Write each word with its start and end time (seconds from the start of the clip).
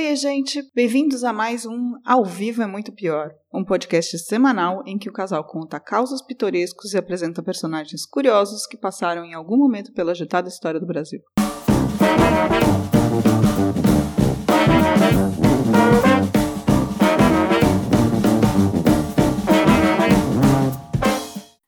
Oi, 0.00 0.14
gente! 0.14 0.62
Bem-vindos 0.76 1.24
a 1.24 1.32
mais 1.32 1.66
um 1.66 1.94
Ao 2.06 2.24
Vivo 2.24 2.62
é 2.62 2.68
Muito 2.68 2.92
Pior, 2.92 3.32
um 3.52 3.64
podcast 3.64 4.16
semanal 4.20 4.80
em 4.86 4.96
que 4.96 5.08
o 5.08 5.12
casal 5.12 5.44
conta 5.44 5.80
causos 5.80 6.22
pitorescos 6.22 6.94
e 6.94 6.96
apresenta 6.96 7.42
personagens 7.42 8.06
curiosos 8.06 8.64
que 8.64 8.76
passaram 8.76 9.24
em 9.24 9.34
algum 9.34 9.56
momento 9.56 9.92
pela 9.92 10.12
agitada 10.12 10.48
história 10.48 10.78
do 10.78 10.86
Brasil. 10.86 11.18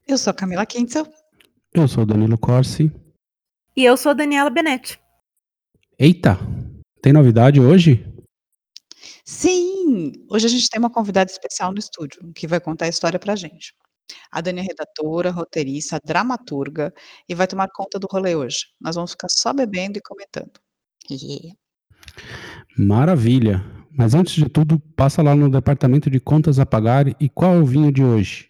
Eu 0.06 0.16
sou 0.16 0.30
a 0.30 0.34
Camila 0.34 0.64
Kintzel. 0.64 1.04
Eu 1.74 1.88
sou 1.88 2.04
o 2.04 2.06
Danilo 2.06 2.38
Corsi. 2.38 2.92
E 3.76 3.84
eu 3.84 3.96
sou 3.96 4.10
a 4.10 4.14
Daniela 4.14 4.50
Benetti. 4.50 5.00
Eita! 5.98 6.38
Tem 7.02 7.14
novidade 7.14 7.58
hoje? 7.58 8.06
Sim! 9.24 10.12
Hoje 10.30 10.46
a 10.46 10.50
gente 10.50 10.68
tem 10.68 10.78
uma 10.78 10.90
convidada 10.90 11.30
especial 11.30 11.72
no 11.72 11.78
estúdio, 11.78 12.32
que 12.34 12.46
vai 12.46 12.60
contar 12.60 12.86
a 12.86 12.88
história 12.88 13.18
pra 13.18 13.36
gente. 13.36 13.74
A 14.30 14.40
Dani 14.40 14.60
é 14.60 14.62
redatora, 14.62 15.30
roteirista, 15.30 16.00
dramaturga 16.04 16.92
e 17.28 17.34
vai 17.34 17.46
tomar 17.46 17.68
conta 17.72 17.98
do 17.98 18.08
rolê 18.10 18.34
hoje. 18.34 18.66
Nós 18.80 18.96
vamos 18.96 19.12
ficar 19.12 19.28
só 19.28 19.52
bebendo 19.52 19.98
e 19.98 20.02
comentando. 20.02 20.52
Yeah. 21.10 21.56
Maravilha! 22.76 23.64
Mas 23.90 24.14
antes 24.14 24.34
de 24.34 24.48
tudo, 24.48 24.78
passa 24.96 25.22
lá 25.22 25.34
no 25.34 25.50
departamento 25.50 26.08
de 26.08 26.20
contas 26.20 26.58
a 26.58 26.66
pagar 26.66 27.08
e 27.20 27.28
qual 27.28 27.54
é 27.54 27.58
o 27.58 27.66
vinho 27.66 27.92
de 27.92 28.02
hoje? 28.02 28.48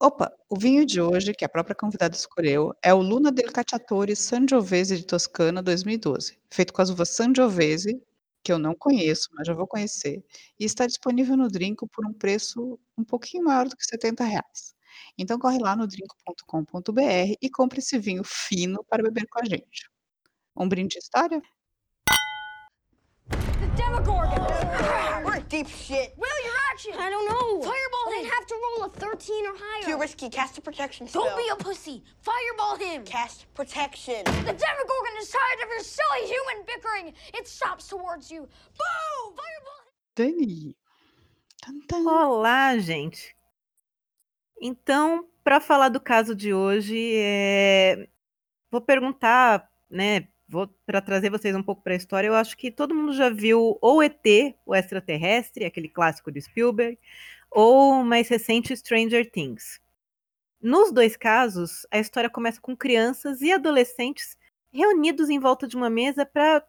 Opa, 0.00 0.32
o 0.48 0.58
vinho 0.58 0.84
de 0.84 1.00
hoje, 1.00 1.32
que 1.32 1.44
a 1.44 1.48
própria 1.48 1.76
convidada 1.76 2.16
escolheu, 2.16 2.72
é 2.82 2.92
o 2.92 3.00
Luna 3.00 3.30
del 3.30 3.52
Cacciatore 3.52 4.16
Sangiovese 4.16 4.96
de 4.96 5.06
Toscana 5.06 5.62
2012, 5.62 6.38
feito 6.50 6.72
com 6.72 6.82
as 6.82 6.90
uvas 6.90 7.10
Sangiovese, 7.10 8.00
que 8.42 8.52
eu 8.52 8.58
não 8.58 8.74
conheço, 8.74 9.28
mas 9.32 9.46
já 9.46 9.54
vou 9.54 9.66
conhecer, 9.66 10.24
e 10.58 10.64
está 10.64 10.86
disponível 10.86 11.36
no 11.36 11.48
Drinco 11.48 11.88
por 11.88 12.06
um 12.06 12.12
preço 12.12 12.78
um 12.96 13.04
pouquinho 13.04 13.44
maior 13.44 13.68
do 13.68 13.76
que 13.76 13.84
70 13.84 14.24
reais. 14.24 14.74
Então 15.16 15.38
corre 15.38 15.58
lá 15.58 15.76
no 15.76 15.86
drinco.com.br 15.86 17.34
e 17.40 17.50
compre 17.50 17.78
esse 17.78 17.98
vinho 17.98 18.22
fino 18.24 18.84
para 18.84 19.02
beber 19.02 19.26
com 19.28 19.40
a 19.40 19.44
gente. 19.44 19.90
Um 20.56 20.68
brinde 20.68 20.94
de 20.94 20.98
história? 20.98 21.40
Demogorgon! 23.76 24.46
We're 25.24 25.40
deep 25.48 25.68
shit. 25.68 26.12
Will, 26.18 26.44
your 26.44 26.61
action! 26.72 26.92
I 26.98 27.10
don't 27.10 27.28
know. 27.28 27.62
Fireball 27.62 28.12
him! 28.12 28.26
I'd 28.26 28.32
have 28.32 28.46
to 28.46 28.54
roll 28.64 28.86
a 28.86 28.90
13 28.90 29.46
or 29.46 29.52
higher. 29.56 29.84
Too 29.84 30.00
risky. 30.00 30.28
Cast 30.28 30.58
a 30.58 30.60
protection 30.60 31.06
spell. 31.06 31.24
Don't 31.24 31.36
be 31.36 31.48
a 31.52 31.56
pussy. 31.56 32.02
Fireball 32.20 32.76
him! 32.76 33.04
Cast 33.04 33.52
protection. 33.54 34.24
The 34.24 34.54
Demogorgon 34.54 35.14
is 35.20 35.30
tired 35.30 35.60
of 35.64 35.68
your 35.68 35.80
silly 35.80 36.26
human 36.26 36.64
bickering. 36.66 37.14
It 37.34 37.46
stops 37.48 37.88
towards 37.88 38.30
you. 38.30 38.40
Boom! 38.40 39.36
Fireball! 39.36 39.82
Dani. 40.16 40.74
Tan. 41.88 42.04
Olá, 42.06 42.76
gente. 42.78 43.36
Então, 44.60 45.28
para 45.44 45.60
falar 45.60 45.88
do 45.88 46.00
caso 46.00 46.34
de 46.34 46.54
hoje, 46.54 47.14
é, 47.16 48.08
vou 48.70 48.80
perguntar, 48.80 49.68
né? 49.90 50.28
Vou 50.52 50.68
para 50.84 51.00
trazer 51.00 51.30
vocês 51.30 51.56
um 51.56 51.62
pouco 51.62 51.82
para 51.82 51.94
a 51.94 51.96
história. 51.96 52.28
Eu 52.28 52.34
acho 52.34 52.58
que 52.58 52.70
todo 52.70 52.94
mundo 52.94 53.14
já 53.14 53.30
viu 53.30 53.78
ou 53.80 54.02
ET, 54.02 54.22
o 54.66 54.74
extraterrestre, 54.74 55.64
aquele 55.64 55.88
clássico 55.88 56.30
de 56.30 56.42
Spielberg, 56.42 56.98
ou 57.50 58.04
mais 58.04 58.28
recente 58.28 58.76
Stranger 58.76 59.30
Things. 59.30 59.80
Nos 60.60 60.92
dois 60.92 61.16
casos, 61.16 61.86
a 61.90 61.98
história 61.98 62.28
começa 62.28 62.60
com 62.60 62.76
crianças 62.76 63.40
e 63.40 63.50
adolescentes 63.50 64.36
reunidos 64.70 65.30
em 65.30 65.40
volta 65.40 65.66
de 65.66 65.74
uma 65.74 65.88
mesa 65.88 66.26
para 66.26 66.62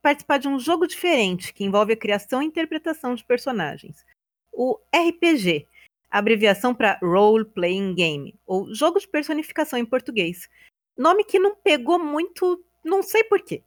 participar 0.00 0.38
de 0.38 0.48
um 0.48 0.58
jogo 0.58 0.86
diferente 0.86 1.52
que 1.52 1.64
envolve 1.64 1.92
a 1.92 1.98
criação 1.98 2.42
e 2.42 2.46
interpretação 2.46 3.14
de 3.14 3.22
personagens. 3.26 4.06
O 4.50 4.78
RPG, 4.90 5.68
abreviação 6.10 6.74
para 6.74 6.98
Role 7.02 7.44
Playing 7.44 7.94
Game, 7.94 8.40
ou 8.46 8.74
jogo 8.74 8.98
de 8.98 9.06
personificação 9.06 9.78
em 9.78 9.84
português. 9.84 10.48
Nome 10.96 11.24
que 11.24 11.38
não 11.38 11.54
pegou 11.54 11.98
muito, 11.98 12.64
não 12.84 13.02
sei 13.02 13.24
porquê. 13.24 13.62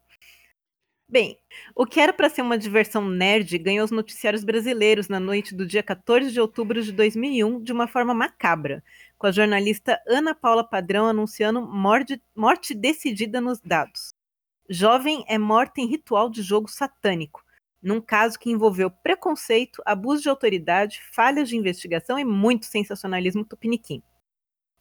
Bem, 1.11 1.37
o 1.75 1.85
que 1.85 1.99
era 1.99 2.13
para 2.13 2.29
ser 2.29 2.41
uma 2.41 2.57
diversão 2.57 3.05
nerd 3.05 3.57
ganhou 3.57 3.83
os 3.83 3.91
noticiários 3.91 4.45
brasileiros 4.45 5.09
na 5.09 5.19
noite 5.19 5.53
do 5.53 5.65
dia 5.65 5.83
14 5.83 6.31
de 6.31 6.39
outubro 6.39 6.81
de 6.81 6.93
2001 6.93 7.61
de 7.61 7.73
uma 7.73 7.85
forma 7.85 8.13
macabra, 8.13 8.81
com 9.17 9.27
a 9.27 9.31
jornalista 9.31 10.01
Ana 10.07 10.33
Paula 10.33 10.63
Padrão 10.63 11.05
anunciando 11.05 11.61
morte, 11.61 12.21
morte 12.33 12.73
decidida 12.73 13.41
nos 13.41 13.59
dados. 13.59 14.13
Jovem 14.69 15.25
é 15.27 15.37
morta 15.37 15.81
em 15.81 15.85
ritual 15.85 16.29
de 16.29 16.41
jogo 16.41 16.69
satânico, 16.69 17.43
num 17.83 17.99
caso 17.99 18.39
que 18.39 18.49
envolveu 18.49 18.89
preconceito, 18.89 19.81
abuso 19.85 20.21
de 20.21 20.29
autoridade, 20.29 21.01
falhas 21.11 21.49
de 21.49 21.57
investigação 21.57 22.17
e 22.17 22.23
muito 22.23 22.67
sensacionalismo 22.67 23.43
tupiniquim. 23.43 24.01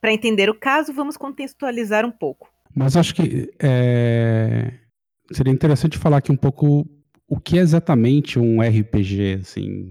Para 0.01 0.13
entender 0.13 0.49
o 0.49 0.59
caso, 0.59 0.93
vamos 0.93 1.17
contextualizar 1.17 2.07
um 2.07 2.13
pouco. 2.13 2.53
Mas 2.75 2.97
acho 2.97 3.15
que 3.15 3.53
é, 3.59 4.73
seria 5.33 5.53
interessante 5.53 5.99
falar 5.99 6.19
aqui 6.19 6.31
um 6.31 6.37
pouco 6.37 6.89
o 7.27 7.39
que 7.41 7.59
é 7.59 7.63
exatamente 7.63 8.39
um 8.39 8.61
RPG, 8.61 9.39
assim. 9.41 9.89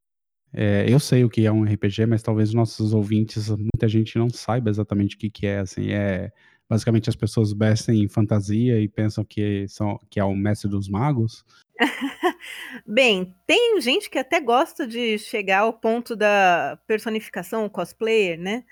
É, 0.52 0.86
eu 0.88 1.00
sei 1.00 1.24
o 1.24 1.30
que 1.30 1.46
é 1.46 1.52
um 1.52 1.64
RPG, 1.64 2.06
mas 2.08 2.24
talvez 2.24 2.50
os 2.50 2.56
nossos 2.56 2.94
ouvintes, 2.94 3.50
muita 3.50 3.88
gente 3.88 4.18
não 4.18 4.30
saiba 4.30 4.70
exatamente 4.70 5.16
o 5.16 5.20
que, 5.20 5.30
que 5.30 5.46
é, 5.46 5.60
assim. 5.60 5.92
É, 5.92 6.32
basicamente 6.70 7.10
as 7.10 7.16
pessoas 7.16 7.52
vestem 7.52 8.04
em 8.04 8.08
fantasia 8.08 8.80
e 8.80 8.88
pensam 8.88 9.24
que, 9.24 9.68
são, 9.68 10.00
que 10.10 10.20
é 10.20 10.24
o 10.24 10.36
mestre 10.36 10.70
dos 10.70 10.88
magos. 10.88 11.44
Bem, 12.86 13.36
tem 13.48 13.80
gente 13.82 14.10
que 14.10 14.18
até 14.18 14.40
gosta 14.40 14.86
de 14.86 15.18
chegar 15.18 15.60
ao 15.60 15.74
ponto 15.74 16.16
da 16.16 16.80
personificação, 16.86 17.66
o 17.66 17.70
cosplayer, 17.70 18.40
né? 18.40 18.64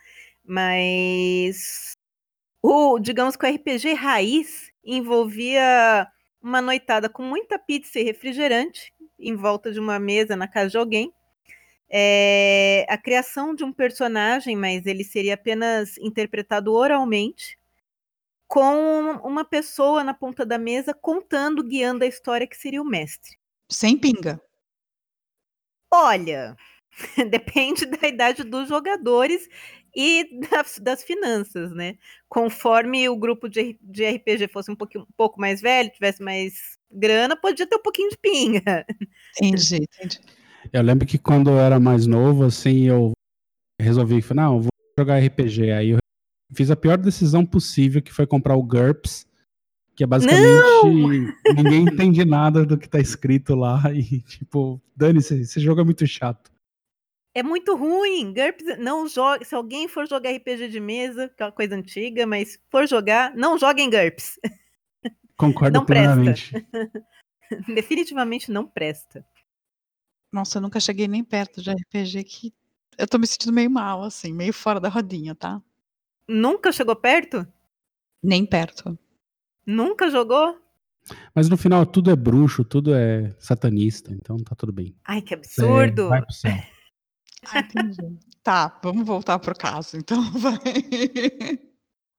Mas 0.45 1.96
o, 2.61 2.99
digamos 2.99 3.35
que 3.35 3.45
o 3.45 3.49
RPG 3.49 3.93
raiz 3.93 4.71
envolvia 4.83 6.07
uma 6.41 6.61
noitada 6.61 7.09
com 7.09 7.23
muita 7.23 7.59
pizza 7.59 7.99
e 7.99 8.03
refrigerante 8.03 8.93
em 9.19 9.35
volta 9.35 9.71
de 9.71 9.79
uma 9.79 9.99
mesa 9.99 10.35
na 10.35 10.47
casa 10.47 10.69
de 10.69 10.77
alguém. 10.77 11.11
É, 11.89 12.85
a 12.89 12.97
criação 12.97 13.55
de 13.55 13.63
um 13.63 13.71
personagem, 13.71 14.55
mas 14.55 14.85
ele 14.85 15.03
seria 15.03 15.35
apenas 15.35 15.97
interpretado 15.97 16.73
oralmente, 16.73 17.57
com 18.47 19.11
uma 19.23 19.43
pessoa 19.43 20.03
na 20.03 20.13
ponta 20.13 20.45
da 20.45 20.57
mesa 20.57 20.93
contando, 20.93 21.63
guiando 21.63 22.03
a 22.03 22.07
história 22.07 22.47
que 22.47 22.55
seria 22.55 22.81
o 22.81 22.85
mestre. 22.85 23.37
Sem 23.69 23.97
pinga. 23.97 24.41
Olha, 25.91 26.55
depende 27.29 27.85
da 27.85 28.07
idade 28.07 28.43
dos 28.43 28.69
jogadores 28.69 29.47
e 29.97 30.29
das, 30.51 30.77
das 30.77 31.03
finanças, 31.03 31.71
né? 31.71 31.95
Conforme 32.29 33.09
o 33.09 33.17
grupo 33.17 33.49
de, 33.49 33.75
de 33.81 34.05
RPG 34.05 34.47
fosse 34.47 34.69
um, 34.69 34.75
pouquinho, 34.75 35.05
um 35.05 35.13
pouco 35.17 35.41
mais 35.41 35.59
velho, 35.59 35.89
tivesse 35.89 36.21
mais 36.21 36.77
grana, 36.91 37.35
podia 37.35 37.65
ter 37.65 37.75
um 37.75 37.81
pouquinho 37.81 38.11
de 38.11 38.17
pinga. 38.17 38.85
Entendi, 39.41 39.87
entendi. 39.97 40.19
Eu 40.71 40.83
lembro 40.83 41.07
que 41.07 41.17
quando 41.17 41.49
eu 41.49 41.59
era 41.59 41.79
mais 41.79 42.05
novo, 42.05 42.43
assim, 42.43 42.87
eu 42.87 43.13
resolvi, 43.81 44.23
não, 44.35 44.57
eu 44.57 44.61
vou 44.61 44.71
jogar 44.99 45.19
RPG. 45.19 45.71
Aí 45.71 45.89
eu 45.89 45.97
fiz 46.53 46.69
a 46.69 46.75
pior 46.75 46.97
decisão 46.97 47.45
possível, 47.45 48.01
que 48.01 48.13
foi 48.13 48.27
comprar 48.27 48.55
o 48.55 48.63
GURPS, 48.63 49.25
que 49.95 50.03
é 50.03 50.07
basicamente 50.07 51.33
ninguém 51.55 51.81
entende 51.83 52.23
nada 52.23 52.65
do 52.65 52.77
que 52.77 52.87
tá 52.87 52.99
escrito 52.99 53.55
lá 53.55 53.81
e 53.91 54.21
tipo, 54.21 54.79
dane-se, 54.95 55.41
esse 55.41 55.59
jogo 55.59 55.81
é 55.81 55.83
muito 55.83 56.05
chato. 56.05 56.51
É 57.37 57.43
muito 57.43 57.75
ruim. 57.75 58.33
GURPS 58.33 58.79
não 58.79 59.07
joga. 59.07 59.45
Se 59.45 59.53
alguém 59.53 59.87
for 59.87 60.09
jogar 60.09 60.31
RPG 60.31 60.69
de 60.69 60.79
mesa, 60.79 61.29
que 61.29 61.43
é 61.43 61.45
uma 61.45 61.51
coisa 61.51 61.75
antiga, 61.75 62.25
mas 62.25 62.59
for 62.71 62.87
jogar, 62.87 63.35
não 63.35 63.59
joga 63.59 63.79
em 63.79 63.91
GURPS. 63.91 64.39
Concordo 65.37 65.77
Não 65.77 65.85
plenamente. 65.85 66.51
Definitivamente 67.75 68.51
não 68.51 68.65
presta. 68.65 69.23
Nossa, 70.33 70.57
eu 70.57 70.63
nunca 70.63 70.79
cheguei 70.79 71.07
nem 71.07 71.23
perto 71.23 71.61
de 71.61 71.69
RPG 71.69 72.23
que 72.23 72.53
eu 72.97 73.07
tô 73.07 73.19
me 73.19 73.27
sentindo 73.27 73.53
meio 73.53 73.69
mal, 73.69 74.01
assim, 74.01 74.33
meio 74.33 74.51
fora 74.51 74.79
da 74.79 74.89
rodinha, 74.89 75.35
tá? 75.35 75.61
Nunca 76.27 76.71
chegou 76.71 76.95
perto? 76.95 77.47
Nem 78.23 78.47
perto. 78.47 78.97
Nunca 79.63 80.09
jogou? 80.09 80.59
Mas 81.35 81.47
no 81.47 81.55
final 81.55 81.85
tudo 81.85 82.09
é 82.09 82.15
bruxo, 82.15 82.65
tudo 82.65 82.95
é 82.95 83.35
satanista, 83.37 84.11
então 84.11 84.37
tá 84.37 84.55
tudo 84.55 84.73
bem. 84.73 84.95
Ai, 85.05 85.21
que 85.21 85.35
Você 85.35 85.61
absurdo! 85.61 86.09
Vai 86.09 86.23
pro 86.23 86.33
céu. 86.33 86.76
Ah, 87.45 87.59
entendi. 87.59 88.17
tá, 88.43 88.79
vamos 88.83 89.05
voltar 89.05 89.39
pro 89.39 89.55
caso, 89.55 89.97
então 89.97 90.21
vai. 90.33 90.57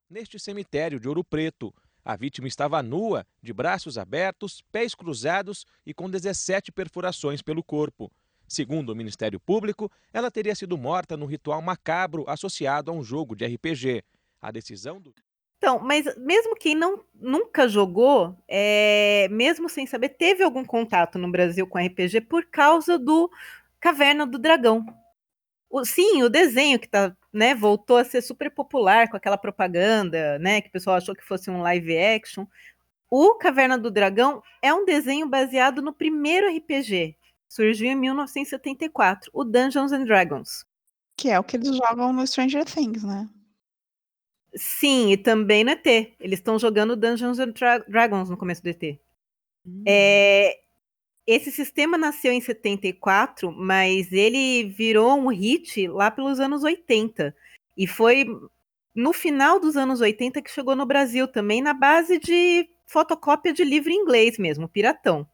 Neste 0.09 0.39
cemitério 0.39 0.99
de 0.99 1.09
Ouro 1.09 1.23
Preto, 1.23 1.75
a 2.05 2.17
vítima 2.17 2.49
estava 2.49 2.83
nua, 2.83 3.27
de 3.43 3.53
braços 3.53 3.99
abertos, 3.99 4.63
pés 4.73 4.95
cruzados 4.95 5.67
e 5.85 5.93
com 5.93 6.09
17 6.09 6.73
perfurações 6.73 7.43
pelo 7.43 7.63
corpo. 7.63 8.11
Segundo 8.49 8.91
o 8.91 8.97
Ministério 8.97 9.39
Público, 9.39 9.93
ela 10.11 10.31
teria 10.31 10.55
sido 10.55 10.79
morta 10.79 11.19
num 11.19 11.27
ritual 11.27 11.61
macabro 11.61 12.25
associado 12.27 12.91
a 12.91 12.95
um 12.95 13.05
jogo 13.05 13.37
de 13.37 13.45
RPG. 13.45 14.03
A 14.41 14.51
decisão 14.51 14.99
do 14.99 15.13
Então, 15.59 15.81
mas 15.81 16.07
mesmo 16.17 16.57
quem 16.57 16.75
não, 16.75 17.05
nunca 17.15 17.69
jogou, 17.69 18.35
é, 18.49 19.29
mesmo 19.31 19.69
sem 19.69 19.87
saber, 19.87 20.11
teve 20.11 20.43
algum 20.43 20.65
contato 20.65 21.19
no 21.19 21.31
Brasil 21.31 21.67
com 21.67 21.79
RPG 21.79 22.23
por 22.23 22.47
causa 22.47 22.99
do 22.99 23.31
Caverna 23.79 24.25
do 24.25 24.39
Dragão. 24.39 24.87
O, 25.71 25.85
sim, 25.85 26.23
o 26.23 26.31
desenho 26.31 26.79
que 26.79 26.89
tá, 26.89 27.15
né, 27.33 27.55
voltou 27.55 27.99
a 27.99 28.05
ser 28.05 28.23
super 28.23 28.51
popular 28.51 29.09
com 29.11 29.17
aquela 29.17 29.37
propaganda, 29.37 30.39
né, 30.39 30.61
que 30.61 30.69
o 30.69 30.73
pessoal 30.73 30.97
achou 30.97 31.15
que 31.15 31.25
fosse 31.25 31.51
um 31.51 31.61
live 31.61 31.97
action. 31.97 32.47
O 33.11 33.35
Caverna 33.35 33.79
do 33.79 33.91
Dragão 33.91 34.43
é 34.63 34.73
um 34.73 34.85
desenho 34.85 35.29
baseado 35.29 35.83
no 35.83 35.93
primeiro 35.93 36.55
RPG. 36.55 37.17
Surgiu 37.49 37.89
em 37.89 37.95
1974, 37.95 39.31
o 39.33 39.45
Dungeons 39.45 39.93
and 39.93 40.05
Dragons. 40.05 40.67
Que 41.17 41.31
é 41.31 41.39
o 41.39 41.45
que 41.45 41.57
eles 41.57 41.75
jogam 41.77 42.13
no 42.13 42.27
Stranger 42.27 42.65
Things, 42.65 43.03
né? 43.03 43.29
Sim, 44.55 45.13
e 45.13 45.17
também 45.17 45.65
no 45.65 45.71
ET. 45.71 45.87
Eles 46.21 46.39
estão 46.39 46.59
jogando 46.59 46.97
Dungeons 46.97 47.39
and 47.39 47.51
Dra 47.51 47.79
Dragons 47.79 48.31
no 48.31 48.37
começo 48.37 48.63
do 48.63 48.69
ET. 48.69 48.99
Hum. 49.67 49.85
É, 49.87 50.61
esse 51.29 51.53
sistema 51.53 51.99
nasceu 51.99 52.33
em 52.33 52.41
74, 52.41 53.53
mas 53.53 54.11
ele 54.13 54.65
virou 54.71 55.19
um 55.19 55.29
hit 55.29 55.87
lá 55.89 56.11
pelos 56.11 56.41
anos 56.41 56.65
80. 56.65 57.35
E 57.77 57.87
foi 57.87 58.27
no 58.95 59.13
final 59.13 59.61
dos 59.61 59.77
anos 59.77 60.01
80 60.01 60.41
que 60.43 60.51
chegou 60.51 60.75
no 60.75 60.87
Brasil 60.87 61.29
também, 61.29 61.61
na 61.61 61.75
base 61.75 62.19
de 62.19 62.69
fotocópia 62.87 63.53
de 63.53 63.63
livro 63.63 63.91
em 63.91 64.03
inglês 64.03 64.39
mesmo, 64.39 64.69
piratão. 64.69 65.29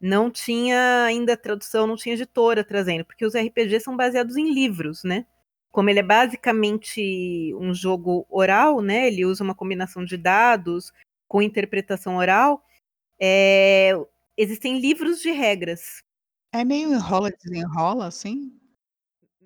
Não 0.00 0.30
tinha 0.30 1.04
ainda 1.04 1.36
tradução, 1.36 1.86
não 1.86 1.96
tinha 1.96 2.14
editora 2.14 2.62
trazendo, 2.62 3.04
porque 3.04 3.26
os 3.26 3.34
RPGs 3.34 3.84
são 3.84 3.96
baseados 3.96 4.36
em 4.36 4.52
livros, 4.52 5.02
né? 5.04 5.26
como 5.74 5.90
ele 5.90 5.98
é 5.98 6.04
basicamente 6.04 7.52
um 7.58 7.74
jogo 7.74 8.24
oral, 8.30 8.80
né? 8.80 9.08
Ele 9.08 9.24
usa 9.24 9.42
uma 9.42 9.56
combinação 9.56 10.04
de 10.04 10.16
dados 10.16 10.92
com 11.26 11.42
interpretação 11.42 12.16
oral. 12.16 12.62
É, 13.20 13.90
existem 14.36 14.78
livros 14.78 15.20
de 15.20 15.30
regras. 15.30 16.02
É 16.52 16.64
meio 16.64 16.92
enrola 16.92 17.30
desenrola, 17.30 18.06
assim? 18.06 18.52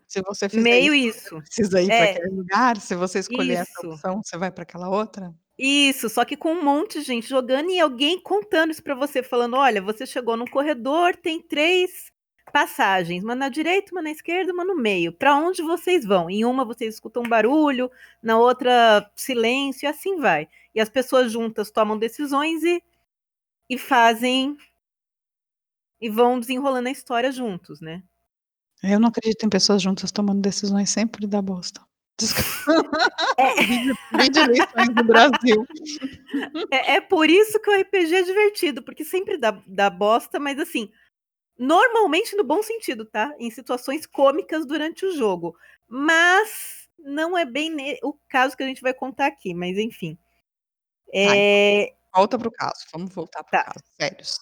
Se 0.06 0.23
você 0.23 0.49
fizer 0.49 0.62
meio 0.62 0.94
isso, 0.94 1.19
isso. 1.19 1.43
precisa 1.43 1.82
ir 1.82 1.90
é. 1.90 1.99
para 1.99 2.11
aquele 2.11 2.35
lugar. 2.35 2.81
Se 2.81 2.94
você 2.94 3.19
escolher 3.19 3.62
isso. 3.62 3.62
essa 3.62 3.87
opção, 3.87 4.23
você 4.23 4.38
vai 4.38 4.50
para 4.50 4.62
aquela 4.62 4.88
outra. 4.88 5.35
Isso, 5.58 6.08
só 6.08 6.25
que 6.25 6.37
com 6.37 6.52
um 6.52 6.64
monte 6.64 7.00
de 7.00 7.05
gente 7.05 7.29
jogando 7.29 7.69
e 7.70 7.81
alguém 7.81 8.19
contando 8.20 8.70
isso 8.70 8.82
para 8.82 8.94
você, 8.94 9.23
falando: 9.23 9.56
olha, 9.56 9.82
você 9.82 10.06
chegou 10.06 10.37
num 10.37 10.46
corredor, 10.46 11.17
tem 11.17 11.43
três 11.43 12.11
passagens, 12.52 13.23
uma 13.23 13.35
na 13.35 13.49
direita, 13.49 13.93
uma 13.93 14.00
na 14.00 14.11
esquerda, 14.11 14.52
uma 14.52 14.64
no 14.64 14.76
meio. 14.76 15.12
Para 15.12 15.37
onde 15.37 15.62
vocês 15.62 16.05
vão? 16.05 16.31
Em 16.31 16.44
uma 16.44 16.64
vocês 16.64 16.94
escutam 16.94 17.23
um 17.23 17.29
barulho, 17.29 17.90
na 18.23 18.38
outra 18.38 19.11
silêncio, 19.17 19.85
e 19.85 19.88
assim 19.88 20.17
vai. 20.17 20.49
E 20.75 20.81
as 20.81 20.88
pessoas 20.88 21.32
juntas 21.32 21.70
tomam 21.70 21.99
decisões 21.99 22.62
e, 22.62 22.82
e 23.69 23.76
fazem 23.76 24.56
e 26.00 26.09
vão 26.09 26.39
desenrolando 26.39 26.89
a 26.89 26.93
história 26.93 27.31
juntos, 27.33 27.81
né? 27.81 28.03
Eu 28.83 29.00
não 29.00 29.09
acredito 29.09 29.45
em 29.45 29.49
pessoas 29.49 29.83
juntas 29.83 30.12
tomando 30.12 30.41
decisões 30.41 30.91
sempre 30.91 31.27
da 31.27 31.43
bosta. 31.43 31.81
É. 33.37 33.55
Vídeo 34.23 34.45
lições 34.47 34.95
do 34.95 35.05
Brasil. 35.05 35.67
É, 36.71 36.97
é, 36.97 37.00
por 37.00 37.31
isso 37.31 37.59
que 37.61 37.71
o 37.71 37.81
RPG 37.81 38.15
é 38.15 38.23
divertido, 38.23 38.83
porque 38.83 39.03
sempre 39.03 39.39
dá, 39.39 39.62
dá 39.67 39.89
bosta, 39.89 40.39
mas 40.39 40.59
assim, 40.59 40.91
Normalmente 41.59 42.37
no 42.37 42.45
bom 42.45 42.62
sentido, 42.62 43.05
tá? 43.05 43.35
Em 43.37 43.50
situações 43.50 44.06
cômicas 44.06 44.65
durante 44.65 45.05
o 45.05 45.17
jogo. 45.17 45.56
Mas 45.89 46.89
não 46.97 47.37
é 47.37 47.45
bem 47.45 47.75
o 48.03 48.15
caso 48.29 48.56
que 48.56 48.62
a 48.62 48.67
gente 48.67 48.81
vai 48.81 48.95
contar 48.95 49.27
aqui, 49.27 49.53
mas 49.53 49.77
enfim. 49.77 50.17
É... 51.12 51.87
Tá, 51.87 52.19
volta 52.21 52.39
pro 52.39 52.53
caso, 52.53 52.87
vamos 52.93 53.12
voltar 53.12 53.43
pro 53.43 53.50
tá. 53.50 53.65
caso, 53.65 53.85
sérios. 54.00 54.39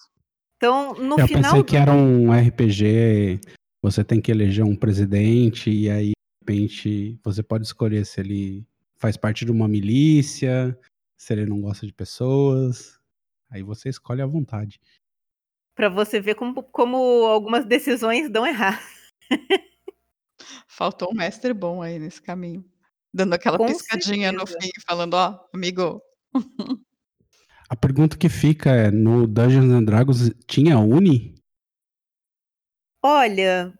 Então, 0.57 0.93
no 0.95 1.19
Eu 1.19 1.27
final. 1.27 1.43
Eu 1.43 1.43
pensei 1.43 1.63
que 1.63 1.77
era 1.77 1.91
um 1.93 2.31
RPG, 2.31 3.39
você 3.81 4.03
tem 4.03 4.19
que 4.19 4.31
eleger 4.31 4.65
um 4.65 4.75
presidente, 4.75 5.69
e 5.69 5.89
aí, 5.89 6.11
de 6.11 6.13
repente, 6.41 7.19
você 7.23 7.41
pode 7.41 7.65
escolher 7.65 8.05
se 8.05 8.19
ele 8.19 8.67
faz 8.97 9.15
parte 9.15 9.45
de 9.45 9.51
uma 9.51 9.67
milícia, 9.67 10.77
se 11.17 11.33
ele 11.33 11.45
não 11.45 11.61
gosta 11.61 11.85
de 11.85 11.93
pessoas. 11.93 12.99
Aí 13.49 13.63
você 13.63 13.89
escolhe 13.89 14.21
à 14.21 14.25
vontade 14.25 14.79
para 15.77 15.89
você 15.89 16.19
ver 16.19 16.33
como, 16.33 16.63
como 16.63 16.97
algumas 17.27 17.63
decisões 17.63 18.31
dão 18.31 18.47
errado. 18.47 18.81
Faltou 20.67 21.11
um 21.11 21.15
mestre 21.15 21.53
bom 21.53 21.83
aí 21.83 21.99
nesse 21.99 22.19
caminho. 22.19 22.65
Dando 23.13 23.35
aquela 23.35 23.59
Com 23.59 23.67
piscadinha 23.67 24.31
certeza. 24.31 24.55
no 24.55 24.61
fim, 24.61 24.71
falando, 24.87 25.13
ó, 25.13 25.39
amigo. 25.53 26.01
A 27.69 27.75
pergunta 27.75 28.17
que 28.17 28.29
fica 28.29 28.69
é, 28.71 28.89
no 28.89 29.27
Dungeons 29.27 29.71
and 29.71 29.83
Dragons 29.83 30.31
tinha 30.45 30.79
Uni? 30.79 31.35
Olha, 33.03 33.73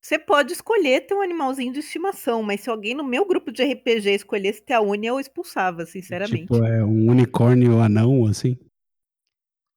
você 0.00 0.18
pode 0.18 0.52
escolher 0.52 1.06
ter 1.06 1.14
um 1.14 1.22
animalzinho 1.22 1.72
de 1.72 1.80
estimação, 1.80 2.42
mas 2.42 2.60
se 2.60 2.70
alguém 2.70 2.94
no 2.94 3.02
meu 3.02 3.26
grupo 3.26 3.50
de 3.50 3.64
RPG 3.64 4.10
escolhesse 4.10 4.62
ter 4.62 4.74
a 4.74 4.80
Uni, 4.80 5.06
eu 5.06 5.18
expulsava, 5.18 5.84
sinceramente. 5.84 6.42
Tipo, 6.42 6.64
é 6.64 6.84
um 6.84 7.10
unicórnio 7.10 7.80
anão, 7.80 8.26
assim? 8.26 8.56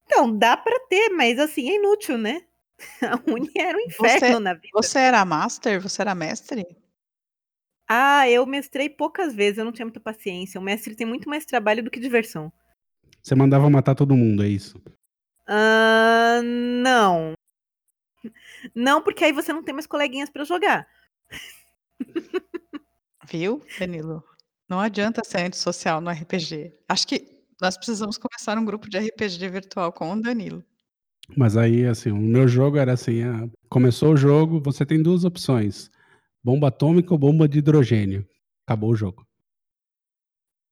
Então, 0.05 0.37
dá 0.37 0.55
para 0.55 0.79
ter, 0.87 1.09
mas 1.09 1.39
assim, 1.39 1.69
é 1.69 1.75
inútil, 1.75 2.17
né? 2.17 2.43
A 3.01 3.19
Uni 3.31 3.51
era 3.57 3.77
um 3.77 3.81
inferno 3.81 4.27
você, 4.27 4.39
na 4.39 4.53
vida. 4.53 4.69
Você 4.73 4.99
era 4.99 5.25
master? 5.25 5.81
Você 5.81 6.01
era 6.01 6.13
mestre? 6.13 6.65
Ah, 7.89 8.29
eu 8.29 8.45
mestrei 8.45 8.89
poucas 8.89 9.33
vezes, 9.33 9.57
eu 9.57 9.65
não 9.65 9.71
tinha 9.71 9.85
muita 9.85 9.99
paciência. 9.99 10.59
O 10.59 10.63
mestre 10.63 10.95
tem 10.95 11.07
muito 11.07 11.27
mais 11.29 11.45
trabalho 11.45 11.83
do 11.83 11.89
que 11.89 11.99
diversão. 11.99 12.51
Você 13.27 13.35
mandava 13.35 13.69
matar 13.69 13.93
todo 13.93 14.15
mundo, 14.15 14.41
é 14.41 14.47
isso? 14.47 14.77
Uh, 15.49 16.41
não. 16.81 17.33
Não, 18.73 19.01
porque 19.01 19.25
aí 19.25 19.33
você 19.33 19.51
não 19.51 19.61
tem 19.61 19.73
mais 19.73 19.85
coleguinhas 19.85 20.29
para 20.29 20.45
jogar. 20.45 20.87
Viu, 23.29 23.61
Danilo? 23.77 24.23
Não 24.69 24.79
adianta 24.79 25.25
ser 25.25 25.39
antissocial 25.39 25.99
no 25.99 26.09
RPG. 26.09 26.71
Acho 26.87 27.05
que 27.05 27.43
nós 27.61 27.75
precisamos 27.75 28.17
começar 28.17 28.57
um 28.57 28.63
grupo 28.63 28.89
de 28.89 28.97
RPG 28.97 29.49
virtual 29.49 29.91
com 29.91 30.13
o 30.13 30.21
Danilo. 30.21 30.63
Mas 31.35 31.57
aí, 31.57 31.85
assim, 31.85 32.11
o 32.11 32.17
meu 32.17 32.47
jogo 32.47 32.77
era 32.77 32.93
assim: 32.93 33.23
ah, 33.23 33.49
começou 33.67 34.13
o 34.13 34.17
jogo, 34.17 34.61
você 34.61 34.85
tem 34.85 35.03
duas 35.03 35.25
opções: 35.25 35.91
bomba 36.41 36.69
atômica 36.69 37.13
ou 37.13 37.17
bomba 37.17 37.45
de 37.45 37.59
hidrogênio. 37.59 38.25
Acabou 38.65 38.91
o 38.91 38.95
jogo. 38.95 39.27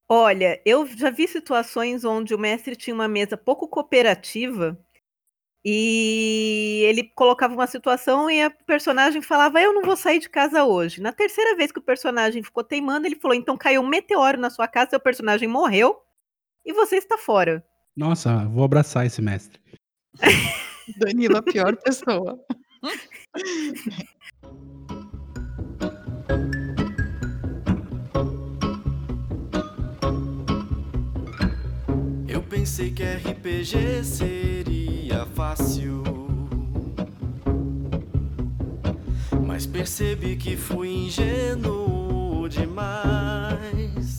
Olha, 0.07 0.61
eu 0.63 0.85
já 0.85 1.09
vi 1.09 1.27
situações 1.27 2.05
onde 2.05 2.35
o 2.35 2.39
mestre 2.39 2.75
tinha 2.75 2.93
uma 2.93 3.07
mesa 3.07 3.35
pouco 3.35 3.67
cooperativa 3.67 4.79
e 5.67 6.83
ele 6.85 7.11
colocava 7.15 7.55
uma 7.55 7.65
situação 7.65 8.29
e 8.29 8.39
a 8.39 8.51
personagem 8.51 9.19
falava: 9.23 9.59
Eu 9.59 9.73
não 9.73 9.81
vou 9.81 9.97
sair 9.97 10.19
de 10.19 10.29
casa 10.29 10.63
hoje. 10.63 11.01
Na 11.01 11.11
terceira 11.11 11.55
vez 11.55 11.71
que 11.71 11.79
o 11.79 11.83
personagem 11.83 12.43
ficou 12.43 12.63
teimando, 12.63 13.07
ele 13.07 13.15
falou: 13.15 13.35
Então 13.35 13.57
caiu 13.57 13.81
um 13.81 13.87
meteoro 13.87 14.39
na 14.39 14.51
sua 14.51 14.67
casa, 14.67 14.91
seu 14.91 14.99
personagem 14.99 15.47
morreu 15.47 15.99
e 16.63 16.71
você 16.71 16.97
está 16.97 17.17
fora. 17.17 17.65
Nossa, 17.95 18.45
vou 18.45 18.63
abraçar 18.63 19.07
esse 19.07 19.23
mestre. 19.23 19.59
Danilo, 20.99 21.37
a 21.37 21.41
pior 21.41 21.75
pessoa. 21.77 22.39
pensei 32.55 32.89
que 32.89 33.03
RPG 33.03 34.01
seria 34.05 35.25
fácil. 35.35 36.03
Mas 39.45 39.65
percebi 39.65 40.37
que 40.37 40.55
fui 40.55 40.87
ingênuo 41.07 42.47
demais. 42.47 44.15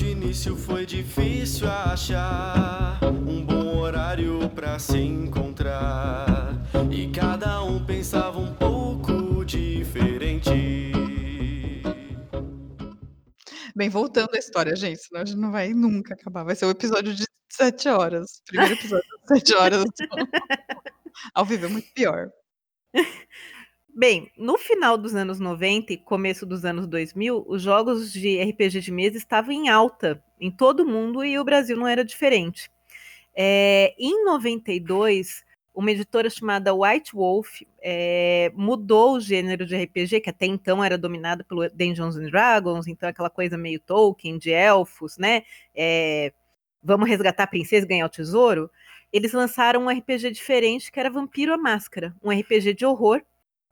início 0.00 0.56
foi 0.56 0.86
difícil 0.86 1.68
achar 1.68 2.98
um 3.26 3.44
bom 3.44 3.78
horário 3.78 4.48
para 4.54 4.78
se 4.78 4.98
encontrar. 4.98 6.56
E 6.90 7.08
cada 7.08 7.62
um 7.64 7.84
pensava 7.84 8.38
um 8.38 8.54
pouco 8.54 9.44
diferente. 9.44 10.09
Bem, 13.80 13.88
voltando 13.88 14.34
à 14.34 14.38
história, 14.38 14.76
gente, 14.76 15.00
senão 15.00 15.22
a 15.22 15.24
gente 15.24 15.38
não 15.38 15.50
vai 15.50 15.72
nunca 15.72 16.12
acabar. 16.12 16.44
Vai 16.44 16.54
ser 16.54 16.66
um 16.66 16.70
episódio 16.70 17.14
de 17.14 17.24
sete 17.48 17.88
horas. 17.88 18.42
Primeiro 18.46 18.74
episódio 18.74 19.06
de 19.22 19.28
sete 19.28 19.54
horas. 19.54 19.84
Ao 21.34 21.46
vivo 21.46 21.64
é 21.64 21.68
muito 21.70 21.90
pior. 21.94 22.30
Bem, 23.88 24.30
no 24.36 24.58
final 24.58 24.98
dos 24.98 25.14
anos 25.14 25.40
90 25.40 25.94
e 25.94 25.96
começo 25.96 26.44
dos 26.44 26.62
anos 26.66 26.86
2000, 26.86 27.42
os 27.48 27.62
jogos 27.62 28.12
de 28.12 28.38
RPG 28.42 28.82
de 28.82 28.92
mesa 28.92 29.16
estavam 29.16 29.50
em 29.50 29.70
alta 29.70 30.22
em 30.38 30.50
todo 30.50 30.80
o 30.80 30.86
mundo 30.86 31.24
e 31.24 31.38
o 31.38 31.44
Brasil 31.44 31.74
não 31.74 31.86
era 31.86 32.04
diferente. 32.04 32.70
É, 33.34 33.94
em 33.98 34.26
92, 34.26 35.42
uma 35.74 35.90
editora 35.90 36.28
chamada 36.28 36.74
White 36.74 37.12
Wolf 37.14 37.62
é, 37.80 38.50
mudou 38.54 39.16
o 39.16 39.20
gênero 39.20 39.64
de 39.64 39.76
RPG, 39.76 40.20
que 40.20 40.30
até 40.30 40.46
então 40.46 40.82
era 40.82 40.98
dominado 40.98 41.44
pelo 41.44 41.68
Dungeons 41.70 42.16
and 42.16 42.28
Dragons, 42.30 42.86
então 42.86 43.08
aquela 43.08 43.30
coisa 43.30 43.56
meio 43.56 43.80
Tolkien, 43.80 44.38
de 44.38 44.50
elfos, 44.50 45.16
né? 45.16 45.42
É, 45.74 46.32
vamos 46.82 47.08
resgatar 47.08 47.44
a 47.44 47.46
princesa 47.46 47.86
e 47.86 47.88
ganhar 47.88 48.06
o 48.06 48.10
tesouro. 48.10 48.70
Eles 49.12 49.32
lançaram 49.32 49.84
um 49.84 49.88
RPG 49.88 50.30
diferente, 50.30 50.90
que 50.90 50.98
era 50.98 51.10
Vampiro 51.10 51.52
a 51.52 51.58
Máscara, 51.58 52.14
um 52.22 52.30
RPG 52.30 52.74
de 52.74 52.84
horror 52.84 53.22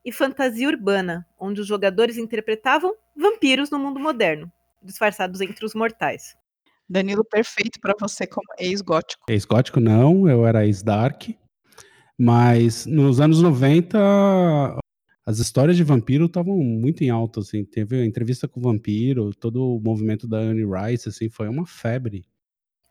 e 0.04 0.12
fantasia 0.12 0.68
urbana, 0.68 1.26
onde 1.38 1.60
os 1.60 1.66
jogadores 1.66 2.16
interpretavam 2.16 2.94
vampiros 3.16 3.70
no 3.70 3.78
mundo 3.78 4.00
moderno, 4.00 4.50
disfarçados 4.82 5.40
entre 5.40 5.64
os 5.64 5.74
mortais. 5.74 6.36
Danilo, 6.88 7.24
perfeito 7.24 7.78
para 7.80 7.94
você 8.00 8.26
como 8.26 8.46
ex-gótico. 8.58 9.24
Ex-gótico 9.28 9.78
não, 9.78 10.28
eu 10.28 10.46
era 10.46 10.64
ex-dark. 10.64 11.30
Mas 12.18 12.84
nos 12.84 13.20
anos 13.20 13.40
90, 13.40 13.96
as 15.24 15.38
histórias 15.38 15.76
de 15.76 15.84
vampiro 15.84 16.24
estavam 16.24 16.56
muito 16.56 17.04
em 17.04 17.10
alta, 17.10 17.40
assim. 17.40 17.64
Teve 17.64 18.00
a 18.00 18.04
entrevista 18.04 18.48
com 18.48 18.58
o 18.58 18.62
vampiro, 18.62 19.34
todo 19.34 19.76
o 19.76 19.80
movimento 19.80 20.26
da 20.26 20.38
Anne 20.38 20.64
Rice, 20.64 21.08
assim, 21.08 21.28
foi 21.28 21.48
uma 21.48 21.66
febre. 21.66 22.24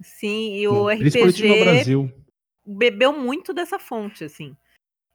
Sim, 0.01 0.55
e 0.55 0.67
o 0.67 0.85
Principalmente 0.85 1.43
RPG 1.43 1.47
no 1.47 1.65
Brasil. 1.65 2.11
bebeu 2.65 3.11
muito 3.11 3.53
dessa 3.53 3.79
fonte, 3.79 4.23
assim. 4.23 4.55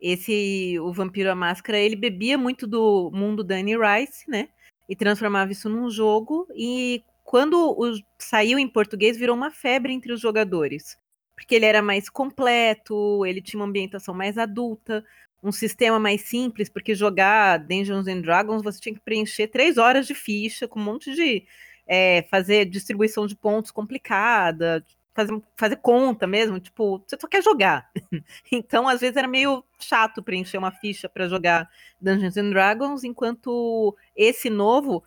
Esse, 0.01 0.77
o 0.81 0.93
Vampiro 0.93 1.31
à 1.31 1.35
Máscara, 1.35 1.79
ele 1.79 1.95
bebia 1.95 2.37
muito 2.37 2.67
do 2.67 3.09
mundo 3.15 3.45
da 3.45 3.55
Anne 3.55 3.77
Rice, 3.77 4.29
né? 4.29 4.49
E 4.89 4.97
transformava 4.97 5.53
isso 5.53 5.69
num 5.69 5.89
jogo. 5.89 6.49
E 6.57 7.05
quando 7.23 7.55
o, 7.55 7.95
saiu 8.19 8.59
em 8.59 8.67
português, 8.67 9.17
virou 9.17 9.37
uma 9.37 9.53
febre 9.53 9.93
entre 9.93 10.13
os 10.13 10.21
jogadores. 10.21 10.99
Porque 11.43 11.57
ele 11.57 11.67
era 11.67 11.83
mais 11.83 12.09
completo, 12.09 13.27
ele 13.27 13.43
tinha 13.43 13.59
uma 13.61 13.67
ambientação 13.67 14.15
mais 14.15 14.39
adulta, 14.39 15.05
um 15.43 15.51
sistema 15.51 15.99
mais 15.99 16.21
simples, 16.23 16.69
porque 16.69 16.95
jogar 16.95 17.59
Dungeons 17.59 18.07
and 18.07 18.21
Dragons 18.21 18.63
você 18.63 18.79
tinha 18.81 18.95
que 18.95 19.01
preencher 19.01 19.49
três 19.49 19.77
horas 19.77 20.07
de 20.07 20.15
ficha, 20.15 20.69
com 20.69 20.79
um 20.79 20.85
monte 20.85 21.15
de. 21.15 21.45
É, 21.85 22.23
fazer 22.31 22.65
distribuição 22.67 23.27
de 23.27 23.35
pontos 23.35 23.73
complicada, 23.73 24.85
fazer, 25.13 25.43
fazer 25.57 25.77
conta 25.77 26.29
mesmo, 26.29 26.61
tipo, 26.61 27.03
você 27.05 27.19
só 27.21 27.27
quer 27.27 27.43
jogar. 27.43 27.91
então, 28.53 28.87
às 28.89 29.01
vezes, 29.01 29.17
era 29.17 29.27
meio 29.27 29.65
chato 29.81 30.23
preencher 30.23 30.59
uma 30.59 30.71
ficha 30.71 31.09
para 31.09 31.29
jogar 31.29 31.69
Dungeons 32.01 32.37
and 32.37 32.51
Dragons, 32.51 33.03
enquanto 33.03 33.97
esse 34.15 34.49
novo, 34.49 35.03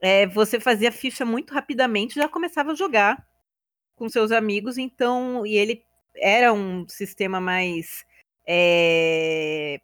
é, 0.00 0.26
você 0.26 0.58
fazia 0.58 0.90
ficha 0.90 1.24
muito 1.24 1.52
rapidamente 1.52 2.14
já 2.14 2.28
começava 2.28 2.72
a 2.72 2.74
jogar 2.74 3.22
com 3.96 4.08
seus 4.08 4.30
amigos, 4.30 4.78
então, 4.78 5.44
e 5.44 5.56
ele 5.56 5.82
era 6.14 6.52
um 6.52 6.86
sistema 6.88 7.40
mais. 7.40 8.04
É, 8.46 9.80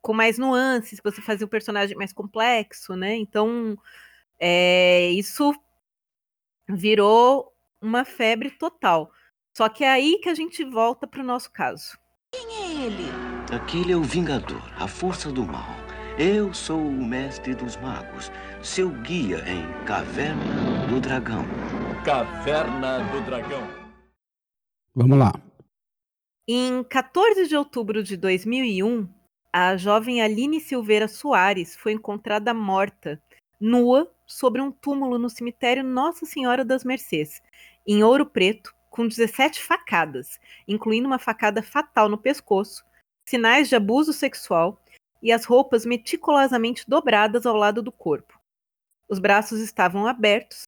com 0.00 0.12
mais 0.12 0.38
nuances, 0.38 1.00
você 1.02 1.20
fazia 1.20 1.44
o 1.44 1.50
personagem 1.50 1.96
mais 1.96 2.12
complexo, 2.12 2.94
né? 2.94 3.16
Então, 3.16 3.76
é, 4.38 5.10
isso 5.10 5.52
virou 6.68 7.52
uma 7.80 8.04
febre 8.04 8.50
total. 8.50 9.10
Só 9.52 9.68
que 9.68 9.82
é 9.82 9.90
aí 9.90 10.18
que 10.22 10.28
a 10.28 10.34
gente 10.34 10.62
volta 10.64 11.06
para 11.06 11.20
o 11.20 11.26
nosso 11.26 11.50
caso. 11.50 11.98
Quem 12.32 12.46
é 12.54 12.86
ele? 12.86 13.06
Aquele 13.50 13.92
é 13.92 13.96
o 13.96 14.02
Vingador, 14.02 14.62
a 14.78 14.86
força 14.86 15.32
do 15.32 15.44
mal. 15.44 15.74
Eu 16.18 16.54
sou 16.54 16.78
o 16.78 17.04
mestre 17.04 17.54
dos 17.54 17.76
magos, 17.76 18.30
seu 18.62 18.90
guia 18.90 19.44
em 19.48 19.84
Caverna 19.84 20.86
do 20.88 21.00
Dragão. 21.00 21.44
Caverna 22.06 23.00
do 23.10 23.20
Dragão. 23.22 23.66
Vamos 24.94 25.18
lá. 25.18 25.32
Em 26.46 26.84
14 26.84 27.48
de 27.48 27.56
outubro 27.56 28.00
de 28.00 28.16
2001, 28.16 29.08
a 29.52 29.76
jovem 29.76 30.22
Aline 30.22 30.60
Silveira 30.60 31.08
Soares 31.08 31.74
foi 31.74 31.90
encontrada 31.90 32.54
morta, 32.54 33.20
nua, 33.60 34.08
sobre 34.24 34.60
um 34.60 34.70
túmulo 34.70 35.18
no 35.18 35.28
cemitério 35.28 35.82
Nossa 35.82 36.24
Senhora 36.24 36.64
das 36.64 36.84
Mercês, 36.84 37.42
em 37.84 38.04
Ouro 38.04 38.24
Preto, 38.24 38.72
com 38.88 39.08
17 39.08 39.60
facadas, 39.60 40.38
incluindo 40.68 41.08
uma 41.08 41.18
facada 41.18 41.60
fatal 41.60 42.08
no 42.08 42.16
pescoço, 42.16 42.84
sinais 43.28 43.68
de 43.68 43.74
abuso 43.74 44.12
sexual 44.12 44.80
e 45.20 45.32
as 45.32 45.44
roupas 45.44 45.84
meticulosamente 45.84 46.84
dobradas 46.86 47.46
ao 47.46 47.56
lado 47.56 47.82
do 47.82 47.90
corpo. 47.90 48.38
Os 49.08 49.18
braços 49.18 49.58
estavam 49.58 50.06
abertos, 50.06 50.66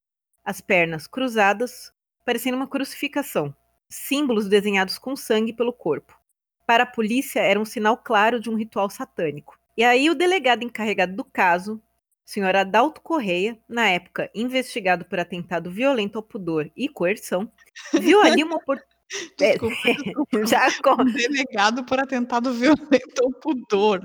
as 0.49 0.59
pernas 0.61 1.05
cruzadas, 1.05 1.93
parecendo 2.25 2.57
uma 2.57 2.67
crucificação, 2.67 3.55
símbolos 3.87 4.49
desenhados 4.49 4.97
com 4.97 5.15
sangue 5.15 5.53
pelo 5.53 5.71
corpo. 5.71 6.19
Para 6.65 6.85
a 6.85 6.87
polícia, 6.87 7.39
era 7.39 7.59
um 7.59 7.65
sinal 7.65 7.95
claro 7.95 8.39
de 8.39 8.49
um 8.49 8.55
ritual 8.55 8.89
satânico. 8.89 9.59
E 9.77 9.83
aí, 9.83 10.09
o 10.09 10.15
delegado 10.15 10.63
encarregado 10.63 11.15
do 11.15 11.23
caso, 11.23 11.79
senhor 12.25 12.55
Adalto 12.55 12.99
Correia, 12.99 13.59
na 13.69 13.89
época 13.89 14.27
investigado 14.33 15.05
por 15.05 15.19
atentado 15.19 15.69
violento 15.69 16.15
ao 16.15 16.23
pudor 16.23 16.71
e 16.75 16.89
coerção, 16.89 17.51
viu 17.93 18.19
ali 18.19 18.43
uma 18.43 18.55
oportunidade. 18.55 18.97
Desculpa, 19.37 19.75
já 20.49 20.67
com... 20.81 20.95
Delegado 21.05 21.85
por 21.85 21.99
atentado 21.99 22.55
violento 22.55 23.23
ao 23.23 23.31
pudor. 23.33 24.01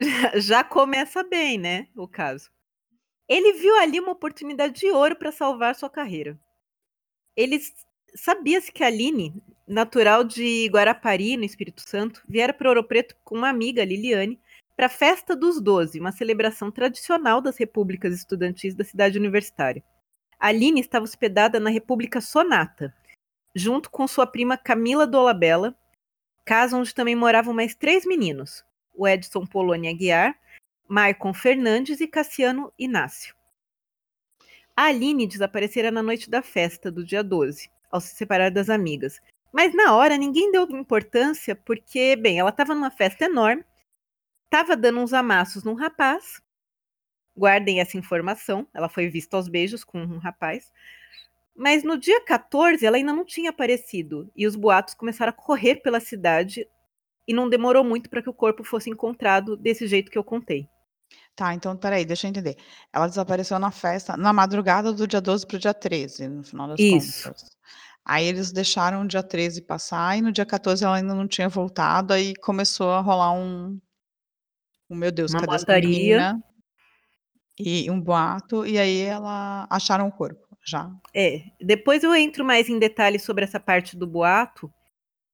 já, 0.00 0.38
já 0.38 0.64
começa 0.64 1.24
bem, 1.24 1.58
né? 1.58 1.88
O 1.96 2.06
caso. 2.06 2.53
Ele 3.28 3.54
viu 3.54 3.76
ali 3.78 3.98
uma 4.00 4.12
oportunidade 4.12 4.80
de 4.80 4.90
ouro 4.90 5.16
para 5.16 5.32
salvar 5.32 5.74
sua 5.74 5.88
carreira. 5.88 6.38
Ele 7.36 7.58
sabia-se 8.14 8.70
que 8.70 8.84
a 8.84 8.86
Aline, 8.86 9.42
natural 9.66 10.22
de 10.24 10.68
Guarapari, 10.68 11.36
no 11.36 11.44
Espírito 11.44 11.80
Santo, 11.80 12.22
viera 12.28 12.52
para 12.52 12.68
Ouro 12.68 12.84
Preto 12.84 13.16
com 13.24 13.36
uma 13.36 13.48
amiga, 13.48 13.84
Liliane, 13.84 14.40
para 14.76 14.86
a 14.86 14.90
Festa 14.90 15.34
dos 15.34 15.60
Doze, 15.60 16.00
uma 16.00 16.12
celebração 16.12 16.70
tradicional 16.70 17.40
das 17.40 17.56
repúblicas 17.56 18.14
estudantis 18.14 18.74
da 18.74 18.84
cidade 18.84 19.18
universitária. 19.18 19.82
A 20.38 20.48
Aline 20.48 20.80
estava 20.80 21.04
hospedada 21.04 21.58
na 21.58 21.70
República 21.70 22.20
Sonata, 22.20 22.94
junto 23.54 23.90
com 23.90 24.06
sua 24.06 24.26
prima 24.26 24.58
Camila 24.58 25.06
Dolabella, 25.06 25.76
casa 26.44 26.76
onde 26.76 26.94
também 26.94 27.14
moravam 27.14 27.54
mais 27.54 27.74
três 27.74 28.04
meninos, 28.04 28.64
o 28.92 29.08
Edson 29.08 29.46
Polônia 29.46 29.90
Aguiar, 29.90 30.36
Maicon 30.88 31.32
Fernandes 31.32 32.00
e 32.00 32.06
Cassiano 32.06 32.72
Inácio. 32.78 33.34
A 34.76 34.84
Aline 34.84 35.26
desaparecera 35.26 35.90
na 35.90 36.02
noite 36.02 36.28
da 36.28 36.42
festa 36.42 36.90
do 36.90 37.04
dia 37.04 37.22
12, 37.22 37.70
ao 37.90 38.00
se 38.00 38.14
separar 38.14 38.50
das 38.50 38.68
amigas. 38.68 39.20
Mas 39.52 39.74
na 39.74 39.94
hora 39.94 40.18
ninguém 40.18 40.52
deu 40.52 40.68
importância 40.70 41.54
porque, 41.54 42.16
bem, 42.16 42.38
ela 42.38 42.50
estava 42.50 42.74
numa 42.74 42.90
festa 42.90 43.24
enorme, 43.24 43.64
estava 44.44 44.76
dando 44.76 45.00
uns 45.00 45.12
amassos 45.12 45.64
num 45.64 45.74
rapaz. 45.74 46.42
Guardem 47.36 47.80
essa 47.80 47.96
informação, 47.96 48.68
ela 48.74 48.88
foi 48.88 49.08
vista 49.08 49.36
aos 49.36 49.48
beijos 49.48 49.84
com 49.84 50.00
um 50.02 50.18
rapaz. 50.18 50.70
Mas 51.56 51.82
no 51.82 51.96
dia 51.96 52.20
14 52.20 52.84
ela 52.84 52.96
ainda 52.96 53.12
não 53.12 53.24
tinha 53.24 53.50
aparecido 53.50 54.30
e 54.36 54.46
os 54.46 54.54
boatos 54.54 54.94
começaram 54.94 55.30
a 55.30 55.32
correr 55.32 55.76
pela 55.76 56.00
cidade 56.00 56.68
e 57.26 57.32
não 57.32 57.48
demorou 57.48 57.84
muito 57.84 58.10
para 58.10 58.20
que 58.20 58.28
o 58.28 58.34
corpo 58.34 58.62
fosse 58.64 58.90
encontrado 58.90 59.56
desse 59.56 59.86
jeito 59.86 60.10
que 60.10 60.18
eu 60.18 60.24
contei. 60.24 60.68
Tá, 61.36 61.52
então 61.52 61.76
peraí, 61.76 62.04
deixa 62.04 62.26
eu 62.26 62.30
entender. 62.30 62.56
Ela 62.92 63.08
desapareceu 63.08 63.58
na 63.58 63.72
festa, 63.72 64.16
na 64.16 64.32
madrugada 64.32 64.92
do 64.92 65.06
dia 65.06 65.20
12 65.20 65.44
para 65.46 65.56
o 65.56 65.60
dia 65.60 65.74
13, 65.74 66.28
no 66.28 66.44
final 66.44 66.68
das 66.68 66.80
Isso. 66.80 67.24
contas. 67.24 67.50
Aí 68.04 68.26
eles 68.26 68.52
deixaram 68.52 69.02
o 69.02 69.08
dia 69.08 69.22
13 69.22 69.62
passar 69.62 70.16
e 70.16 70.22
no 70.22 70.30
dia 70.30 70.46
14 70.46 70.84
ela 70.84 70.96
ainda 70.96 71.14
não 71.14 71.26
tinha 71.26 71.48
voltado, 71.48 72.12
aí 72.12 72.34
começou 72.36 72.90
a 72.90 73.00
rolar 73.00 73.32
um. 73.32 73.80
Oh, 74.88 74.94
meu 74.94 75.10
Deus, 75.10 75.32
Uma 75.32 75.40
cadê 75.40 75.54
essa 75.54 75.64
boataria. 75.64 75.88
menina? 75.88 76.44
E 77.58 77.90
um 77.90 78.00
boato, 78.00 78.66
e 78.66 78.78
aí 78.78 79.00
ela 79.00 79.66
acharam 79.70 80.06
o 80.06 80.12
corpo 80.12 80.46
já. 80.64 80.90
É, 81.14 81.42
depois 81.60 82.04
eu 82.04 82.14
entro 82.14 82.44
mais 82.44 82.68
em 82.68 82.78
detalhes 82.78 83.22
sobre 83.22 83.44
essa 83.44 83.58
parte 83.58 83.96
do 83.96 84.06
boato, 84.06 84.72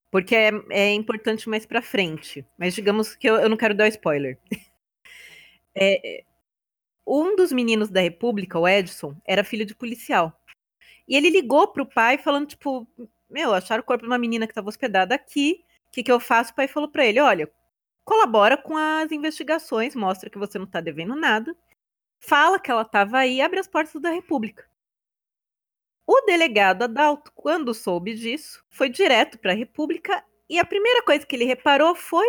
porque 0.09 0.35
é, 0.35 0.51
é 0.69 0.93
importante 0.93 1.49
mais 1.49 1.65
pra 1.65 1.81
frente. 1.81 2.45
Mas 2.57 2.73
digamos 2.73 3.15
que 3.15 3.27
eu, 3.29 3.35
eu 3.35 3.49
não 3.49 3.57
quero 3.57 3.75
dar 3.75 3.87
spoiler. 3.87 4.39
É, 5.75 6.23
um 7.05 7.35
dos 7.35 7.51
meninos 7.51 7.89
da 7.89 8.01
República, 8.01 8.59
o 8.59 8.67
Edson, 8.67 9.15
era 9.25 9.43
filho 9.43 9.65
de 9.65 9.75
policial. 9.75 10.37
E 11.07 11.15
ele 11.15 11.29
ligou 11.29 11.67
pro 11.67 11.85
pai 11.85 12.17
falando, 12.17 12.47
tipo, 12.47 12.87
meu, 13.29 13.53
acharam 13.53 13.81
o 13.81 13.85
corpo 13.85 14.03
de 14.03 14.07
uma 14.07 14.17
menina 14.17 14.47
que 14.47 14.51
estava 14.51 14.69
hospedada 14.69 15.15
aqui. 15.15 15.63
O 15.87 15.91
que, 15.91 16.03
que 16.03 16.11
eu 16.11 16.19
faço? 16.19 16.51
O 16.51 16.55
pai 16.55 16.67
falou 16.67 16.89
pra 16.89 17.05
ele: 17.05 17.19
olha, 17.19 17.51
colabora 18.05 18.57
com 18.57 18.77
as 18.77 19.11
investigações, 19.11 19.95
mostra 19.95 20.29
que 20.29 20.37
você 20.37 20.59
não 20.59 20.65
tá 20.65 20.81
devendo 20.81 21.15
nada. 21.15 21.55
Fala 22.19 22.59
que 22.59 22.69
ela 22.69 22.83
estava 22.83 23.17
aí 23.17 23.41
abre 23.41 23.59
as 23.59 23.67
portas 23.67 23.99
da 24.01 24.11
República. 24.11 24.69
O 26.05 26.21
delegado 26.25 26.83
Adalto, 26.83 27.31
quando 27.33 27.73
soube 27.73 28.13
disso, 28.13 28.63
foi 28.69 28.89
direto 28.89 29.39
para 29.39 29.53
a 29.53 29.55
República 29.55 30.23
e 30.49 30.59
a 30.59 30.65
primeira 30.65 31.03
coisa 31.03 31.25
que 31.25 31.35
ele 31.35 31.45
reparou 31.45 31.95
foi 31.95 32.27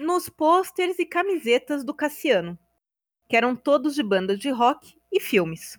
nos 0.00 0.30
pôsteres 0.30 0.98
e 0.98 1.04
camisetas 1.04 1.84
do 1.84 1.94
Cassiano, 1.94 2.58
que 3.28 3.36
eram 3.36 3.54
todos 3.54 3.94
de 3.94 4.02
bandas 4.02 4.38
de 4.38 4.48
rock 4.50 4.98
e 5.12 5.20
filmes. 5.20 5.78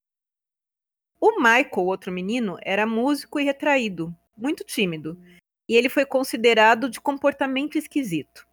O 1.20 1.38
Michael, 1.38 1.88
outro 1.88 2.12
menino, 2.12 2.58
era 2.62 2.86
músico 2.86 3.40
e 3.40 3.44
retraído, 3.44 4.16
muito 4.38 4.64
tímido. 4.64 5.20
e 5.70 5.76
ele 5.76 5.88
foi 5.88 6.06
considerado 6.06 6.90
de 6.90 7.00
comportamento 7.00 7.78
esquisito. 7.78 8.46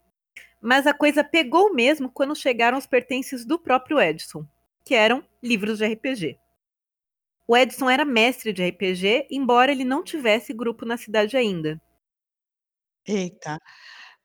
Mas 0.60 0.86
a 0.86 0.94
coisa 0.94 1.24
pegou 1.24 1.74
mesmo 1.74 2.10
quando 2.10 2.34
chegaram 2.36 2.78
os 2.78 2.86
pertences 2.86 3.44
do 3.44 3.58
próprio 3.58 4.00
Edson, 4.00 4.46
que 4.84 4.94
eram 4.94 5.26
livros 5.42 5.78
de 5.78 5.86
RPG. 5.86 6.38
O 7.46 7.56
Edson 7.56 7.90
era 7.90 8.04
mestre 8.04 8.52
de 8.52 8.64
RPG, 8.68 9.26
embora 9.30 9.72
ele 9.72 9.84
não 9.84 10.04
tivesse 10.04 10.52
grupo 10.52 10.84
na 10.84 10.96
cidade 10.96 11.36
ainda. 11.36 11.80
Eita, 13.04 13.58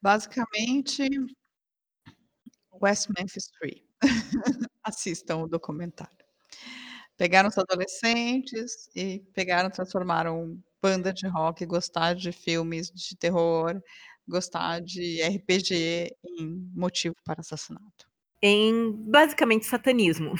basicamente 0.03 1.07
West 2.81 3.07
Memphis 3.17 3.50
3. 3.60 3.81
Assistam 4.83 5.38
o 5.38 5.48
documentário. 5.48 6.12
Pegaram 7.15 7.48
os 7.48 7.57
adolescentes 7.57 8.89
e 8.93 9.19
pegaram, 9.33 9.69
transformaram 9.69 10.62
banda 10.81 11.13
de 11.13 11.25
rock, 11.25 11.65
gostar 11.65 12.15
de 12.15 12.33
filmes 12.33 12.91
de 12.91 13.15
terror, 13.15 13.81
gostar 14.27 14.81
de 14.81 15.22
RPG 15.24 16.13
em 16.25 16.69
motivo 16.75 17.15
para 17.24 17.39
assassinato. 17.39 18.05
Em 18.41 18.91
basicamente 18.91 19.65
satanismo. 19.65 20.33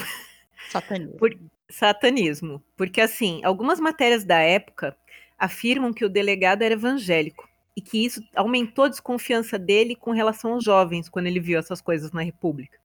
Satanismo. 0.70 1.18
Por, 1.18 1.40
satanismo. 1.70 2.62
Porque, 2.76 3.00
assim, 3.00 3.42
algumas 3.46 3.80
matérias 3.80 4.26
da 4.26 4.40
época 4.40 4.98
afirmam 5.38 5.94
que 5.94 6.04
o 6.04 6.10
delegado 6.10 6.64
era 6.64 6.74
evangélico 6.74 7.48
e 7.76 7.82
que 7.82 8.06
isso 8.06 8.22
aumentou 8.36 8.86
a 8.86 8.90
desconfiança 8.90 9.58
dele 9.58 9.96
com 9.96 10.12
relação 10.12 10.54
aos 10.54 10.64
jovens 10.64 11.10
quando 11.10 11.28
ele 11.28 11.40
viu 11.40 11.58
essas 11.60 11.82
coisas 11.82 12.12
na 12.12 12.22
República. 12.22 12.83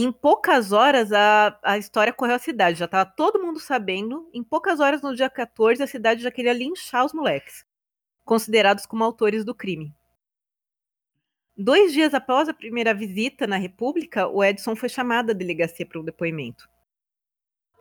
Em 0.00 0.12
poucas 0.12 0.70
horas, 0.70 1.10
a, 1.10 1.58
a 1.60 1.76
história 1.76 2.12
correu 2.12 2.36
a 2.36 2.38
cidade. 2.38 2.78
Já 2.78 2.84
estava 2.84 3.04
todo 3.04 3.42
mundo 3.44 3.58
sabendo. 3.58 4.30
Em 4.32 4.44
poucas 4.44 4.78
horas, 4.78 5.02
no 5.02 5.12
dia 5.12 5.28
14, 5.28 5.82
a 5.82 5.88
cidade 5.88 6.22
já 6.22 6.30
queria 6.30 6.52
linchar 6.52 7.04
os 7.04 7.12
moleques, 7.12 7.66
considerados 8.24 8.86
como 8.86 9.02
autores 9.02 9.44
do 9.44 9.52
crime. 9.52 9.92
Dois 11.56 11.92
dias 11.92 12.14
após 12.14 12.48
a 12.48 12.54
primeira 12.54 12.94
visita 12.94 13.44
na 13.44 13.56
República, 13.56 14.28
o 14.28 14.44
Edson 14.44 14.76
foi 14.76 14.88
chamado 14.88 15.30
à 15.30 15.34
delegacia 15.34 15.84
para 15.84 15.98
o 15.98 16.04
depoimento. 16.04 16.70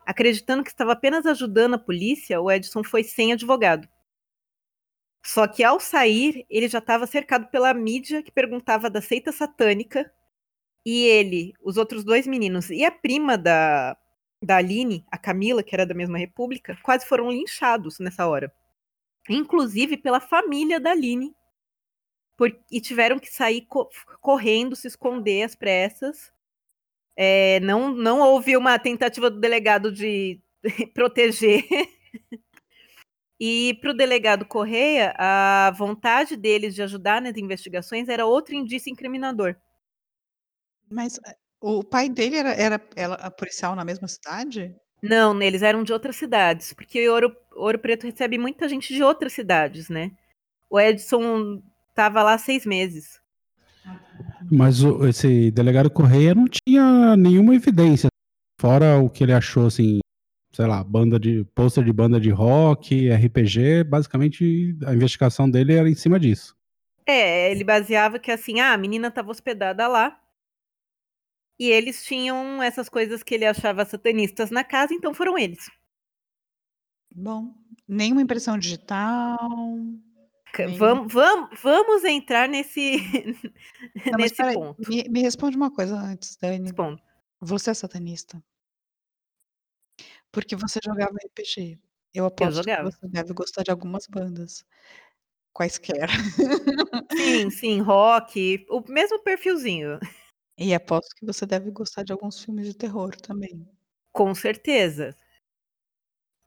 Acreditando 0.03 0.63
que 0.63 0.71
estava 0.71 0.93
apenas 0.93 1.23
ajudando 1.27 1.75
a 1.75 1.79
polícia, 1.79 2.41
o 2.41 2.49
Edson 2.49 2.83
foi 2.83 3.03
sem 3.03 3.31
advogado. 3.31 3.87
Só 5.23 5.47
que 5.47 5.63
ao 5.63 5.79
sair, 5.79 6.47
ele 6.49 6.67
já 6.67 6.79
estava 6.79 7.05
cercado 7.05 7.45
pela 7.51 7.71
mídia 7.75 8.23
que 8.23 8.31
perguntava 8.31 8.89
da 8.89 9.01
seita 9.01 9.31
satânica 9.31 10.11
e 10.89 11.03
ele, 11.03 11.53
os 11.61 11.75
outros 11.75 12.01
dois 12.05 12.25
meninos 12.25 12.69
e 12.69 12.85
a 12.85 12.89
prima 12.89 13.37
da, 13.37 13.97
da 14.41 14.55
Aline, 14.55 15.05
a 15.11 15.17
Camila, 15.17 15.61
que 15.61 15.75
era 15.75 15.85
da 15.85 15.93
mesma 15.93 16.17
república, 16.17 16.77
quase 16.81 17.05
foram 17.05 17.29
linchados 17.29 17.99
nessa 17.99 18.25
hora. 18.25 18.49
Inclusive 19.27 19.97
pela 19.97 20.21
família 20.21 20.79
da 20.79 20.91
Aline. 20.91 21.35
Por, 22.37 22.57
e 22.71 22.79
tiveram 22.79 23.19
que 23.19 23.27
sair 23.27 23.65
co 23.67 23.89
correndo, 24.21 24.77
se 24.77 24.87
esconder 24.87 25.43
às 25.43 25.55
pressas. 25.57 26.31
É, 27.17 27.59
não, 27.59 27.93
não 27.93 28.21
houve 28.21 28.55
uma 28.55 28.79
tentativa 28.79 29.29
do 29.29 29.41
delegado 29.41 29.91
de 29.91 30.39
proteger. 30.93 31.65
e 33.37 33.77
para 33.81 33.91
o 33.91 33.97
delegado 33.97 34.45
Correia, 34.45 35.13
a 35.17 35.69
vontade 35.77 36.37
deles 36.37 36.73
de 36.73 36.81
ajudar 36.81 37.21
nas 37.21 37.35
investigações 37.35 38.07
era 38.07 38.25
outro 38.25 38.55
indício 38.55 38.89
incriminador. 38.89 39.57
Mas, 40.89 41.19
eh, 41.25 41.35
o 41.61 41.83
pai 41.83 42.09
dele 42.09 42.37
era 42.37 42.53
era 42.53 42.81
ela 42.95 43.31
policial 43.31 43.75
na 43.75 43.83
mesma 43.83 44.07
cidade? 44.07 44.75
Não, 45.01 45.39
eles 45.41 45.61
eram 45.61 45.83
de 45.83 45.93
outras 45.93 46.15
cidades, 46.15 46.73
porque 46.73 47.07
Ouro 47.09 47.35
Ouro 47.55 47.79
Preto 47.79 48.05
recebe 48.05 48.37
muita 48.37 48.67
gente 48.67 48.93
de 48.93 49.03
outras 49.03 49.33
cidades, 49.33 49.89
né. 49.89 50.11
O 50.69 50.79
Edson 50.79 51.61
estava 51.89 52.23
lá 52.23 52.37
6 52.37 52.65
meses. 52.65 53.19
Mas 54.51 54.83
o 54.83 55.07
esse 55.07 55.51
delegado 55.51 55.89
Correia 55.89 56.35
não 56.35 56.45
tinha 56.47 57.15
nenhuma 57.15 57.55
evidência, 57.55 58.07
fora 58.59 58.97
o 58.97 59.09
que 59.09 59.23
ele 59.23 59.33
achou, 59.33 59.67
assim, 59.67 59.99
sei 60.51 60.65
lá, 60.65 60.83
banda 60.83 61.19
de 61.19 61.45
pôster 61.55 61.83
de 61.83 61.93
banda 61.93 62.19
de 62.19 62.29
rock, 62.29 63.09
RPG, 63.09 63.83
basicamente 63.83 64.75
a 64.85 64.93
investigação 64.93 65.49
dele 65.49 65.73
era 65.73 65.89
em 65.89 65.95
cima 65.95 66.19
disso. 66.19 66.55
É, 67.05 67.51
ele 67.51 67.63
baseava 67.63 68.19
que, 68.19 68.31
assim, 68.31 68.59
ah, 68.59 68.73
a 68.73 68.77
menina 68.77 69.07
estava 69.07 69.31
hospedada 69.31 69.87
lá 69.87 70.19
e 71.59 71.69
eles 71.69 72.03
tinham 72.03 72.61
essas 72.61 72.87
coisas 72.89 73.23
que 73.23 73.35
ele 73.35 73.45
achava 73.45 73.85
satanistas 73.85 74.51
na 74.51 74.63
casa, 74.63 74.93
então 74.93 75.13
foram 75.13 75.37
eles. 75.37 75.69
Bom, 77.13 77.53
nenhuma 77.87 78.21
impressão 78.21 78.57
digital. 78.57 79.37
Nem... 80.57 80.77
Vamos, 80.77 81.13
vamos, 81.13 81.59
vamos 81.61 82.03
entrar 82.03 82.47
nesse, 82.47 82.97
Não, 84.05 84.17
nesse 84.17 84.35
ponto. 84.53 84.89
Me, 84.89 85.03
me, 85.09 85.21
responde 85.21 85.55
uma 85.57 85.71
coisa 85.71 85.95
antes, 85.95 86.35
Dani. 86.37 86.63
Respondo. 86.63 87.01
Você 87.41 87.71
é 87.71 87.73
satanista? 87.73 88.43
Porque 90.31 90.55
você 90.55 90.79
jogava 90.83 91.15
RPG. 91.25 91.79
Eu 92.13 92.25
aposto 92.25 92.67
Eu 92.67 92.75
que 92.75 92.83
você 92.83 93.07
deve 93.07 93.33
gostar 93.33 93.63
de 93.63 93.71
algumas 93.71 94.07
bandas. 94.07 94.65
Quaisquer. 95.53 96.09
Sim, 97.15 97.49
sim, 97.49 97.81
rock, 97.81 98.65
o 98.69 98.83
mesmo 98.91 99.19
perfilzinho. 99.23 99.99
E 100.57 100.73
aposto 100.73 101.15
que 101.15 101.25
você 101.25 101.45
deve 101.45 101.69
gostar 101.69 102.03
de 102.03 102.11
alguns 102.11 102.43
filmes 102.43 102.65
de 102.65 102.73
terror 102.73 103.15
também. 103.15 103.67
Com 104.11 104.33
certeza. 104.33 105.15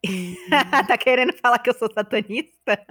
tá 0.89 0.99
querendo 0.99 1.37
falar 1.37 1.59
que 1.59 1.71
eu 1.71 1.75
sou 1.75 1.93
satanista? 1.93 2.85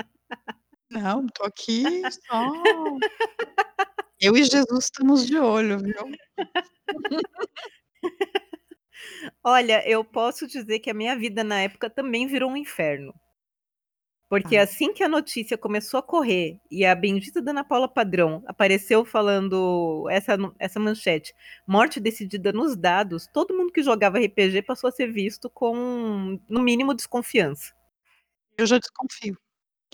Não, 0.89 1.27
tô 1.27 1.43
aqui 1.43 1.83
só. 2.11 2.53
Eu 4.21 4.35
e 4.35 4.43
Jesus 4.43 4.83
estamos 4.83 5.25
de 5.25 5.37
olho, 5.37 5.79
viu? 5.79 6.11
Olha, 9.41 9.81
eu 9.89 10.03
posso 10.03 10.45
dizer 10.45 10.79
que 10.79 10.89
a 10.89 10.93
minha 10.93 11.17
vida 11.17 11.41
na 11.41 11.61
época 11.61 11.89
também 11.89 12.27
virou 12.27 12.51
um 12.51 12.57
inferno. 12.57 13.13
Porque 14.29 14.55
ah. 14.55 14.63
assim 14.63 14.93
que 14.93 15.03
a 15.03 15.09
notícia 15.09 15.57
começou 15.57 15.99
a 15.99 16.03
correr 16.03 16.59
e 16.69 16.85
a 16.85 16.93
bendita 16.93 17.41
Dana 17.41 17.63
Paula 17.63 17.87
Padrão 17.87 18.43
apareceu 18.45 19.03
falando 19.03 20.07
essa, 20.09 20.37
essa 20.59 20.79
manchete, 20.79 21.33
morte 21.65 21.99
decidida 21.99 22.53
nos 22.53 22.77
dados, 22.77 23.27
todo 23.33 23.57
mundo 23.57 23.73
que 23.73 23.81
jogava 23.81 24.19
RPG 24.19 24.61
passou 24.61 24.87
a 24.87 24.91
ser 24.91 25.11
visto 25.11 25.49
com, 25.49 26.39
no 26.47 26.61
mínimo, 26.61 26.93
desconfiança. 26.93 27.73
Eu 28.55 28.67
já 28.67 28.77
desconfio. 28.77 29.35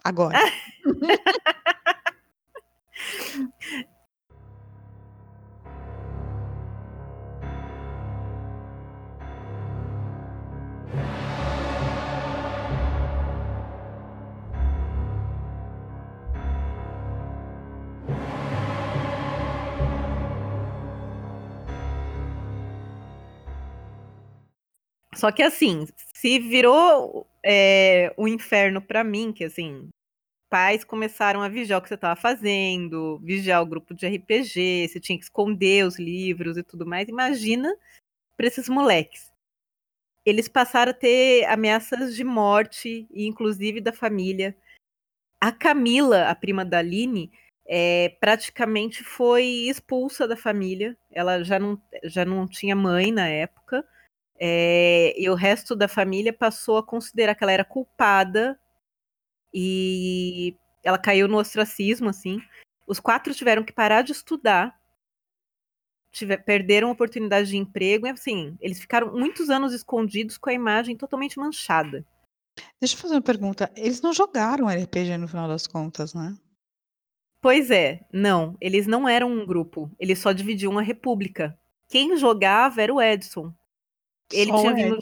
Agora. 0.04 0.38
Só 25.16 25.32
que 25.32 25.42
assim, 25.42 25.88
se 26.14 26.40
virou 26.40 27.28
é, 27.44 28.14
o 28.18 28.28
inferno 28.28 28.82
para 28.82 29.04
mim, 29.04 29.32
que 29.32 29.46
assim, 29.46 29.90
pais 30.50 30.84
começaram 30.84 31.42
a 31.42 31.50
vigiar 31.50 31.80
o 31.80 31.82
que 31.82 31.88
você 31.88 31.96
estava 31.96 32.16
fazendo, 32.20 33.20
vigiar 33.20 33.62
o 33.62 33.66
grupo 33.66 33.94
de 33.94 34.08
RPG, 34.08 34.88
você 34.88 35.00
tinha 35.00 35.18
que 35.18 35.24
esconder 35.24 35.86
os 35.86 35.98
livros 35.98 36.58
e 36.58 36.64
tudo 36.64 36.86
mais. 36.86 37.10
Imagina 37.10 37.76
para 38.38 38.48
esses 38.48 38.70
moleques. 38.70 39.32
Eles 40.26 40.48
passaram 40.48 40.92
a 40.92 40.96
ter 40.96 41.46
ameaças 41.46 42.16
de 42.16 42.24
morte, 42.24 43.08
inclusive 43.14 43.80
da 43.80 43.94
família. 43.94 44.56
A 45.40 45.52
Camila, 45.52 46.30
a 46.30 46.36
prima 46.36 46.66
da 46.66 46.80
Aline, 46.80 47.32
é, 47.68 48.10
praticamente 48.20 49.04
foi 49.04 49.46
expulsa 49.70 50.28
da 50.28 50.36
família. 50.36 50.98
Ela 51.12 51.44
já 51.44 51.60
não, 51.60 51.80
já 52.04 52.26
não 52.26 52.48
tinha 52.48 52.76
mãe 52.76 53.12
na 53.12 53.28
época. 53.28 53.86
É, 54.38 55.14
e 55.18 55.30
o 55.30 55.36
resto 55.36 55.76
da 55.76 55.88
família 55.88 56.34
passou 56.34 56.78
a 56.78 56.84
considerar 56.84 57.36
que 57.36 57.44
ela 57.44 57.54
era 57.54 57.64
culpada 57.64 58.60
e 59.54 60.56
ela 60.84 60.98
caiu 60.98 61.28
no 61.28 61.38
ostracismo, 61.38 62.10
assim. 62.10 62.42
Os 62.86 63.00
quatro 63.00 63.34
tiveram 63.34 63.64
que 63.64 63.74
parar 63.74 64.02
de 64.02 64.12
estudar, 64.12 64.78
tiver, 66.12 66.38
perderam 66.38 66.90
a 66.90 66.92
oportunidade 66.92 67.50
de 67.50 67.58
emprego, 67.58 68.06
e 68.06 68.10
assim, 68.10 68.58
eles 68.60 68.80
ficaram 68.80 69.12
muitos 69.14 69.50
anos 69.50 69.74
escondidos 69.74 70.38
com 70.38 70.50
a 70.50 70.54
imagem 70.54 70.96
totalmente 70.96 71.40
manchada. 71.40 72.06
Deixa 72.80 72.96
eu 72.96 73.00
fazer 73.00 73.16
uma 73.16 73.22
pergunta. 73.22 73.72
Eles 73.76 74.02
não 74.02 74.14
jogaram 74.14 74.68
RPG 74.68 75.18
no 75.18 75.28
final 75.28 75.48
das 75.48 75.66
contas, 75.66 76.14
né? 76.14 76.38
Pois 77.42 77.70
é, 77.70 78.02
não. 78.12 78.58
Eles 78.60 78.88
não 78.88 79.08
eram 79.08 79.32
um 79.32 79.46
grupo. 79.46 79.92
Eles 80.00 80.20
só 80.20 80.32
dividiam 80.32 80.78
a 80.78 80.82
república. 80.82 81.58
Quem 81.88 82.18
jogava 82.18 82.82
era 82.82 82.94
o 82.94 83.02
Edson. 83.02 83.54
Ele 84.32 84.52
Só 84.52 84.60
tinha 84.60 84.74
vindo. 84.74 85.00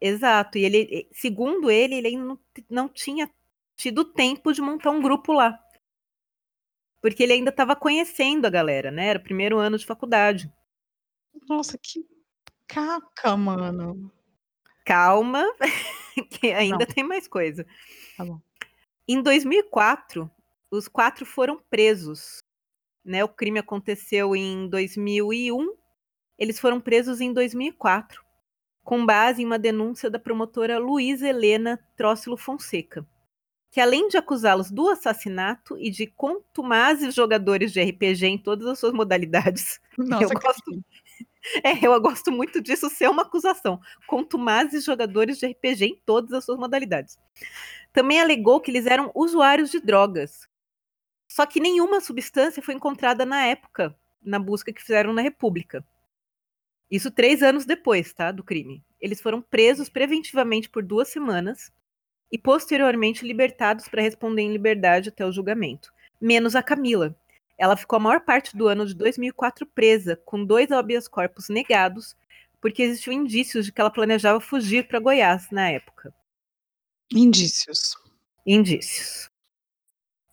Exato. 0.00 0.58
E 0.58 0.64
ele, 0.64 1.08
segundo 1.12 1.70
ele, 1.70 1.96
ele 1.96 2.08
ainda 2.08 2.24
não, 2.24 2.38
não 2.68 2.88
tinha 2.88 3.30
tido 3.76 4.04
tempo 4.04 4.52
de 4.52 4.60
montar 4.60 4.90
um 4.90 5.02
grupo 5.02 5.32
lá. 5.32 5.58
Porque 7.00 7.22
ele 7.22 7.32
ainda 7.32 7.50
estava 7.50 7.76
conhecendo 7.76 8.46
a 8.46 8.50
galera, 8.50 8.90
né? 8.90 9.06
Era 9.06 9.18
o 9.18 9.22
primeiro 9.22 9.58
ano 9.58 9.78
de 9.78 9.86
faculdade. 9.86 10.52
Nossa, 11.48 11.78
que 11.78 12.04
caca, 12.66 13.36
mano. 13.36 14.12
Calma, 14.84 15.44
que 16.30 16.52
ainda 16.52 16.86
Não. 16.86 16.86
tem 16.86 17.04
mais 17.04 17.28
coisa. 17.28 17.66
Tá 18.16 18.24
bom. 18.24 18.40
Em 19.06 19.22
2004, 19.22 20.30
os 20.70 20.88
quatro 20.88 21.24
foram 21.24 21.62
presos. 21.70 22.38
Né? 23.04 23.24
O 23.24 23.28
crime 23.28 23.58
aconteceu 23.58 24.34
em 24.34 24.68
2001. 24.68 25.74
Eles 26.38 26.58
foram 26.58 26.80
presos 26.80 27.20
em 27.20 27.32
2004, 27.32 28.22
com 28.88 29.04
base 29.04 29.42
em 29.42 29.44
uma 29.44 29.58
denúncia 29.58 30.08
da 30.08 30.18
promotora 30.18 30.78
Luísa 30.78 31.28
Helena 31.28 31.78
Trócilo 31.94 32.38
Fonseca, 32.38 33.06
que 33.70 33.82
além 33.82 34.08
de 34.08 34.16
acusá-los 34.16 34.70
do 34.70 34.88
assassinato 34.88 35.76
e 35.78 35.90
de 35.90 36.06
contumazes 36.06 37.14
jogadores 37.14 37.70
de 37.70 37.82
RPG 37.82 38.24
em 38.24 38.38
todas 38.38 38.66
as 38.66 38.78
suas 38.78 38.94
modalidades, 38.94 39.78
Nossa, 39.98 40.24
eu 40.24 40.28
que 40.30 40.36
gosto, 40.36 40.84
é, 41.62 41.86
eu 41.86 42.00
gosto 42.00 42.32
muito 42.32 42.62
disso 42.62 42.88
ser 42.88 43.10
uma 43.10 43.24
acusação. 43.24 43.78
Contumazes 44.06 44.86
jogadores 44.86 45.38
de 45.38 45.48
RPG 45.48 45.84
em 45.84 46.02
todas 46.06 46.32
as 46.32 46.46
suas 46.46 46.58
modalidades. 46.58 47.18
Também 47.92 48.22
alegou 48.22 48.58
que 48.58 48.70
eles 48.70 48.86
eram 48.86 49.12
usuários 49.14 49.70
de 49.70 49.80
drogas. 49.80 50.48
Só 51.30 51.44
que 51.44 51.60
nenhuma 51.60 52.00
substância 52.00 52.62
foi 52.62 52.72
encontrada 52.72 53.26
na 53.26 53.44
época, 53.44 53.94
na 54.22 54.38
busca 54.38 54.72
que 54.72 54.80
fizeram 54.80 55.12
na 55.12 55.20
República. 55.20 55.84
Isso 56.90 57.10
três 57.10 57.42
anos 57.42 57.66
depois, 57.66 58.12
tá? 58.12 58.32
Do 58.32 58.42
crime. 58.42 58.82
Eles 59.00 59.20
foram 59.20 59.42
presos 59.42 59.88
preventivamente 59.88 60.68
por 60.68 60.82
duas 60.82 61.08
semanas 61.08 61.70
e 62.30 62.38
posteriormente 62.38 63.26
libertados 63.26 63.88
para 63.88 64.02
responder 64.02 64.42
em 64.42 64.52
liberdade 64.52 65.08
até 65.08 65.24
o 65.24 65.32
julgamento. 65.32 65.92
Menos 66.20 66.54
a 66.56 66.62
Camila. 66.62 67.16
Ela 67.58 67.76
ficou 67.76 67.96
a 67.96 68.00
maior 68.00 68.20
parte 68.20 68.56
do 68.56 68.68
ano 68.68 68.86
de 68.86 68.94
2004 68.94 69.66
presa, 69.66 70.16
com 70.24 70.44
dois 70.44 70.70
habeas 70.70 71.08
corpus 71.08 71.48
negados, 71.48 72.16
porque 72.60 72.82
existiam 72.82 73.12
indícios 73.12 73.66
de 73.66 73.72
que 73.72 73.80
ela 73.80 73.90
planejava 73.90 74.40
fugir 74.40 74.86
para 74.86 75.00
Goiás 75.00 75.50
na 75.50 75.70
época. 75.70 76.14
Indícios. 77.12 77.96
Indícios. 78.46 79.28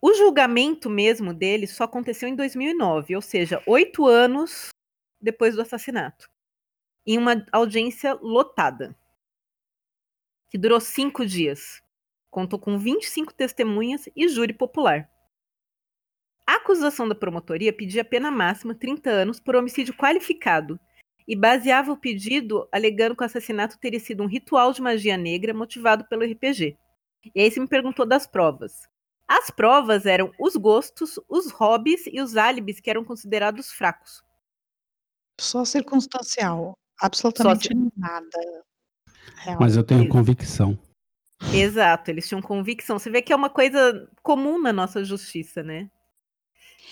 O 0.01 0.13
julgamento 0.13 0.89
mesmo 0.89 1.33
dele 1.33 1.65
só 1.65 1.85
aconteceu 1.85 2.29
em 2.29 2.35
2009, 2.35 3.15
ou 3.15 3.21
seja, 3.21 3.61
oito 3.65 4.05
anos 4.05 4.69
depois 5.19 5.55
do 5.55 5.61
assassinato, 5.61 6.29
em 7.05 7.17
uma 7.17 7.45
audiência 7.51 8.13
lotada, 8.15 8.95
que 10.49 10.57
durou 10.57 10.79
cinco 10.79 11.25
dias. 11.25 11.81
Contou 12.31 12.59
com 12.59 12.77
25 12.77 13.33
testemunhas 13.33 14.09
e 14.15 14.27
júri 14.27 14.53
popular. 14.53 15.09
A 16.47 16.55
acusação 16.55 17.07
da 17.07 17.15
promotoria 17.15 17.73
pedia 17.73 18.05
pena 18.05 18.29
máxima 18.29 18.75
30 18.75 19.09
anos 19.09 19.39
por 19.39 19.55
homicídio 19.55 19.95
qualificado 19.95 20.79
e 21.27 21.35
baseava 21.35 21.91
o 21.91 21.97
pedido 21.97 22.67
alegando 22.71 23.15
que 23.15 23.23
o 23.23 23.25
assassinato 23.25 23.79
teria 23.79 23.99
sido 23.99 24.21
um 24.21 24.27
ritual 24.27 24.71
de 24.71 24.81
magia 24.81 25.17
negra 25.17 25.53
motivado 25.53 26.05
pelo 26.07 26.23
RPG. 26.23 26.77
E 27.33 27.41
aí 27.41 27.49
você 27.49 27.59
me 27.59 27.67
perguntou 27.67 28.05
das 28.05 28.27
provas. 28.27 28.87
As 29.27 29.49
provas 29.49 30.05
eram 30.05 30.31
os 30.39 30.55
gostos, 30.55 31.19
os 31.27 31.51
hobbies 31.51 32.05
e 32.05 32.21
os 32.21 32.37
álibis 32.37 32.79
que 32.79 32.89
eram 32.89 33.03
considerados 33.03 33.71
fracos. 33.71 34.23
Só 35.41 35.65
circunstancial. 35.65 36.77
Absolutamente 37.01 37.67
Só 37.67 37.91
nada. 37.95 38.63
Real. 39.37 39.57
Mas 39.59 39.75
eu 39.75 39.83
tenho 39.83 40.07
convicção. 40.07 40.77
Exato, 41.53 42.09
eles 42.09 42.27
tinham 42.27 42.41
convicção. 42.41 42.97
Você 42.97 43.09
vê 43.09 43.21
que 43.21 43.33
é 43.33 43.35
uma 43.35 43.49
coisa 43.49 44.09
comum 44.23 44.61
na 44.61 44.71
nossa 44.71 45.03
justiça, 45.03 45.61
né? 45.61 45.89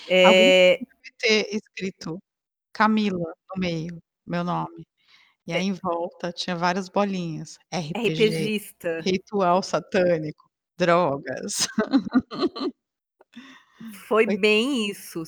É, 0.08 0.24
Alguém 0.24 0.86
deve 1.02 1.14
ter 1.18 1.56
escrito 1.56 2.22
Camila 2.72 3.34
no 3.54 3.60
meio, 3.60 4.02
meu 4.26 4.44
nome. 4.44 4.86
E 5.46 5.52
aí 5.52 5.64
em 5.64 5.72
volta 5.72 6.32
tinha 6.32 6.56
várias 6.56 6.88
bolinhas. 6.88 7.58
RPG, 7.70 8.12
RPGista. 8.12 9.00
ritual 9.00 9.62
satânico, 9.62 10.48
drogas. 10.76 11.66
Foi 14.06 14.24
Foi- 14.24 14.36
bem 14.38 14.88
isso. 14.90 15.22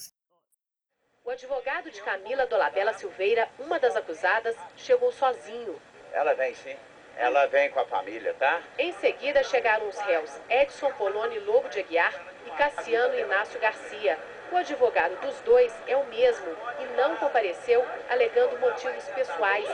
O 1.26 1.30
advogado 1.32 1.90
de 1.90 2.00
Camila 2.02 2.46
Dolabella 2.46 2.92
Silveira, 2.92 3.48
uma 3.58 3.80
das 3.80 3.96
acusadas, 3.96 4.54
chegou 4.76 5.10
sozinho. 5.10 5.76
Ela 6.12 6.34
vem 6.34 6.54
sim. 6.54 6.76
Ela 7.16 7.46
vem 7.46 7.68
com 7.68 7.80
a 7.80 7.84
família, 7.84 8.32
tá? 8.38 8.62
Em 8.78 8.92
seguida 8.92 9.42
chegaram 9.42 9.88
os 9.88 9.98
réus 9.98 10.30
Edson 10.48 10.92
Poloni 10.92 11.40
Lobo 11.40 11.68
de 11.68 11.80
Aguiar 11.80 12.14
e 12.46 12.50
Cassiano 12.50 13.18
Inácio 13.18 13.58
Garcia. 13.58 14.16
O 14.52 14.56
advogado 14.56 15.20
dos 15.20 15.40
dois 15.40 15.74
é 15.88 15.96
o 15.96 16.04
mesmo 16.04 16.46
e 16.78 16.84
não 16.96 17.16
compareceu 17.16 17.84
alegando 18.08 18.60
motivos 18.60 19.04
pessoais. 19.08 19.68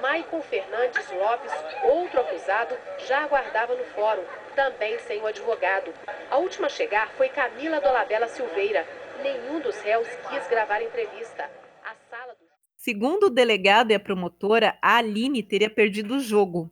Maicon 0.00 0.40
Fernandes 0.40 1.10
Lopes, 1.10 1.52
outro 1.82 2.22
acusado, 2.22 2.74
já 3.00 3.22
aguardava 3.24 3.74
no 3.74 3.84
fórum, 3.84 4.24
também 4.54 4.98
sem 5.00 5.20
o 5.20 5.26
advogado. 5.26 5.92
A 6.30 6.38
última 6.38 6.68
a 6.68 6.70
chegar 6.70 7.10
foi 7.10 7.28
Camila 7.28 7.82
Dolabella 7.82 8.28
Silveira. 8.28 8.86
Nenhum 9.22 9.60
dos 9.60 9.76
réus 9.76 10.06
quis 10.28 10.48
gravar 10.48 10.76
a 10.76 10.84
entrevista. 10.84 11.50
A 11.84 11.94
sala 12.10 12.34
do 12.34 12.46
Segundo 12.76 13.24
o 13.24 13.30
delegado 13.30 13.90
e 13.90 13.94
a 13.94 14.00
promotora, 14.00 14.78
a 14.80 14.98
Aline 14.98 15.42
teria 15.42 15.68
perdido 15.68 16.16
o 16.16 16.20
jogo. 16.20 16.70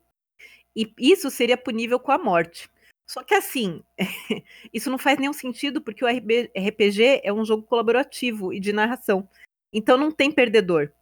E 0.76 0.92
isso 0.98 1.30
seria 1.30 1.57
punível 1.57 1.98
com 1.98 2.12
a 2.12 2.18
morte. 2.18 2.70
Só 3.07 3.22
que 3.22 3.35
assim, 3.35 3.83
isso 4.72 4.90
não 4.90 4.98
faz 4.98 5.18
nenhum 5.18 5.33
sentido 5.33 5.80
porque 5.80 6.04
o 6.04 6.09
RPG 6.09 7.20
é 7.22 7.33
um 7.33 7.44
jogo 7.44 7.64
colaborativo 7.64 8.52
e 8.52 8.61
de 8.61 8.72
narração. 8.72 9.28
Então 9.72 9.96
não 9.96 10.11
tem 10.11 10.30
perdedor. 10.30 10.92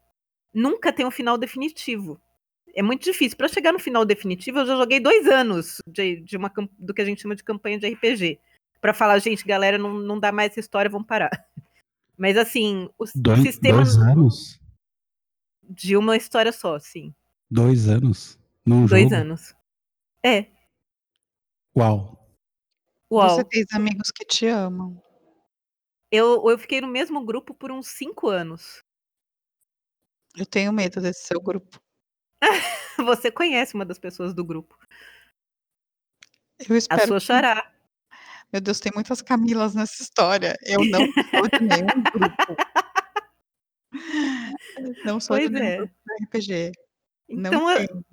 Nunca 0.52 0.92
tem 0.92 1.06
um 1.06 1.10
final 1.10 1.36
definitivo. 1.38 2.20
É 2.74 2.82
muito 2.82 3.04
difícil. 3.04 3.36
Para 3.36 3.48
chegar 3.48 3.72
no 3.72 3.78
final 3.78 4.04
definitivo, 4.04 4.60
eu 4.60 4.66
já 4.66 4.76
joguei 4.76 4.98
dois 4.98 5.26
anos 5.26 5.78
de, 5.86 6.16
de 6.16 6.36
uma, 6.36 6.50
do 6.78 6.94
que 6.94 7.02
a 7.02 7.04
gente 7.04 7.20
chama 7.20 7.36
de 7.36 7.44
campanha 7.44 7.78
de 7.78 7.88
RPG. 7.88 8.40
Para 8.82 8.92
falar, 8.92 9.18
gente, 9.20 9.44
galera, 9.46 9.78
não, 9.78 9.94
não 9.94 10.18
dá 10.20 10.30
mais 10.32 10.50
essa 10.50 10.60
história, 10.60 10.90
vamos 10.90 11.06
parar. 11.06 11.30
Mas 12.18 12.36
assim, 12.36 12.90
o 12.98 13.04
Dois, 13.14 13.40
sistema 13.40 13.78
dois 13.82 13.96
anos? 13.96 14.60
de 15.62 15.96
uma 15.96 16.16
história 16.16 16.52
só, 16.52 16.78
sim. 16.78 17.14
Dois 17.50 17.88
anos? 17.88 18.38
Num 18.66 18.84
Dois 18.84 19.04
jogo? 19.04 19.14
anos. 19.14 19.54
É. 20.22 20.46
Uau. 21.76 22.28
Uau. 23.10 23.28
Você 23.30 23.44
fez 23.50 23.66
amigos 23.72 24.10
que 24.10 24.24
te 24.26 24.46
amam. 24.46 25.02
Eu, 26.10 26.48
eu 26.50 26.58
fiquei 26.58 26.80
no 26.80 26.88
mesmo 26.88 27.24
grupo 27.24 27.54
por 27.54 27.70
uns 27.72 27.86
cinco 27.88 28.28
anos. 28.28 28.84
Eu 30.36 30.44
tenho 30.44 30.72
medo 30.72 31.00
desse 31.00 31.24
seu 31.26 31.40
grupo. 31.40 31.80
Você 32.98 33.30
conhece 33.30 33.74
uma 33.74 33.84
das 33.86 33.98
pessoas 33.98 34.34
do 34.34 34.44
grupo. 34.44 34.76
Eu 36.68 36.74
A 36.74 36.78
espero 36.78 37.06
sua 37.06 37.18
que- 37.20 37.24
xará. 37.26 37.72
Meu 38.52 38.60
Deus, 38.60 38.80
tem 38.80 38.92
muitas 38.94 39.22
Camilas 39.22 39.74
nessa 39.74 40.02
história. 40.02 40.54
Eu 40.62 40.84
não 40.84 41.00
sou 41.30 41.48
de 41.48 41.60
nenhum 41.64 42.02
grupo. 42.12 42.56
Não 45.04 45.20
sou 45.20 45.38
de 45.38 45.48
Pois 45.48 45.50
nenhum 45.52 45.66
é. 45.66 45.76
grupo 45.76 45.94
de 46.18 46.24
RPG. 46.24 46.72
Então, 47.28 47.52
não 47.52 47.76
tenho. 47.76 48.04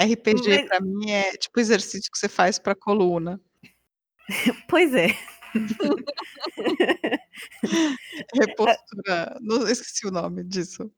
RPG 0.00 0.48
Mas- 0.48 0.68
pra 0.68 0.80
mim 0.80 1.10
é 1.10 1.32
tipo 1.36 1.60
exercício 1.60 2.10
que 2.10 2.18
você 2.18 2.28
faz 2.28 2.58
pra 2.58 2.74
coluna. 2.74 3.40
Pois 4.68 4.92
é. 4.94 5.08
Repostura. 8.34 9.36
Não 9.40 9.66
esqueci 9.68 10.06
o 10.06 10.10
nome 10.10 10.44
disso. 10.44 10.90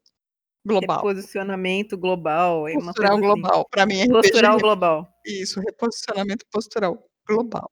Global. 0.64 1.00
Posicionamento 1.00 1.96
global. 1.96 2.68
é 2.68 2.72
uma 2.74 2.87
Postural 2.92 3.12
assim. 3.12 3.20
global. 3.22 3.66
Pra 3.70 3.87
mim, 3.87 4.03
RPG 4.03 4.12
Postural 4.12 4.57
é 4.57 4.61
global. 4.61 5.09
isso, 5.26 5.61
reposicionamento 5.61 6.44
postural 6.53 7.03
global. 7.26 7.70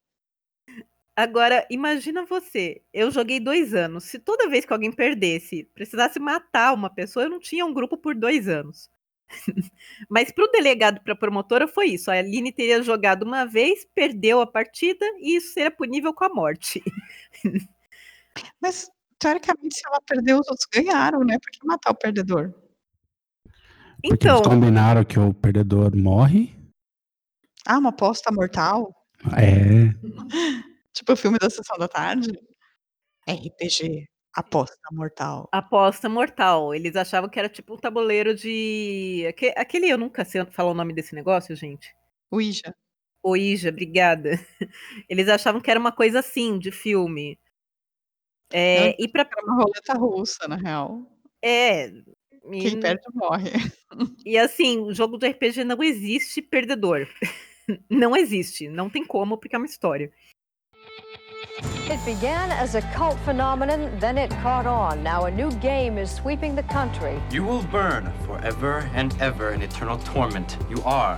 Agora, 1.19 1.67
imagina 1.69 2.25
você. 2.25 2.81
Eu 2.93 3.11
joguei 3.11 3.41
dois 3.41 3.73
anos. 3.73 4.05
Se 4.05 4.17
toda 4.17 4.47
vez 4.47 4.63
que 4.63 4.71
alguém 4.71 4.89
perdesse, 4.89 5.65
precisasse 5.73 6.17
matar 6.17 6.73
uma 6.73 6.89
pessoa, 6.89 7.25
eu 7.25 7.29
não 7.29 7.41
tinha 7.41 7.65
um 7.65 7.73
grupo 7.73 7.97
por 7.97 8.15
dois 8.15 8.47
anos. 8.47 8.89
Mas 10.09 10.31
para 10.31 10.45
o 10.45 10.47
delegado 10.47 11.01
para 11.01 11.11
a 11.11 11.17
promotora 11.17 11.67
foi 11.67 11.87
isso. 11.87 12.09
A 12.09 12.13
Aline 12.13 12.53
teria 12.53 12.81
jogado 12.81 13.23
uma 13.23 13.43
vez, 13.43 13.85
perdeu 13.93 14.39
a 14.39 14.47
partida 14.47 15.05
e 15.19 15.35
isso 15.35 15.51
seria 15.51 15.69
punível 15.69 16.13
com 16.13 16.23
a 16.23 16.29
morte. 16.29 16.81
Mas, 18.61 18.89
teoricamente, 19.19 19.75
se 19.75 19.85
ela 19.85 19.99
perdeu, 20.07 20.39
os 20.39 20.47
outros 20.47 20.69
ganharam, 20.73 21.25
né? 21.25 21.37
Por 21.37 21.51
que 21.51 21.67
matar 21.67 21.91
o 21.91 21.95
perdedor? 21.95 22.53
Porque 24.01 24.13
Então, 24.13 24.37
eles 24.37 24.47
combinaram 24.47 25.03
que 25.03 25.19
o 25.19 25.33
perdedor 25.33 25.93
morre. 25.93 26.55
Ah, 27.65 27.77
uma 27.77 27.89
aposta 27.89 28.31
mortal? 28.31 28.95
É. 29.35 29.93
Tipo 30.99 31.13
o 31.13 31.15
filme 31.15 31.37
da 31.39 31.49
Sessão 31.49 31.77
da 31.77 31.87
Tarde? 31.87 32.29
RPG, 33.25 34.05
aposta 34.35 34.75
mortal. 34.91 35.47
Aposta 35.49 36.09
mortal. 36.09 36.75
Eles 36.75 36.93
achavam 36.97 37.29
que 37.29 37.39
era 37.39 37.47
tipo 37.47 37.73
um 37.73 37.77
tabuleiro 37.77 38.35
de. 38.35 39.25
aque- 39.29 39.53
Aquele, 39.55 39.87
eu 39.89 39.97
nunca 39.97 40.25
sei 40.25 40.43
falar 40.47 40.71
o 40.71 40.73
nome 40.73 40.93
desse 40.93 41.15
negócio, 41.15 41.55
gente. 41.55 41.95
Ouija. 42.29 42.75
Ouija, 43.23 43.69
obrigada. 43.69 44.31
Eles 45.07 45.29
achavam 45.29 45.61
que 45.61 45.71
era 45.71 45.79
uma 45.79 45.91
coisa 45.93 46.19
assim, 46.19 46.59
de 46.59 46.69
filme. 46.69 47.39
É, 48.51 49.01
e 49.01 49.07
pra. 49.07 49.21
Era 49.21 49.45
uma 49.45 49.55
roleta 49.63 49.93
russa, 49.93 50.47
na 50.49 50.57
real. 50.57 51.09
É. 51.41 51.85
e- 51.87 52.59
Quem 52.61 52.77
perde 52.79 53.03
morre. 53.13 53.51
E 54.25 54.37
assim, 54.37 54.79
o 54.79 54.93
jogo 54.93 55.17
de 55.17 55.27
RPG 55.29 55.63
não 55.63 55.81
existe 55.81 56.41
perdedor. 56.41 57.07
não 57.89 58.17
existe. 58.17 58.67
Não 58.67 58.89
tem 58.89 59.05
como, 59.05 59.37
porque 59.37 59.55
é 59.55 59.59
uma 59.59 59.65
história. 59.65 60.11
It 61.89 62.05
began 62.05 62.51
as 62.51 62.75
a 62.75 62.81
cult 62.93 63.17
phenomenon, 63.21 63.91
then 63.99 64.17
it 64.19 64.29
caught 64.29 64.67
on. 64.67 65.01
Now 65.01 65.25
a 65.25 65.31
new 65.31 65.51
game 65.53 65.97
is 65.97 66.11
sweeping 66.11 66.53
the 66.55 66.61
country. 66.63 67.19
You 67.31 67.43
will 67.43 67.63
burn 67.63 68.13
forever 68.27 68.87
and 68.93 69.19
ever 69.19 69.53
in 69.53 69.63
eternal 69.63 69.97
torment. 69.97 70.57
You 70.69 70.83
are 70.83 71.17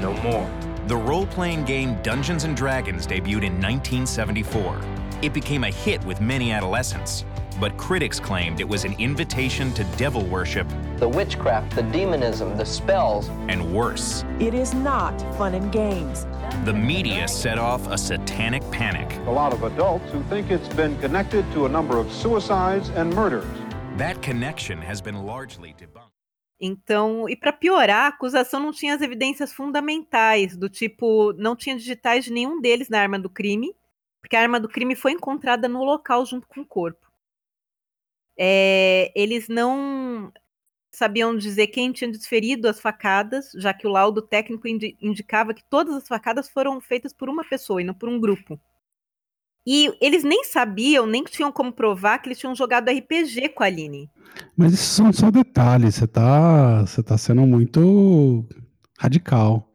no 0.00 0.12
more. 0.14 0.50
The 0.88 0.96
role 0.96 1.26
playing 1.26 1.64
game 1.64 2.02
Dungeons 2.02 2.42
and 2.42 2.56
Dragons 2.56 3.06
debuted 3.06 3.44
in 3.44 3.60
1974. 3.60 4.80
It 5.22 5.32
became 5.32 5.62
a 5.62 5.70
hit 5.70 6.04
with 6.04 6.20
many 6.20 6.50
adolescents, 6.50 7.24
but 7.60 7.76
critics 7.76 8.18
claimed 8.18 8.58
it 8.58 8.68
was 8.68 8.84
an 8.84 8.94
invitation 8.94 9.72
to 9.74 9.84
devil 9.96 10.24
worship 10.24 10.66
The 10.96 11.08
witchcraft, 11.08 11.76
the 11.76 11.82
demonism, 11.84 12.56
the 12.56 12.66
spells. 12.66 13.28
and 13.48 13.72
worse. 13.72 14.24
It 14.40 14.54
is 14.54 14.74
not 14.74 15.20
fun 15.36 15.54
and 15.54 15.70
games. 15.70 16.26
The 16.64 16.72
media 16.74 17.26
set 17.26 17.58
off 17.58 17.86
a 17.88 17.96
satanic 17.96 18.62
panic. 18.70 19.08
A 19.26 19.30
lot 19.30 19.52
of 19.52 19.64
adults 19.64 20.10
who 20.12 20.22
think 20.24 20.50
it's 20.50 20.68
been 20.74 20.96
connected 21.00 21.44
to 21.54 21.64
a 21.66 21.68
number 21.68 21.96
of 21.98 22.12
suicides 22.12 22.90
and 22.90 23.14
murders. 23.14 23.44
That 23.96 24.20
connection 24.20 24.82
has 24.82 25.00
been 25.00 25.24
largely 25.24 25.74
debunked. 25.74 26.10
Então, 26.60 27.26
e 27.26 27.34
para 27.34 27.52
piorar, 27.52 28.04
a 28.04 28.08
acusação 28.08 28.60
não 28.60 28.70
tinha 28.70 28.94
as 28.94 29.00
evidências 29.00 29.50
fundamentais, 29.50 30.54
do 30.54 30.68
tipo, 30.68 31.32
não 31.32 31.56
tinha 31.56 31.74
digitais 31.74 32.26
de 32.26 32.32
nenhum 32.32 32.60
deles 32.60 32.90
na 32.90 33.00
arma 33.00 33.18
do 33.18 33.30
crime, 33.30 33.74
porque 34.20 34.36
a 34.36 34.42
arma 34.42 34.60
do 34.60 34.68
crime 34.68 34.94
foi 34.94 35.12
encontrada 35.12 35.66
no 35.66 35.82
local 35.82 36.26
junto 36.26 36.46
com 36.46 36.60
o 36.60 36.66
corpo. 36.66 37.10
É, 38.38 39.10
eles 39.14 39.48
não 39.48 40.30
sabiam 40.90 41.36
dizer 41.36 41.68
quem 41.68 41.92
tinha 41.92 42.10
desferido 42.10 42.68
as 42.68 42.80
facadas, 42.80 43.52
já 43.54 43.72
que 43.72 43.86
o 43.86 43.90
laudo 43.90 44.20
técnico 44.20 44.66
indi- 44.66 44.96
indicava 45.00 45.54
que 45.54 45.62
todas 45.64 45.94
as 45.94 46.08
facadas 46.08 46.48
foram 46.48 46.80
feitas 46.80 47.12
por 47.12 47.28
uma 47.28 47.44
pessoa 47.44 47.80
e 47.80 47.84
não 47.84 47.94
por 47.94 48.08
um 48.08 48.18
grupo. 48.18 48.60
E 49.66 49.92
eles 50.00 50.24
nem 50.24 50.42
sabiam, 50.44 51.06
nem 51.06 51.22
tinham 51.22 51.52
como 51.52 51.72
provar 51.72 52.18
que 52.18 52.28
eles 52.28 52.38
tinham 52.38 52.54
jogado 52.54 52.90
RPG 52.90 53.50
com 53.50 53.62
a 53.62 53.66
Aline. 53.66 54.10
Mas 54.56 54.72
isso 54.72 54.94
são 54.94 55.12
só 55.12 55.30
detalhes. 55.30 55.96
Você 55.96 56.08
tá, 56.08 56.80
você 56.80 57.02
tá 57.02 57.18
sendo 57.18 57.42
muito 57.42 58.46
radical. 58.98 59.70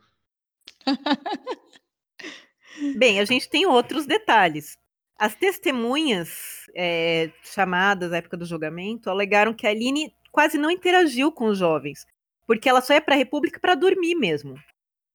Bem, 2.98 3.20
a 3.20 3.26
gente 3.26 3.50
tem 3.50 3.66
outros 3.66 4.06
detalhes. 4.06 4.78
As 5.18 5.34
testemunhas 5.34 6.66
é, 6.76 7.32
chamadas 7.44 8.12
à 8.12 8.18
época 8.18 8.36
do 8.36 8.46
julgamento 8.46 9.10
alegaram 9.10 9.54
que 9.54 9.66
a 9.66 9.70
Aline 9.70 10.14
quase 10.36 10.58
não 10.58 10.70
interagiu 10.70 11.32
com 11.32 11.46
os 11.46 11.58
jovens, 11.58 12.06
porque 12.46 12.68
ela 12.68 12.82
só 12.82 12.94
ia 12.94 13.00
para 13.00 13.16
a 13.16 13.18
República 13.18 13.58
para 13.58 13.74
dormir 13.74 14.16
mesmo. 14.16 14.60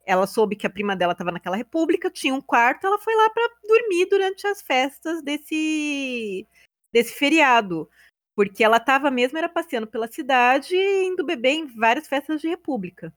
Ela 0.07 0.27
soube 0.27 0.57
que 0.57 0.67
a 0.67 0.71
prima 0.71 0.97
dela 0.97 1.13
estava 1.13 1.31
naquela 1.31 1.57
República, 1.57 2.11
tinha 2.11 2.35
um 2.35 2.41
quarto, 2.41 2.87
ela 2.87 2.99
foi 2.99 3.15
lá 3.15 3.29
para 3.29 3.47
dormir 3.69 4.07
durante 4.07 4.47
as 4.47 4.63
festas 4.63 5.23
desse, 5.23 6.47
desse 6.91 7.13
feriado, 7.13 7.87
porque 8.35 8.65
ela 8.65 8.79
estava 8.79 9.11
mesmo 9.11 9.37
era 9.37 9.49
passeando 9.49 9.87
pela 9.87 10.11
cidade 10.11 10.75
e 10.75 11.05
indo 11.05 11.23
beber 11.23 11.53
em 11.53 11.67
várias 11.67 12.09
festas 12.09 12.41
de 12.41 12.49
República. 12.49 13.13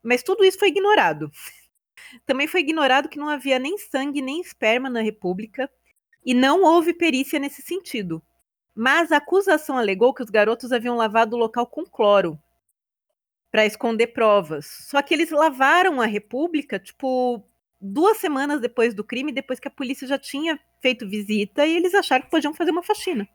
Mas 0.00 0.22
tudo 0.22 0.44
isso 0.44 0.60
foi 0.60 0.68
ignorado. 0.68 1.28
Também 2.24 2.46
foi 2.46 2.60
ignorado 2.60 3.08
que 3.08 3.18
não 3.18 3.28
havia 3.28 3.58
nem 3.58 3.76
sangue 3.78 4.22
nem 4.22 4.40
esperma 4.40 4.88
na 4.88 5.02
República 5.02 5.68
e 6.24 6.34
não 6.34 6.62
houve 6.62 6.94
perícia 6.94 7.40
nesse 7.40 7.62
sentido. 7.62 8.22
Mas 8.74 9.12
a 9.12 9.18
acusação 9.18 9.76
alegou 9.76 10.14
que 10.14 10.22
os 10.22 10.30
garotos 10.30 10.72
haviam 10.72 10.96
lavado 10.96 11.36
o 11.36 11.38
local 11.38 11.66
com 11.66 11.84
cloro 11.84 12.38
para 13.50 13.66
esconder 13.66 14.08
provas. 14.08 14.66
Só 14.88 15.02
que 15.02 15.12
eles 15.12 15.30
lavaram 15.30 16.00
a 16.00 16.06
República, 16.06 16.78
tipo, 16.78 17.46
duas 17.78 18.16
semanas 18.18 18.60
depois 18.60 18.94
do 18.94 19.04
crime, 19.04 19.30
depois 19.30 19.60
que 19.60 19.68
a 19.68 19.70
polícia 19.70 20.08
já 20.08 20.18
tinha 20.18 20.58
feito 20.80 21.08
visita 21.08 21.66
e 21.66 21.76
eles 21.76 21.94
acharam 21.94 22.24
que 22.24 22.30
podiam 22.30 22.54
fazer 22.54 22.70
uma 22.70 22.82
faxina. 22.82 23.28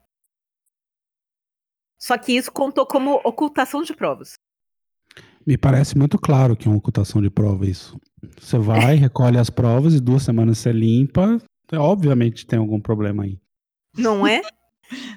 Só 1.96 2.18
que 2.18 2.32
isso 2.32 2.50
contou 2.50 2.86
como 2.86 3.20
ocultação 3.24 3.82
de 3.82 3.94
provas. 3.94 4.34
Me 5.46 5.56
parece 5.56 5.96
muito 5.96 6.18
claro 6.18 6.56
que 6.56 6.68
é 6.68 6.70
uma 6.70 6.78
ocultação 6.78 7.22
de 7.22 7.30
prova 7.30 7.66
isso. 7.66 7.98
Você 8.38 8.58
vai, 8.58 8.96
recolhe 8.96 9.38
as 9.38 9.50
provas 9.50 9.94
e 9.94 10.00
duas 10.00 10.22
semanas 10.22 10.58
você 10.58 10.72
limpa. 10.72 11.40
Obviamente 11.72 12.46
tem 12.46 12.58
algum 12.58 12.80
problema 12.80 13.24
aí. 13.24 13.40
Não 13.96 14.26
é? 14.26 14.42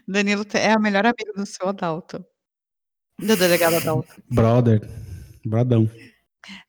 Danilo 0.07 0.45
é 0.53 0.71
a 0.71 0.79
melhor 0.79 1.05
amiga 1.05 1.33
do 1.35 1.45
seu 1.45 1.67
Adalto. 1.69 2.25
Do 3.19 3.35
delegado 3.37 3.75
Adalto. 3.75 4.21
Brother, 4.29 4.81
bradão. 5.45 5.89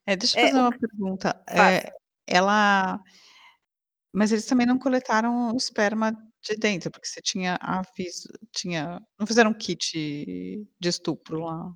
É, 0.07 0.17
deixa 0.17 0.39
eu 0.39 0.45
É, 0.45 0.49
fazer 0.49 0.59
o 0.59 0.63
uma 0.63 0.79
pergunta. 0.79 1.45
É, 1.49 1.93
ela. 2.27 3.01
Mas 4.13 4.31
eles 4.31 4.45
também 4.47 4.67
não 4.67 4.79
coletaram 4.79 5.53
o 5.53 5.57
esperma 5.57 6.13
de 6.43 6.57
dentro, 6.57 6.91
porque 6.91 7.07
você 7.07 7.23
tinha 7.23 7.57
aviso, 7.61 8.29
tinha. 8.53 9.01
Não 9.19 9.27
fizeram 9.27 9.51
um 9.51 9.55
kit 9.55 10.67
de 10.79 10.89
estupro 10.89 11.41
lá. 11.45 11.73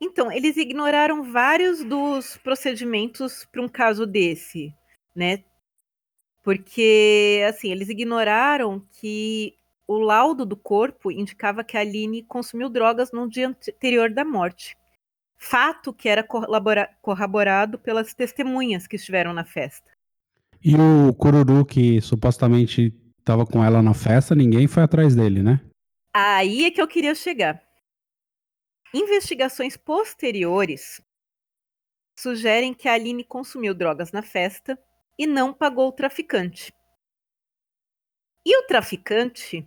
Então, 0.00 0.30
eles 0.30 0.56
ignoraram 0.56 1.32
vários 1.32 1.82
dos 1.82 2.36
procedimentos 2.38 3.46
para 3.50 3.62
um 3.62 3.68
caso 3.68 4.06
desse, 4.06 4.74
né? 5.14 5.42
Porque, 6.42 7.42
assim, 7.48 7.70
eles 7.70 7.88
ignoraram 7.88 8.86
que 9.00 9.56
o 9.86 9.98
laudo 9.98 10.46
do 10.46 10.56
corpo 10.56 11.10
indicava 11.10 11.62
que 11.62 11.76
a 11.76 11.80
Aline 11.80 12.22
consumiu 12.22 12.68
drogas 12.68 13.12
no 13.12 13.28
dia 13.28 13.48
anterior 13.48 14.10
da 14.10 14.24
morte. 14.24 14.76
Fato 15.36 15.92
que 15.92 16.08
era 16.08 16.22
corrobora- 16.22 16.90
corroborado 17.02 17.78
pelas 17.78 18.14
testemunhas 18.14 18.86
que 18.86 18.96
estiveram 18.96 19.32
na 19.34 19.44
festa. 19.44 19.90
E 20.62 20.74
o 20.74 21.12
Cururu, 21.14 21.66
que 21.66 22.00
supostamente 22.00 22.90
tava 23.22 23.44
com 23.44 23.62
ela 23.62 23.82
na 23.82 23.92
festa, 23.92 24.34
ninguém 24.34 24.66
foi 24.66 24.82
atrás 24.82 25.14
dele, 25.14 25.42
né? 25.42 25.60
Aí 26.14 26.64
é 26.64 26.70
que 26.70 26.80
eu 26.80 26.88
queria 26.88 27.14
chegar. 27.14 27.62
Investigações 28.94 29.76
posteriores 29.76 31.02
sugerem 32.18 32.72
que 32.72 32.88
a 32.88 32.94
Aline 32.94 33.24
consumiu 33.24 33.74
drogas 33.74 34.12
na 34.12 34.22
festa 34.22 34.78
e 35.18 35.26
não 35.26 35.52
pagou 35.52 35.88
o 35.88 35.92
traficante. 35.92 36.72
E 38.46 38.56
o 38.56 38.66
traficante 38.66 39.66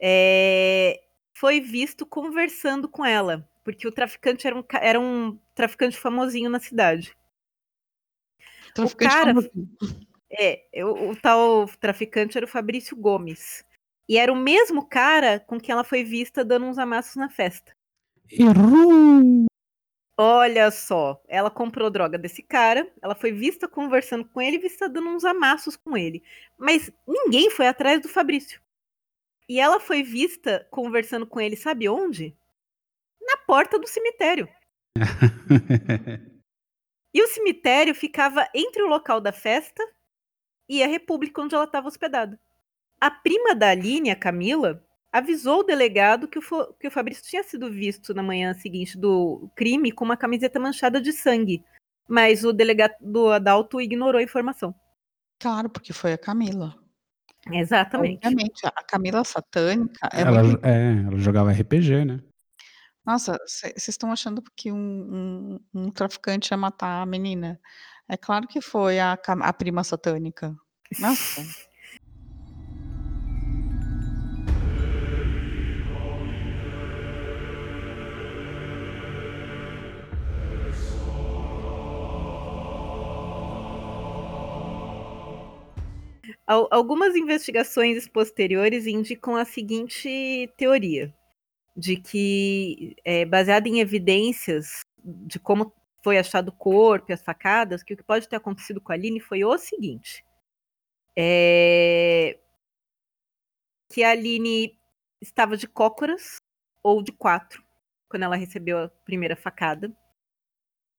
é, 0.00 1.00
foi 1.34 1.60
visto 1.60 2.06
conversando 2.06 2.88
com 2.88 3.04
ela, 3.04 3.48
porque 3.64 3.86
o 3.86 3.92
traficante 3.92 4.46
era 4.46 4.56
um, 4.56 4.64
era 4.80 5.00
um 5.00 5.38
traficante 5.54 5.98
famosinho 5.98 6.50
na 6.50 6.60
cidade. 6.60 7.16
Traficante 8.74 9.14
o 9.14 9.16
cara, 9.16 9.34
famosinho. 9.34 9.68
é, 10.30 10.84
o, 10.84 11.10
o 11.10 11.16
tal 11.16 11.68
traficante 11.80 12.36
era 12.36 12.46
o 12.46 12.48
Fabrício 12.48 12.96
Gomes. 12.96 13.64
E 14.08 14.16
era 14.18 14.32
o 14.32 14.36
mesmo 14.36 14.86
cara 14.86 15.40
com 15.40 15.58
quem 15.58 15.72
ela 15.72 15.82
foi 15.82 16.04
vista 16.04 16.44
dando 16.44 16.66
uns 16.66 16.78
amassos 16.78 17.16
na 17.16 17.28
festa. 17.28 17.74
Errou! 18.30 19.46
Olha 20.18 20.70
só, 20.70 21.22
ela 21.28 21.50
comprou 21.50 21.90
droga 21.90 22.16
desse 22.16 22.42
cara, 22.42 22.90
ela 23.02 23.14
foi 23.14 23.32
vista 23.32 23.68
conversando 23.68 24.24
com 24.24 24.40
ele 24.40 24.56
e 24.56 24.60
vista 24.60 24.88
dando 24.88 25.10
uns 25.10 25.24
amassos 25.24 25.76
com 25.76 25.94
ele. 25.94 26.22
Mas 26.56 26.90
ninguém 27.06 27.50
foi 27.50 27.66
atrás 27.66 28.00
do 28.00 28.08
Fabrício. 28.08 28.58
E 29.48 29.60
ela 29.60 29.78
foi 29.78 30.02
vista 30.02 30.66
conversando 30.70 31.26
com 31.26 31.40
ele, 31.40 31.56
sabe 31.56 31.88
onde? 31.88 32.36
Na 33.20 33.36
porta 33.38 33.78
do 33.78 33.86
cemitério. 33.86 34.48
E 37.16 37.22
o 37.22 37.28
cemitério 37.28 37.94
ficava 37.94 38.46
entre 38.54 38.82
o 38.82 38.86
local 38.86 39.22
da 39.22 39.32
festa 39.32 39.82
e 40.68 40.82
a 40.82 40.86
república 40.86 41.40
onde 41.40 41.54
ela 41.54 41.64
estava 41.64 41.88
hospedada. 41.88 42.38
A 43.00 43.10
prima 43.10 43.54
da 43.54 43.70
Aline, 43.70 44.10
a 44.10 44.14
Camila, 44.14 44.84
avisou 45.10 45.60
o 45.60 45.62
delegado 45.62 46.28
que 46.28 46.38
o, 46.38 46.42
que 46.74 46.86
o 46.86 46.90
Fabrício 46.90 47.24
tinha 47.24 47.42
sido 47.42 47.70
visto 47.70 48.12
na 48.12 48.22
manhã 48.22 48.52
seguinte 48.52 48.98
do 48.98 49.50
crime 49.56 49.92
com 49.92 50.04
uma 50.04 50.14
camiseta 50.14 50.60
manchada 50.60 51.00
de 51.00 51.10
sangue. 51.10 51.64
Mas 52.06 52.44
o 52.44 52.52
delegado 52.52 53.30
Adalto 53.30 53.80
ignorou 53.80 54.18
a 54.18 54.22
informação. 54.22 54.74
Claro, 55.40 55.70
porque 55.70 55.94
foi 55.94 56.12
a 56.12 56.18
Camila. 56.18 56.76
Exatamente. 57.52 58.16
Obviamente, 58.26 58.66
a 58.66 58.82
Camila 58.82 59.22
satânica 59.24 60.08
é 60.12 60.20
ela, 60.22 60.42
muito 60.42 60.64
é, 60.64 61.02
ela 61.06 61.18
jogava 61.18 61.52
RPG, 61.52 62.04
né? 62.04 62.20
Nossa, 63.04 63.38
vocês 63.46 63.86
estão 63.88 64.10
achando 64.10 64.42
que 64.56 64.72
um, 64.72 64.76
um- 64.76 65.60
um 65.82 65.90
traficante 65.90 66.52
ia 66.52 66.56
matar 66.56 67.02
a 67.02 67.06
menina? 67.06 67.60
É 68.08 68.16
claro 68.16 68.48
que 68.48 68.60
foi 68.60 68.98
a, 68.98 69.12
a 69.12 69.52
prima 69.52 69.84
satânica. 69.84 70.54
Nossa. 71.00 71.40
Algumas 86.46 87.16
investigações 87.16 88.06
posteriores 88.06 88.86
indicam 88.86 89.34
a 89.34 89.44
seguinte 89.44 90.48
teoria: 90.56 91.12
de 91.76 91.96
que, 91.96 92.94
é, 93.04 93.24
baseada 93.24 93.68
em 93.68 93.80
evidências 93.80 94.84
de 95.04 95.38
como 95.40 95.72
foi 96.04 96.18
achado 96.18 96.48
o 96.50 96.52
corpo 96.52 97.10
e 97.10 97.14
as 97.14 97.22
facadas, 97.22 97.82
que 97.82 97.94
o 97.94 97.96
que 97.96 98.02
pode 98.02 98.28
ter 98.28 98.36
acontecido 98.36 98.80
com 98.80 98.92
a 98.92 98.94
Aline 98.94 99.20
foi 99.20 99.44
o 99.44 99.58
seguinte: 99.58 100.24
é, 101.16 102.38
que 103.90 104.04
a 104.04 104.10
Aline 104.10 104.78
estava 105.20 105.56
de 105.56 105.66
cócoras 105.66 106.40
ou 106.82 107.02
de 107.02 107.12
quatro 107.12 107.64
quando 108.08 108.22
ela 108.22 108.36
recebeu 108.36 108.78
a 108.78 108.88
primeira 108.88 109.34
facada. 109.34 109.92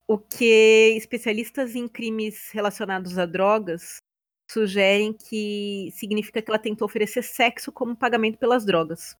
O 0.07 0.17
que 0.17 0.93
especialistas 0.97 1.75
em 1.75 1.88
crimes 1.88 2.49
relacionados 2.51 3.17
a 3.17 3.25
drogas 3.25 4.01
sugerem 4.49 5.13
que 5.13 5.89
significa 5.93 6.41
que 6.41 6.49
ela 6.49 6.60
tentou 6.60 6.86
oferecer 6.86 7.21
sexo 7.21 7.71
como 7.71 7.95
pagamento 7.95 8.38
pelas 8.38 8.65
drogas. 8.65 9.17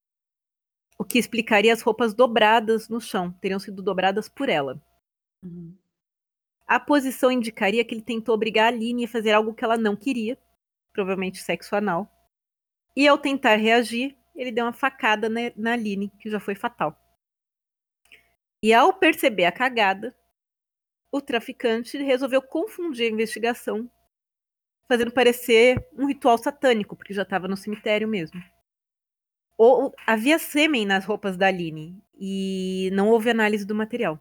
O 0.98 1.04
que 1.04 1.20
explicaria 1.20 1.74
as 1.74 1.82
roupas 1.82 2.14
dobradas 2.14 2.90
no 2.90 3.00
chão, 3.00 3.32
teriam 3.34 3.60
sido 3.60 3.82
dobradas 3.82 4.28
por 4.28 4.50
ela. 4.50 4.82
A 6.66 6.80
posição 6.80 7.32
indicaria 7.32 7.86
que 7.86 7.94
ele 7.94 8.02
tentou 8.02 8.34
obrigar 8.34 8.66
a 8.66 8.68
Aline 8.76 9.06
a 9.06 9.08
fazer 9.08 9.32
algo 9.32 9.54
que 9.54 9.64
ela 9.64 9.78
não 9.78 9.96
queria, 9.96 10.38
provavelmente 10.92 11.38
sexo 11.42 11.76
anal. 11.76 12.12
E 12.96 13.08
ao 13.08 13.18
tentar 13.18 13.56
reagir, 13.56 14.18
ele 14.36 14.52
deu 14.52 14.66
uma 14.66 14.74
facada 14.74 15.30
na, 15.30 15.52
na 15.56 15.74
Aline, 15.74 16.12
que 16.20 16.30
já 16.30 16.40
foi 16.40 16.56
fatal. 16.56 16.98
E 18.62 18.74
ao 18.74 18.94
perceber 18.94 19.46
a 19.46 19.52
cagada, 19.52 20.16
o 21.12 21.22
traficante 21.22 21.98
resolveu 21.98 22.42
confundir 22.42 23.08
a 23.08 23.14
investigação, 23.14 23.90
fazendo 24.88 25.12
parecer 25.12 25.86
um 25.98 26.08
ritual 26.08 26.38
satânico, 26.38 26.96
porque 26.96 27.14
já 27.14 27.24
estava 27.24 27.48
no 27.48 27.58
cemitério 27.58 28.08
mesmo. 28.08 28.42
Ou, 29.58 29.94
havia 30.06 30.38
sêmen 30.38 30.86
nas 30.86 31.04
roupas 31.06 31.36
da 31.36 31.48
Aline 31.48 31.98
e 32.20 32.90
não 32.94 33.10
houve 33.10 33.30
análise 33.30 33.66
do 33.66 33.74
material. 33.76 34.20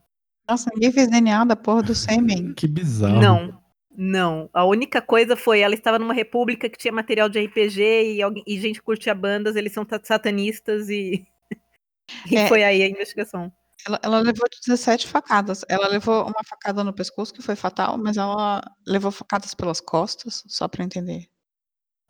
Nossa, 0.48 0.70
ninguém 0.74 0.92
fez 0.92 1.08
DNA 1.08 1.44
da 1.44 1.56
porra 1.56 1.82
do 1.82 1.94
sêmen. 1.94 2.52
Que 2.56 2.66
bizarro. 2.66 3.20
Não, 3.20 3.62
não. 3.96 4.48
A 4.52 4.64
única 4.64 5.02
coisa 5.02 5.36
foi 5.36 5.60
ela 5.60 5.74
estava 5.74 5.98
numa 5.98 6.14
república 6.14 6.68
que 6.68 6.78
tinha 6.78 6.92
material 6.92 7.28
de 7.28 7.38
RPG 7.44 8.14
e, 8.14 8.22
alguém, 8.22 8.42
e 8.46 8.58
gente 8.58 8.80
curtia 8.82 9.14
bandas, 9.14 9.56
eles 9.56 9.72
são 9.72 9.84
ta- 9.84 10.00
satanistas 10.02 10.88
e, 10.88 11.26
e 12.30 12.36
É. 12.36 12.48
foi 12.48 12.62
aí 12.64 12.82
a 12.82 12.88
investigação. 12.88 13.52
Ela, 13.86 14.00
ela 14.02 14.18
levou 14.20 14.46
17 14.66 15.06
facadas. 15.06 15.64
Ela 15.68 15.88
levou 15.88 16.24
uma 16.24 16.42
facada 16.44 16.82
no 16.82 16.92
pescoço, 16.92 17.32
que 17.34 17.42
foi 17.42 17.56
fatal, 17.56 17.98
mas 17.98 18.16
ela 18.16 18.62
levou 18.86 19.10
facadas 19.10 19.54
pelas 19.54 19.80
costas, 19.80 20.42
só 20.46 20.66
pra 20.68 20.84
entender. 20.84 21.26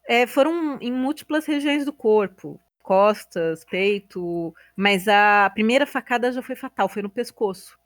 É, 0.09 0.26
foram 0.26 0.79
em 0.81 0.92
múltiplas 0.92 1.44
regiões 1.46 1.85
do 1.85 1.92
corpo, 1.92 2.61
costas, 2.83 3.64
peito, 3.64 4.55
mas 4.76 5.09
a 5.09 5.50
primeira 5.50 5.85
facada 5.87 6.31
já 6.33 6.40
foi 6.42 6.55
fatal, 6.55 6.88
foi 6.88 7.02
no 7.02 7.11
pescoço. 7.11 7.76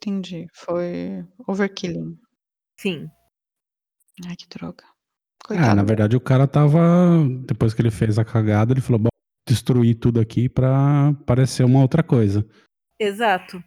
Entendi. 0.00 0.46
Foi 0.54 1.22
overkilling. 1.46 2.18
Sim. 2.78 3.10
Ai, 4.26 4.34
que 4.36 4.48
droga. 4.48 4.84
Ah, 4.84 5.46
Coitado. 5.46 5.74
na 5.76 5.82
verdade 5.82 6.16
o 6.16 6.20
cara 6.20 6.46
tava. 6.46 6.78
Depois 7.46 7.74
que 7.74 7.82
ele 7.82 7.90
fez 7.90 8.18
a 8.18 8.24
cagada, 8.24 8.72
ele 8.72 8.80
falou: 8.80 8.98
bom, 8.98 9.08
destruir 9.46 9.96
tudo 9.96 10.20
aqui 10.20 10.48
pra 10.48 11.12
parecer 11.26 11.64
uma 11.64 11.80
outra 11.82 12.02
coisa. 12.02 12.46
Exato. 13.00 13.64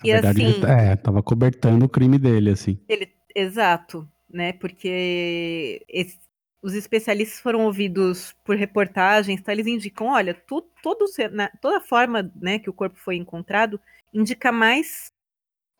Na 0.00 0.06
E 0.06 0.12
verdade, 0.12 0.40
assim, 0.42 0.44
ele 0.44 0.66
é, 0.70 0.96
tava 0.96 1.22
cobertando 1.22 1.84
o 1.84 1.88
crime 1.88 2.18
dele, 2.18 2.50
assim. 2.50 2.78
Ele, 2.88 3.12
exato, 3.34 4.08
né? 4.28 4.52
Porque 4.52 5.84
esse- 5.88 6.18
os 6.62 6.74
especialistas 6.74 7.40
foram 7.40 7.64
ouvidos 7.64 8.32
por 8.44 8.56
reportagens, 8.56 9.42
tá? 9.42 9.52
Eles 9.52 9.66
indicam, 9.66 10.08
olha, 10.08 10.34
tu, 10.34 10.62
todo, 10.82 11.04
na- 11.32 11.50
toda 11.60 11.78
a 11.78 11.80
forma 11.80 12.30
né, 12.36 12.58
que 12.58 12.70
o 12.70 12.72
corpo 12.72 12.96
foi 12.98 13.16
encontrado 13.16 13.80
indica 14.12 14.52
mais 14.52 15.12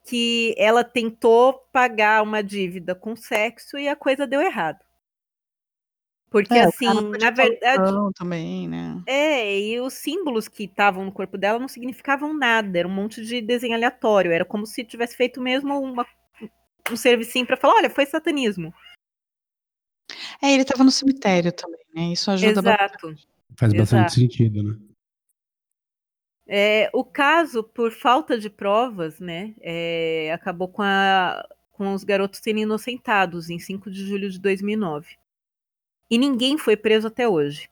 que 0.04 0.54
ela 0.58 0.84
tentou 0.84 1.54
pagar 1.72 2.22
uma 2.22 2.42
dívida 2.42 2.94
com 2.94 3.16
sexo 3.16 3.78
e 3.78 3.88
a 3.88 3.96
coisa 3.96 4.26
deu 4.26 4.40
errado. 4.42 4.83
Porque 6.34 6.58
É, 6.58 6.64
o 6.64 6.68
assim, 6.68 6.84
cara 6.86 7.18
na 7.20 7.30
verdade, 7.30 7.92
também, 8.16 8.66
né? 8.66 9.00
é, 9.06 9.56
e 9.60 9.78
os 9.80 9.92
símbolos 9.94 10.48
que 10.48 10.64
estavam 10.64 11.04
no 11.04 11.12
corpo 11.12 11.38
dela 11.38 11.60
não 11.60 11.68
significavam 11.68 12.34
nada, 12.36 12.76
era 12.76 12.88
um 12.88 12.90
monte 12.90 13.24
de 13.24 13.40
desenho 13.40 13.72
aleatório, 13.76 14.32
era 14.32 14.44
como 14.44 14.66
se 14.66 14.82
tivesse 14.82 15.16
feito 15.16 15.40
mesmo 15.40 15.78
uma, 15.80 16.04
um 16.90 16.96
servicinho 16.96 17.46
pra 17.46 17.56
falar, 17.56 17.74
olha, 17.76 17.88
foi 17.88 18.04
satanismo. 18.04 18.74
É, 20.42 20.52
ele 20.52 20.64
tava 20.64 20.82
no 20.82 20.90
cemitério 20.90 21.52
também, 21.52 21.84
né? 21.94 22.02
Isso 22.12 22.28
ajuda 22.32 22.60
bastante. 22.60 22.94
Exato. 23.04 23.28
Faz 23.56 23.72
bastante 23.72 24.00
Exato. 24.00 24.14
sentido, 24.14 24.60
né? 24.64 24.76
É, 26.48 26.90
o 26.92 27.04
caso, 27.04 27.62
por 27.62 27.92
falta 27.92 28.36
de 28.36 28.50
provas, 28.50 29.20
né, 29.20 29.54
é, 29.60 30.32
acabou 30.32 30.66
com, 30.66 30.82
a- 30.82 31.46
com 31.70 31.94
os 31.94 32.02
garotos 32.02 32.40
sendo 32.42 32.58
inocentados 32.58 33.48
em 33.50 33.60
5 33.60 33.88
de 33.88 34.04
julho 34.04 34.28
de 34.28 34.40
2009. 34.40 35.16
E 36.14 36.18
ninguém 36.18 36.56
foi 36.56 36.76
preso 36.76 37.08
até 37.08 37.28
hoje. 37.28 37.68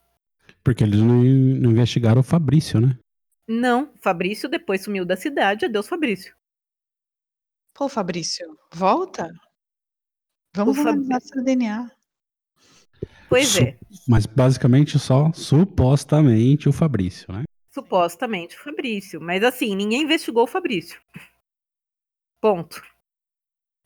Porque 0.65 0.83
eles 0.83 0.99
não, 0.99 1.23
não 1.23 1.71
investigaram 1.71 2.23
o 2.23 2.25
Fabrício, 2.25 2.81
né? 2.81 2.99
Não, 3.47 3.93
Fabrício 4.01 4.49
depois 4.49 4.83
sumiu 4.83 5.05
da 5.05 5.17
cidade, 5.17 5.65
adeus 5.65 5.87
Fabrício. 5.87 6.35
Pô, 7.73 7.89
Fabrício, 7.89 8.45
volta. 8.75 9.33
Vamos 10.57 10.77
O 10.77 10.83
Fab- 10.83 10.89
analisar 10.89 11.21
seu 11.21 11.45
DNA. 11.45 11.89
Pois 13.29 13.51
Su- 13.51 13.63
é, 13.63 13.79
Mas 14.09 14.27
basicamente 14.27 14.99
só 14.99 15.33
supostamente 15.33 16.69
o 16.69 16.73
Fabrício, 16.73 17.33
né? 17.33 17.45
supostamente 17.71 18.59
Fabrício, 18.59 19.21
mas 19.21 19.45
assim, 19.45 19.77
ninguém 19.77 20.03
investigou 20.03 20.43
o 20.43 20.49
Fabrício. 20.49 21.01
Ponto. 22.41 22.83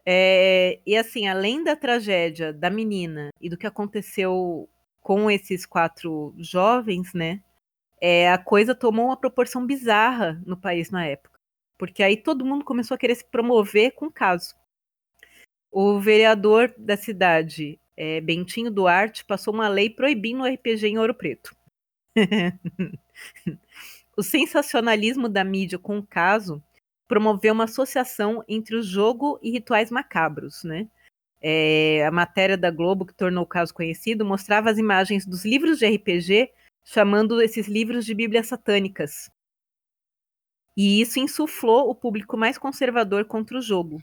É, 0.06 0.80
e 0.86 0.96
assim, 0.96 1.26
além 1.26 1.64
da 1.64 1.74
tragédia 1.74 2.52
da 2.52 2.70
menina 2.70 3.30
e 3.40 3.48
do 3.50 3.56
que 3.56 3.66
aconteceu 3.66 4.68
com 5.00 5.30
esses 5.30 5.66
quatro 5.66 6.34
jovens, 6.38 7.12
né? 7.12 7.42
é, 8.00 8.30
a 8.30 8.38
coisa 8.38 8.74
tomou 8.74 9.06
uma 9.06 9.16
proporção 9.16 9.66
bizarra 9.66 10.40
no 10.44 10.56
país 10.56 10.90
na 10.90 11.04
época. 11.06 11.38
Porque 11.78 12.02
aí 12.02 12.16
todo 12.16 12.44
mundo 12.44 12.64
começou 12.64 12.94
a 12.94 12.98
querer 12.98 13.14
se 13.14 13.24
promover 13.24 13.92
com 13.92 14.06
o 14.06 14.12
caso. 14.12 14.54
O 15.70 15.98
vereador 16.00 16.72
da 16.78 16.96
cidade, 16.96 17.78
é, 17.96 18.20
Bentinho 18.20 18.70
Duarte, 18.70 19.24
passou 19.24 19.52
uma 19.52 19.68
lei 19.68 19.90
proibindo 19.90 20.42
o 20.42 20.46
RPG 20.46 20.86
em 20.86 20.98
Ouro 20.98 21.14
Preto. 21.14 21.54
o 24.16 24.22
sensacionalismo 24.22 25.28
da 25.28 25.44
mídia 25.44 25.78
com 25.78 25.98
o 25.98 26.06
caso 26.06 26.62
promoveu 27.08 27.52
uma 27.52 27.64
associação 27.64 28.42
entre 28.48 28.76
o 28.76 28.82
jogo 28.82 29.38
e 29.42 29.50
rituais 29.50 29.90
macabros, 29.90 30.62
né? 30.64 30.88
É, 31.40 32.04
a 32.06 32.10
matéria 32.10 32.56
da 32.56 32.70
Globo 32.70 33.06
que 33.06 33.14
tornou 33.14 33.44
o 33.44 33.48
caso 33.48 33.72
conhecido 33.72 34.24
mostrava 34.24 34.70
as 34.70 34.78
imagens 34.78 35.26
dos 35.26 35.44
livros 35.44 35.78
de 35.78 35.86
RPG, 35.86 36.50
chamando 36.84 37.40
esses 37.40 37.68
livros 37.68 38.04
de 38.04 38.14
Bíblias 38.14 38.48
satânicas. 38.48 39.30
E 40.76 41.00
isso 41.00 41.18
insuflou 41.18 41.88
o 41.88 41.94
público 41.94 42.36
mais 42.36 42.58
conservador 42.58 43.24
contra 43.24 43.58
o 43.58 43.62
jogo. 43.62 44.02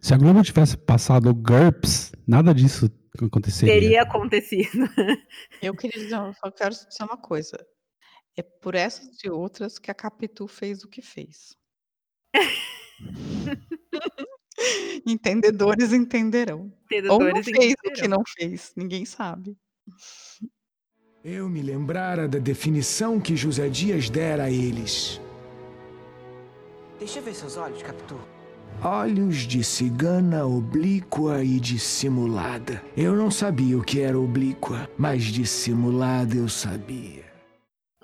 Se 0.00 0.12
a 0.12 0.18
Globo 0.18 0.42
tivesse 0.42 0.76
passado 0.76 1.30
o 1.30 1.34
GURPS, 1.34 2.12
nada 2.26 2.54
disso 2.54 2.90
aconteceria. 3.20 3.74
Teria 3.74 4.02
acontecido. 4.02 4.86
Eu 5.62 5.74
queria 5.74 6.02
dizer, 6.02 6.16
eu 6.16 6.34
só 6.34 6.50
quero 6.50 6.74
dizer 6.74 7.02
uma 7.02 7.16
coisa. 7.16 7.56
É 8.36 8.42
por 8.42 8.74
essas 8.74 9.22
e 9.22 9.30
outras 9.30 9.78
que 9.78 9.90
a 9.90 9.94
Capitu 9.94 10.46
fez 10.46 10.82
o 10.84 10.88
que 10.88 11.02
fez. 11.02 11.56
Entendedores 15.06 15.92
entenderão. 15.92 16.72
Ou 17.10 17.18
não 17.20 17.28
Entendedores 17.30 17.44
fez 17.44 17.74
o 17.84 17.90
que 17.92 18.08
não 18.08 18.22
fez, 18.26 18.72
ninguém 18.76 19.04
sabe. 19.04 19.56
Eu 21.24 21.48
me 21.48 21.62
lembrara 21.62 22.28
da 22.28 22.38
definição 22.38 23.20
que 23.20 23.36
José 23.36 23.68
Dias 23.68 24.10
dera 24.10 24.44
a 24.44 24.50
eles. 24.50 25.20
Deixa 26.98 27.18
eu 27.18 27.22
ver 27.22 27.34
seus 27.34 27.56
olhos, 27.56 27.82
Capitu. 27.82 28.18
Olhos 28.82 29.38
de 29.38 29.62
cigana 29.62 30.46
oblíqua 30.46 31.44
e 31.44 31.60
dissimulada. 31.60 32.82
Eu 32.96 33.14
não 33.14 33.30
sabia 33.30 33.78
o 33.78 33.84
que 33.84 34.00
era 34.00 34.18
oblíqua, 34.18 34.88
mas 34.98 35.24
dissimulada 35.24 36.34
eu 36.36 36.48
sabia. 36.48 37.24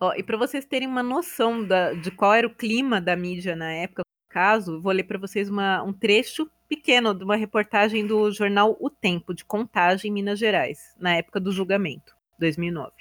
Ó, 0.00 0.12
e 0.14 0.22
para 0.22 0.36
vocês 0.36 0.64
terem 0.64 0.86
uma 0.86 1.02
noção 1.02 1.64
da- 1.64 1.92
de 1.94 2.10
qual 2.10 2.34
era 2.34 2.46
o 2.46 2.54
clima 2.54 3.00
da 3.00 3.16
mídia 3.16 3.56
na 3.56 3.72
época 3.72 4.02
caso, 4.28 4.80
vou 4.80 4.92
ler 4.92 5.04
para 5.04 5.18
vocês 5.18 5.48
uma- 5.48 5.82
um 5.82 5.92
trecho 5.92 6.50
pequeno 6.68 7.14
de 7.14 7.24
uma 7.24 7.36
reportagem 7.36 8.06
do 8.06 8.30
jornal 8.30 8.76
O 8.80 8.90
Tempo, 8.90 9.34
de 9.34 9.44
Contagem, 9.44 10.12
Minas 10.12 10.38
Gerais, 10.38 10.94
na 10.98 11.16
época 11.16 11.40
do 11.40 11.50
julgamento, 11.50 12.14
2009. 12.38 12.92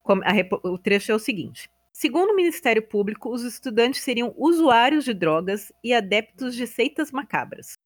Como- 0.00 0.22
a 0.24 0.30
repo- 0.30 0.60
O 0.64 0.78
trecho 0.78 1.12
é 1.12 1.14
o 1.14 1.18
seguinte. 1.18 1.70
Segundo 1.92 2.30
o 2.30 2.36
Ministério 2.36 2.82
Público, 2.82 3.28
os 3.30 3.42
estudantes 3.42 4.02
seriam 4.02 4.32
usuários 4.36 5.04
de 5.04 5.12
drogas 5.12 5.72
e 5.82 5.92
adeptos 5.92 6.54
de 6.54 6.66
seitas 6.66 7.10
macabras. 7.10 7.76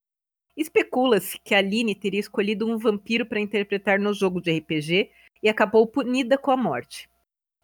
Especula-se 0.55 1.39
que 1.39 1.55
a 1.55 1.57
Aline 1.57 1.95
teria 1.95 2.19
escolhido 2.19 2.67
um 2.67 2.77
vampiro 2.77 3.25
para 3.25 3.39
interpretar 3.39 3.99
no 3.99 4.13
jogo 4.13 4.39
de 4.39 4.51
RPG 4.51 5.09
e 5.41 5.49
acabou 5.49 5.87
punida 5.87 6.37
com 6.37 6.51
a 6.51 6.57
morte. 6.57 7.09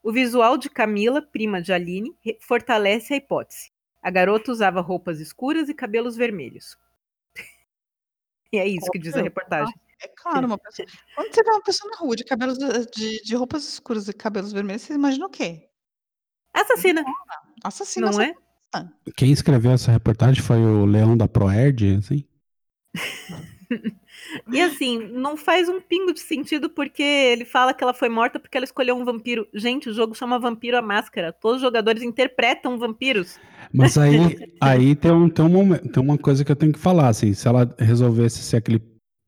O 0.02 0.12
visual 0.12 0.58
de 0.58 0.70
Camila, 0.70 1.22
prima 1.22 1.62
de 1.62 1.72
Aline, 1.72 2.18
fortalece 2.40 3.14
a 3.14 3.18
hipótese. 3.18 3.72
A 4.02 4.10
garota 4.10 4.52
usava 4.52 4.82
roupas 4.82 5.20
escuras 5.20 5.70
e 5.70 5.74
cabelos 5.74 6.16
vermelhos. 6.16 6.78
e 8.54 8.58
é 8.58 8.68
isso 8.68 8.90
que 8.92 9.00
diz 9.00 9.16
a 9.16 9.22
reportagem. 9.22 9.74
É 10.02 10.08
claro, 10.08 10.48
uma 10.48 10.58
pessoa. 10.58 10.88
Quando 11.16 11.34
você 11.34 11.44
vê 11.44 11.50
uma 11.50 11.64
pessoa 11.64 11.92
na 11.92 11.98
rua 11.98 12.16
de 12.16 12.24
cabelos 12.24 12.58
de, 12.58 13.22
de 13.22 13.36
roupas 13.36 13.66
escuras 13.66 14.08
e 14.08 14.14
cabelos 14.14 14.54
vermelhos, 14.54 14.84
você 14.84 14.94
imagina 14.94 15.26
o 15.26 15.30
quê? 15.30 15.70
Assassina. 16.54 17.04
Assassina. 17.64 18.12
Não 18.12 18.22
é? 18.22 18.34
assassina. 18.72 18.94
Quem 19.18 19.32
escreveu 19.32 19.72
essa 19.72 19.92
reportagem 19.92 20.42
foi 20.42 20.58
o 20.58 20.86
Leão 20.86 21.18
da 21.18 21.28
Proerd, 21.28 21.98
assim? 21.98 22.26
E 24.52 24.62
assim, 24.62 24.98
não 25.10 25.38
faz 25.38 25.70
um 25.70 25.80
pingo 25.80 26.14
de 26.14 26.20
sentido 26.20 26.70
porque 26.70 27.04
ele 27.04 27.46
fala 27.46 27.74
que 27.74 27.84
ela 27.84 27.94
foi 27.94 28.10
morta 28.10 28.40
porque 28.40 28.58
ela 28.58 28.66
escolheu 28.66 28.96
um 28.96 29.06
vampiro. 29.06 29.48
Gente, 29.54 29.90
o 29.90 29.94
jogo 29.94 30.16
chama 30.16 30.40
Vampiro 30.40 30.78
a 30.78 30.82
Máscara. 30.82 31.32
Todos 31.32 31.58
os 31.58 31.62
jogadores 31.62 32.02
interpretam 32.02 32.78
vampiros. 32.78 33.40
Mas 33.74 33.98
aí, 33.98 34.18
aí 34.60 34.96
tem, 34.96 35.12
um, 35.12 35.30
tem, 35.30 35.46
um 35.46 35.78
tem 35.78 36.04
uma 36.04 36.18
coisa 36.18 36.44
que 36.44 36.52
eu 36.52 36.56
tenho 36.56 36.74
que 36.74 36.80
falar, 36.80 37.10
assim, 37.10 37.34
se 37.34 37.48
ela 37.48 37.74
resolvesse 37.78 38.42
ser 38.42 38.58
aquele 38.58 38.82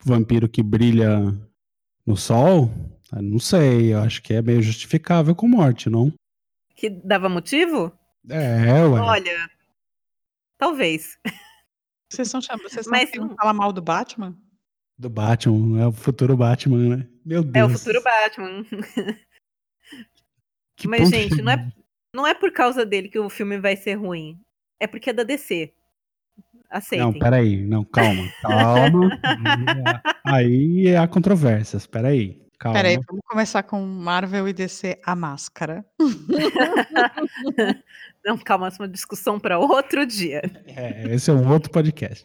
vampiro 0.04 0.50
que 0.50 0.64
brilha 0.64 1.20
no 2.06 2.18
sol, 2.18 2.72
não 3.14 3.40
sei, 3.40 3.94
eu 3.94 4.00
acho 4.00 4.22
que 4.24 4.34
é 4.34 4.42
meio 4.42 4.62
justificável 4.62 5.36
com 5.36 5.48
morte, 5.48 5.90
não? 5.90 6.12
Que 6.76 6.90
dava 6.90 7.30
motivo? 7.30 7.92
É, 8.30 8.84
ué. 8.86 9.00
Olha, 9.00 9.50
talvez. 10.58 11.18
Vocês 12.12 12.28
estão 12.28 12.42
chamando, 12.42 12.70
vocês 12.70 12.88
Mas 12.88 13.10
querendo 13.10 13.34
falar 13.36 13.54
mal 13.54 13.72
do 13.72 13.82
Batman? 13.82 14.38
Do 14.98 15.10
Batman, 15.10 15.82
é 15.82 15.88
o 15.88 15.94
futuro 15.94 16.36
Batman, 16.36 16.98
né? 16.98 17.08
Meu 17.26 17.40
É 17.40 17.44
Deus. 17.44 17.74
o 17.74 17.78
futuro 17.78 18.04
Batman. 18.04 18.66
Que 20.78 20.88
Mas, 20.88 21.10
gente, 21.10 21.44
não 21.44 21.52
é, 21.52 21.72
não 22.16 22.26
é 22.26 22.34
por 22.34 22.52
causa 22.52 22.84
dele 22.84 23.08
que 23.08 23.20
o 23.20 23.30
filme 23.30 23.60
vai 23.60 23.76
ser 23.76 23.94
ruim. 23.94 24.40
É 24.80 24.88
porque 24.88 25.12
é 25.12 25.14
da 25.14 25.22
DC. 25.22 25.72
Aceitem. 26.72 27.06
Não, 27.06 27.14
peraí, 27.14 27.64
não, 27.64 27.84
calma, 27.86 28.24
calma. 28.42 29.10
aí 30.26 30.96
há 30.96 31.08
controvérsias, 31.08 31.86
peraí, 31.86 32.42
calma. 32.62 32.78
Peraí, 32.78 33.00
vamos 33.08 33.24
começar 33.28 33.64
com 33.64 33.82
Marvel 33.82 34.48
e 34.48 34.54
DC 34.54 35.00
A 35.04 35.16
Máscara. 35.16 35.84
Não, 38.24 38.38
calma, 38.38 38.68
essa 38.68 38.84
é 38.84 38.86
uma 38.86 38.92
discussão 38.92 39.40
para 39.40 39.58
outro 39.58 40.06
dia. 40.06 40.44
É, 40.68 41.12
esse 41.14 41.32
é 41.32 41.34
um 41.34 41.52
outro 41.52 41.72
podcast. 41.72 42.24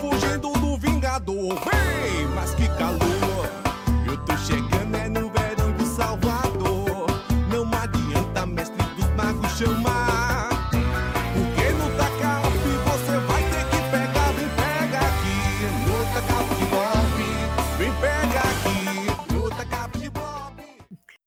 Fugindo 0.00 0.52
do 0.52 0.78
Vingador, 0.78 1.56
vem, 1.56 2.26
mas 2.36 2.54
que 2.54 2.68
calor! 2.78 3.13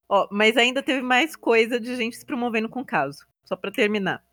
Ó, 0.10 0.28
mas 0.32 0.55
ainda 0.55 0.82
teve 0.82 1.01
mais 1.01 1.36
coisa 1.36 1.80
de 1.80 1.95
gente 1.95 2.16
se 2.16 2.26
promovendo 2.26 2.70
com 2.70 2.82
o 2.82 2.86
caso. 2.86 3.26
Só 3.43 3.55
para 3.55 3.72
terminar. 3.72 4.24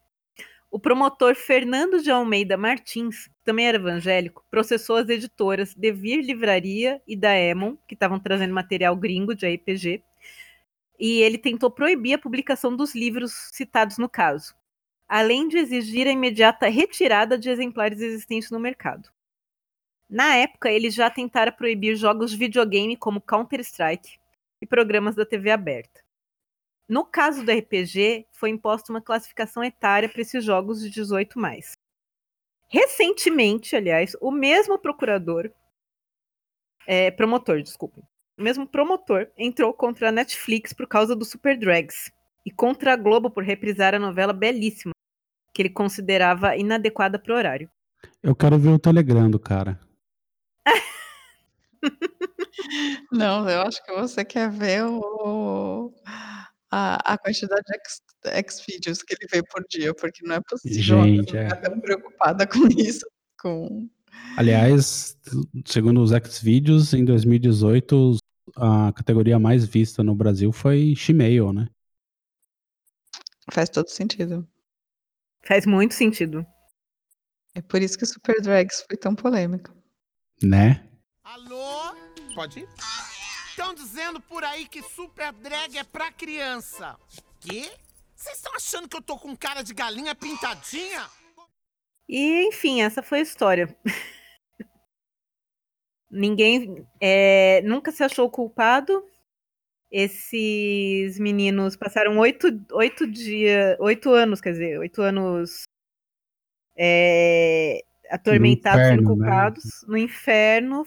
O 0.70 0.78
promotor 0.78 1.36
Fernando 1.36 2.02
de 2.02 2.10
Almeida 2.10 2.56
Martins, 2.56 3.28
que 3.28 3.44
também 3.44 3.68
era 3.68 3.76
evangélico, 3.76 4.44
processou 4.50 4.96
as 4.96 5.08
editoras 5.08 5.72
Devir 5.72 6.20
Livraria 6.24 7.00
e 7.06 7.16
da 7.16 7.36
Emon, 7.38 7.76
que 7.86 7.94
estavam 7.94 8.18
trazendo 8.18 8.52
material 8.52 8.96
gringo 8.96 9.36
de 9.36 9.46
RPG, 9.46 10.02
e 10.98 11.22
ele 11.22 11.38
tentou 11.38 11.70
proibir 11.70 12.14
a 12.14 12.18
publicação 12.18 12.74
dos 12.74 12.92
livros 12.92 13.32
citados 13.52 13.98
no 13.98 14.08
caso, 14.08 14.52
além 15.08 15.46
de 15.46 15.58
exigir 15.58 16.08
a 16.08 16.12
imediata 16.12 16.68
retirada 16.68 17.38
de 17.38 17.48
exemplares 17.48 18.00
existentes 18.00 18.50
no 18.50 18.58
mercado. 18.58 19.10
Na 20.10 20.34
época, 20.34 20.70
eles 20.72 20.92
já 20.92 21.08
tentaram 21.08 21.52
proibir 21.52 21.94
jogos 21.94 22.32
de 22.32 22.36
videogame 22.36 22.96
como 22.96 23.20
Counter-Strike 23.20 24.18
e 24.64 24.66
programas 24.66 25.14
da 25.14 25.26
TV 25.26 25.50
aberta. 25.50 26.02
No 26.88 27.04
caso 27.04 27.44
do 27.44 27.52
RPG, 27.52 28.26
foi 28.32 28.48
imposta 28.48 28.90
uma 28.90 29.00
classificação 29.02 29.62
etária 29.62 30.08
para 30.08 30.22
esses 30.22 30.42
jogos 30.42 30.80
de 30.80 30.88
18 30.88 31.38
mais. 31.38 31.76
Recentemente, 32.66 33.76
aliás, 33.76 34.16
o 34.22 34.30
mesmo 34.30 34.78
procurador, 34.78 35.50
é, 36.86 37.10
promotor, 37.10 37.62
desculpem, 37.62 38.02
o 38.38 38.42
mesmo 38.42 38.66
promotor 38.66 39.30
entrou 39.36 39.72
contra 39.74 40.08
a 40.08 40.12
Netflix 40.12 40.72
por 40.72 40.88
causa 40.88 41.14
do 41.14 41.26
Super 41.26 41.58
Drags 41.58 42.10
e 42.44 42.50
contra 42.50 42.94
a 42.94 42.96
Globo 42.96 43.30
por 43.30 43.44
reprisar 43.44 43.94
a 43.94 43.98
novela 43.98 44.32
belíssima, 44.32 44.92
que 45.52 45.60
ele 45.60 45.70
considerava 45.70 46.56
inadequada 46.56 47.18
para 47.18 47.34
o 47.34 47.36
horário. 47.36 47.70
Eu 48.22 48.34
quero 48.34 48.58
ver 48.58 48.70
o 48.70 48.78
Telegram 48.78 49.30
do 49.30 49.38
cara. 49.38 49.78
Não, 53.12 53.48
eu 53.48 53.62
acho 53.62 53.84
que 53.84 53.92
você 53.92 54.24
quer 54.24 54.50
ver 54.50 54.84
o, 54.84 55.92
a, 56.70 57.14
a 57.14 57.18
quantidade 57.18 57.62
de 57.66 57.74
X, 57.76 58.02
X-vídeos 58.24 59.02
que 59.02 59.14
ele 59.14 59.28
vê 59.30 59.42
por 59.42 59.64
dia, 59.68 59.94
porque 59.94 60.26
não 60.26 60.36
é 60.36 60.40
possível 60.40 61.04
Gente, 61.04 61.24
pessoa 61.26 61.42
é. 61.42 61.48
ficar 61.50 61.70
tão 61.70 61.80
preocupada 61.80 62.46
com 62.48 62.66
isso. 62.68 63.06
Com... 63.40 63.88
Aliás, 64.36 65.16
segundo 65.64 66.02
os 66.02 66.10
Xvideos, 66.10 66.92
em 66.94 67.04
2018, 67.04 68.16
a 68.56 68.92
categoria 68.92 69.38
mais 69.38 69.64
vista 69.64 70.02
no 70.02 70.14
Brasil 70.14 70.52
foi 70.52 70.94
Shemale, 70.96 71.52
né? 71.52 71.68
Faz 73.52 73.68
todo 73.68 73.88
sentido. 73.88 74.48
Faz 75.42 75.66
muito 75.66 75.94
sentido. 75.94 76.46
É 77.54 77.62
por 77.62 77.80
isso 77.82 77.96
que 77.96 78.04
o 78.04 78.06
Super 78.06 78.40
Drags 78.40 78.84
foi 78.88 78.96
tão 78.96 79.14
polêmico. 79.14 79.72
Né? 80.42 80.82
Pode 82.34 82.60
ir? 82.60 82.68
Estão 83.50 83.72
dizendo 83.72 84.20
por 84.20 84.42
aí 84.42 84.66
que 84.66 84.82
Super 84.82 85.32
Drag 85.32 85.78
é 85.78 85.84
pra 85.84 86.10
criança. 86.10 86.98
Quê? 87.38 87.70
Vocês 88.14 88.36
estão 88.36 88.52
achando 88.54 88.88
que 88.88 88.96
eu 88.96 89.02
tô 89.02 89.16
com 89.16 89.36
cara 89.36 89.62
de 89.62 89.72
galinha 89.72 90.14
pintadinha? 90.14 91.06
E, 92.08 92.48
enfim, 92.48 92.82
essa 92.82 93.02
foi 93.02 93.20
a 93.20 93.22
história. 93.22 93.76
Ninguém 96.10 96.84
é, 97.00 97.62
nunca 97.62 97.92
se 97.92 98.02
achou 98.02 98.28
culpado. 98.28 99.04
Esses 99.90 101.18
meninos 101.20 101.76
passaram 101.76 102.18
oito, 102.18 102.48
oito 102.72 103.06
dias, 103.06 103.76
oito 103.78 104.10
anos, 104.10 104.40
quer 104.40 104.50
dizer, 104.50 104.78
oito 104.80 105.00
anos 105.00 105.62
é, 106.76 107.84
atormentados 108.10 108.80
inferno, 108.80 109.02
sendo 109.02 109.16
né? 109.16 109.26
culpados 109.26 109.64
no 109.86 109.96
inferno. 109.96 110.84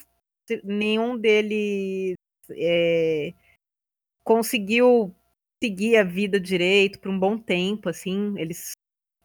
Nenhum 0.63 1.17
deles 1.17 2.15
é, 2.51 3.33
conseguiu 4.23 5.13
seguir 5.61 5.97
a 5.97 6.03
vida 6.03 6.39
direito 6.39 6.99
por 6.99 7.09
um 7.09 7.19
bom 7.19 7.37
tempo, 7.37 7.89
assim. 7.89 8.33
Eles 8.37 8.71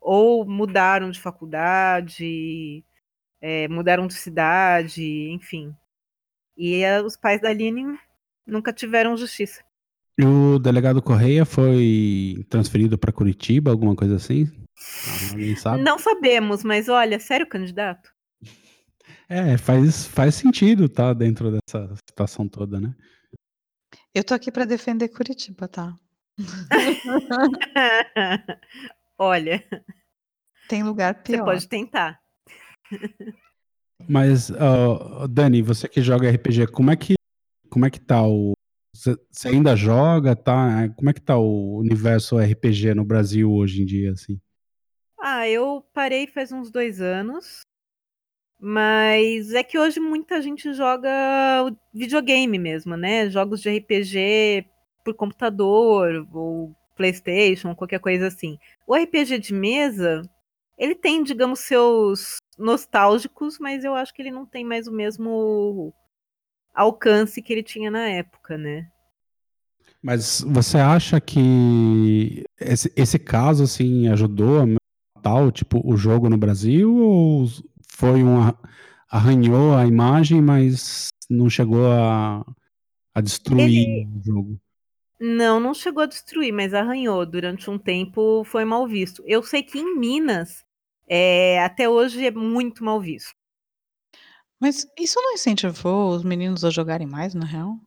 ou 0.00 0.44
mudaram 0.44 1.10
de 1.10 1.20
faculdade, 1.20 2.84
é, 3.40 3.68
mudaram 3.68 4.06
de 4.06 4.14
cidade, 4.14 5.30
enfim. 5.30 5.74
E 6.56 6.82
eh, 6.82 7.02
os 7.02 7.16
pais 7.16 7.40
da 7.40 7.50
Aline 7.50 7.98
nunca 8.46 8.72
tiveram 8.72 9.16
justiça. 9.16 9.62
E 10.18 10.24
o 10.24 10.58
delegado 10.58 11.00
Correia 11.00 11.44
foi 11.44 12.44
transferido 12.48 12.98
para 12.98 13.12
Curitiba, 13.12 13.70
alguma 13.70 13.96
coisa 13.96 14.16
assim? 14.16 14.46
Sabe? 15.56 15.82
Não 15.82 15.98
sabemos, 15.98 16.62
mas 16.62 16.88
olha, 16.88 17.18
sério, 17.18 17.48
candidato? 17.48 18.12
É, 19.34 19.56
faz, 19.56 20.06
faz 20.06 20.34
sentido, 20.34 20.90
tá? 20.90 21.14
Dentro 21.14 21.50
dessa 21.50 21.94
situação 22.06 22.46
toda, 22.46 22.78
né? 22.78 22.94
Eu 24.14 24.22
tô 24.22 24.34
aqui 24.34 24.52
pra 24.52 24.66
defender 24.66 25.08
Curitiba, 25.08 25.66
tá? 25.66 25.96
olha, 29.18 29.66
Tem 30.68 30.82
lugar 30.82 31.14
você 31.14 31.32
pior. 31.32 31.46
pode 31.46 31.66
tentar. 31.66 32.20
Mas, 34.06 34.50
ó, 34.50 35.26
Dani, 35.26 35.62
você 35.62 35.88
que 35.88 36.02
joga 36.02 36.28
RPG, 36.28 36.66
como 36.66 36.90
é 36.90 36.96
que, 36.96 37.14
como 37.70 37.86
é 37.86 37.90
que 37.90 38.00
tá 38.00 38.22
o. 38.26 38.52
Você 38.94 39.16
você 39.30 39.48
ainda 39.48 39.74
joga, 39.74 40.36
tá? 40.36 40.90
Como 40.90 41.08
é 41.08 41.14
que 41.14 41.22
tá 41.22 41.38
o 41.38 41.78
universo 41.78 42.38
RPG 42.38 42.92
no 42.92 43.06
Brasil 43.06 43.50
hoje 43.50 43.80
em 43.80 43.86
dia, 43.86 44.12
assim? 44.12 44.38
Ah, 45.18 45.48
eu 45.48 45.82
parei 45.94 46.26
faz 46.26 46.52
uns 46.52 46.70
dois 46.70 47.00
anos. 47.00 47.62
Mas 48.64 49.52
é 49.52 49.64
que 49.64 49.76
hoje 49.76 49.98
muita 49.98 50.40
gente 50.40 50.72
joga 50.72 51.10
videogame 51.92 52.60
mesmo, 52.60 52.96
né? 52.96 53.28
Jogos 53.28 53.60
de 53.60 53.68
RPG 53.68 54.64
por 55.04 55.14
computador 55.14 56.24
ou 56.32 56.72
PlayStation, 56.94 57.74
qualquer 57.74 57.98
coisa 57.98 58.28
assim. 58.28 58.56
O 58.86 58.94
RPG 58.94 59.40
de 59.40 59.52
mesa, 59.52 60.22
ele 60.78 60.94
tem, 60.94 61.24
digamos, 61.24 61.58
seus 61.58 62.36
nostálgicos, 62.56 63.58
mas 63.58 63.82
eu 63.82 63.96
acho 63.96 64.14
que 64.14 64.22
ele 64.22 64.30
não 64.30 64.46
tem 64.46 64.64
mais 64.64 64.86
o 64.86 64.92
mesmo 64.92 65.92
alcance 66.72 67.42
que 67.42 67.52
ele 67.52 67.64
tinha 67.64 67.90
na 67.90 68.08
época, 68.10 68.56
né? 68.56 68.86
Mas 70.00 70.40
você 70.46 70.78
acha 70.78 71.20
que 71.20 72.44
esse, 72.60 72.92
esse 72.94 73.18
caso 73.18 73.64
assim 73.64 74.06
ajudou 74.06 74.60
a 74.60 74.66
matar 74.66 75.50
tipo 75.50 75.82
o 75.84 75.96
jogo 75.96 76.28
no 76.28 76.36
Brasil 76.36 76.94
ou 76.94 77.46
foi 77.96 78.22
um 78.22 78.40
arra- 78.40 78.58
arranhou 79.08 79.76
a 79.76 79.86
imagem, 79.86 80.40
mas 80.40 81.08
não 81.28 81.48
chegou 81.48 81.86
a, 81.90 82.44
a 83.14 83.20
destruir 83.20 84.06
o 84.08 84.22
jogo? 84.22 84.60
Não, 85.20 85.60
não 85.60 85.72
chegou 85.72 86.02
a 86.02 86.06
destruir, 86.06 86.52
mas 86.52 86.74
arranhou. 86.74 87.24
Durante 87.24 87.70
um 87.70 87.78
tempo 87.78 88.42
foi 88.44 88.64
mal 88.64 88.86
visto. 88.88 89.22
Eu 89.26 89.42
sei 89.42 89.62
que 89.62 89.78
em 89.78 89.96
Minas, 89.96 90.64
é, 91.08 91.62
até 91.62 91.88
hoje 91.88 92.26
é 92.26 92.30
muito 92.30 92.82
mal 92.84 93.00
visto. 93.00 93.32
Mas 94.60 94.86
isso 94.98 95.20
não 95.20 95.34
incentivou 95.34 96.10
os 96.14 96.24
meninos 96.24 96.64
a 96.64 96.70
jogarem 96.70 97.06
mais, 97.06 97.34
na 97.34 97.44
real? 97.44 97.78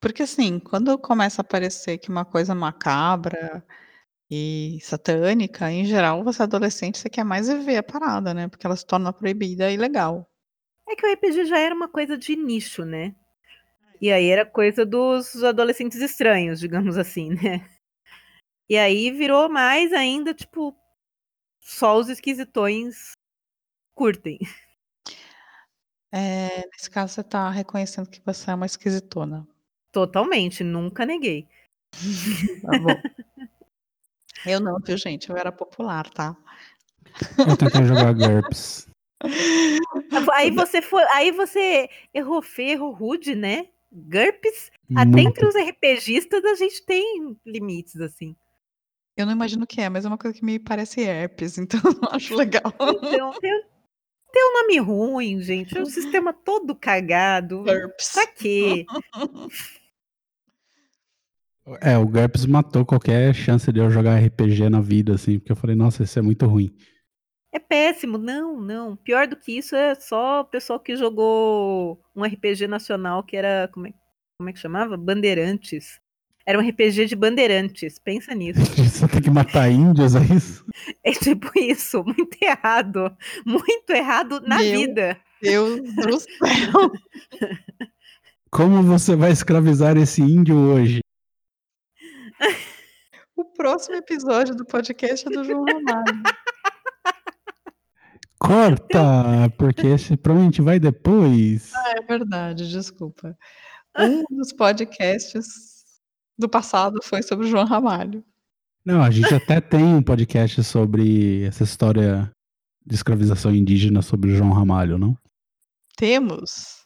Porque 0.00 0.22
assim, 0.22 0.58
quando 0.60 0.96
começa 0.98 1.40
a 1.40 1.44
parecer 1.44 1.98
que 1.98 2.08
uma 2.10 2.24
coisa 2.24 2.54
macabra 2.54 3.64
e 4.36 4.80
satânica, 4.80 5.70
em 5.70 5.84
geral, 5.84 6.24
você 6.24 6.42
é 6.42 6.44
adolescente, 6.44 6.98
você 6.98 7.08
quer 7.08 7.22
mais 7.22 7.46
ver 7.46 7.76
a 7.76 7.82
parada, 7.84 8.34
né? 8.34 8.48
Porque 8.48 8.66
ela 8.66 8.74
se 8.74 8.84
torna 8.84 9.12
proibida 9.12 9.70
e 9.70 9.74
ilegal. 9.74 10.28
É 10.88 10.96
que 10.96 11.06
o 11.06 11.12
RPG 11.12 11.44
já 11.44 11.58
era 11.58 11.72
uma 11.72 11.88
coisa 11.88 12.18
de 12.18 12.34
nicho, 12.34 12.84
né? 12.84 13.14
E 14.00 14.10
aí 14.10 14.26
era 14.26 14.44
coisa 14.44 14.84
dos 14.84 15.44
adolescentes 15.44 16.00
estranhos, 16.00 16.58
digamos 16.58 16.98
assim, 16.98 17.30
né? 17.30 17.64
E 18.68 18.76
aí 18.76 19.12
virou 19.12 19.48
mais 19.48 19.92
ainda, 19.92 20.34
tipo, 20.34 20.76
só 21.60 21.96
os 21.96 22.08
esquisitões 22.08 23.12
curtem. 23.94 24.40
É, 26.10 26.66
nesse 26.72 26.90
caso, 26.90 27.14
você 27.14 27.22
tá 27.22 27.50
reconhecendo 27.50 28.10
que 28.10 28.20
você 28.24 28.50
é 28.50 28.54
uma 28.54 28.66
esquisitona. 28.66 29.46
Totalmente, 29.92 30.64
nunca 30.64 31.06
neguei. 31.06 31.46
Tá 32.62 32.78
bom. 32.78 32.88
Eu 34.46 34.60
não, 34.60 34.78
viu, 34.78 34.96
gente? 34.96 35.30
Eu 35.30 35.36
era 35.36 35.50
popular, 35.50 36.08
tá? 36.10 36.36
Eu 37.38 37.56
tentei 37.56 37.84
jogar 37.84 38.12
GURPS. 38.12 38.88
Aí 40.32 40.50
você 40.50 40.82
foi, 40.82 41.02
aí 41.12 41.30
você 41.30 41.88
errou 42.12 42.42
feio, 42.42 42.72
errou 42.72 42.92
rude, 42.92 43.34
né? 43.34 43.68
GURPS, 43.92 44.70
até 44.96 45.20
entre 45.20 45.46
os 45.46 45.54
RPGistas 45.54 46.44
a 46.44 46.54
gente 46.56 46.84
tem 46.84 47.36
limites, 47.46 48.00
assim. 48.00 48.34
Eu 49.16 49.26
não 49.26 49.32
imagino 49.32 49.62
o 49.62 49.66
que 49.66 49.80
é, 49.80 49.88
mas 49.88 50.04
é 50.04 50.08
uma 50.08 50.18
coisa 50.18 50.36
que 50.36 50.44
me 50.44 50.58
parece 50.58 51.00
herpes, 51.00 51.56
então 51.58 51.80
eu 51.84 51.94
não 52.00 52.08
acho 52.10 52.34
legal. 52.34 52.74
Então, 52.80 53.32
tem, 53.40 53.62
tem 54.32 54.44
um 54.44 54.52
nome 54.52 54.78
ruim, 54.78 55.40
gente. 55.40 55.78
É 55.78 55.80
um 55.80 55.86
sistema 55.86 56.32
todo 56.32 56.74
cagado. 56.74 57.62
Pra 57.64 58.26
quê? 58.26 58.84
É, 61.80 61.96
o 61.96 62.06
GURPS 62.06 62.44
matou 62.46 62.84
qualquer 62.84 63.34
chance 63.34 63.72
de 63.72 63.80
eu 63.80 63.90
jogar 63.90 64.18
RPG 64.18 64.68
na 64.68 64.80
vida, 64.80 65.14
assim, 65.14 65.38
porque 65.38 65.52
eu 65.52 65.56
falei, 65.56 65.74
nossa, 65.74 66.02
isso 66.02 66.18
é 66.18 66.22
muito 66.22 66.46
ruim. 66.46 66.74
É 67.54 67.58
péssimo. 67.58 68.18
Não, 68.18 68.60
não. 68.60 68.96
Pior 68.96 69.28
do 69.28 69.36
que 69.36 69.52
isso 69.52 69.76
é 69.76 69.94
só 69.94 70.40
o 70.40 70.44
pessoal 70.44 70.80
que 70.80 70.96
jogou 70.96 72.00
um 72.14 72.24
RPG 72.24 72.66
nacional 72.66 73.22
que 73.22 73.36
era. 73.36 73.68
Como 73.72 73.86
é, 73.86 73.92
como 74.36 74.50
é 74.50 74.52
que 74.52 74.58
chamava? 74.58 74.96
Bandeirantes. 74.96 76.00
Era 76.44 76.58
um 76.58 76.68
RPG 76.68 77.06
de 77.06 77.14
bandeirantes. 77.14 77.98
Pensa 77.98 78.34
nisso. 78.34 78.60
Você 78.76 79.06
tem 79.06 79.22
que 79.22 79.30
matar 79.30 79.70
índios, 79.70 80.16
é 80.16 80.20
isso? 80.34 80.66
É 81.04 81.12
tipo 81.12 81.48
isso. 81.56 82.02
Muito 82.04 82.36
errado. 82.42 83.16
Muito 83.46 83.90
errado 83.90 84.40
na 84.40 84.58
Meu 84.58 84.78
vida. 84.78 85.16
Deus 85.40 85.80
do 85.94 86.20
céu. 86.20 86.92
Como 88.50 88.82
você 88.82 89.16
vai 89.16 89.32
escravizar 89.32 89.96
esse 89.96 90.22
índio 90.22 90.56
hoje? 90.56 91.03
Próximo 93.64 93.96
episódio 93.96 94.54
do 94.54 94.62
podcast 94.62 95.26
é 95.26 95.30
do 95.30 95.42
João 95.42 95.64
Ramalho. 95.64 96.22
Corta, 98.38 99.50
porque 99.56 99.86
esse 99.86 100.18
provavelmente 100.18 100.60
vai 100.60 100.78
depois. 100.78 101.72
Ah, 101.74 101.94
é 101.96 102.02
verdade, 102.02 102.68
desculpa. 102.68 103.34
Um 103.98 104.22
dos 104.28 104.52
podcasts 104.52 105.46
do 106.38 106.46
passado 106.46 107.00
foi 107.02 107.22
sobre 107.22 107.46
o 107.46 107.48
João 107.48 107.64
Ramalho. 107.64 108.22
Não, 108.84 109.02
a 109.02 109.10
gente 109.10 109.34
até 109.34 109.62
tem 109.62 109.82
um 109.82 110.02
podcast 110.02 110.62
sobre 110.62 111.44
essa 111.44 111.64
história 111.64 112.30
de 112.84 112.94
escravização 112.94 113.50
indígena 113.50 114.02
sobre 114.02 114.30
o 114.30 114.36
João 114.36 114.52
Ramalho, 114.52 114.98
não? 114.98 115.16
Temos 115.96 116.84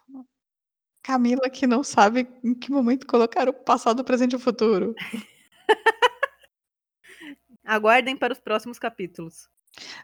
Camila 1.03 1.51
que 1.51 1.67
não 1.67 1.83
sabe 1.83 2.29
em 2.45 2.55
que 2.55 2.71
momento 2.71 3.05
colocar 3.05 3.49
o 3.49 3.53
passado, 3.53 3.99
o 3.99 4.05
presente 4.05 4.35
e 4.35 4.37
o 4.37 4.39
futuro. 4.39 4.95
Aguardem 7.69 8.17
para 8.17 8.33
os 8.33 8.41
próximos 8.41 8.79
capítulos. 8.79 9.49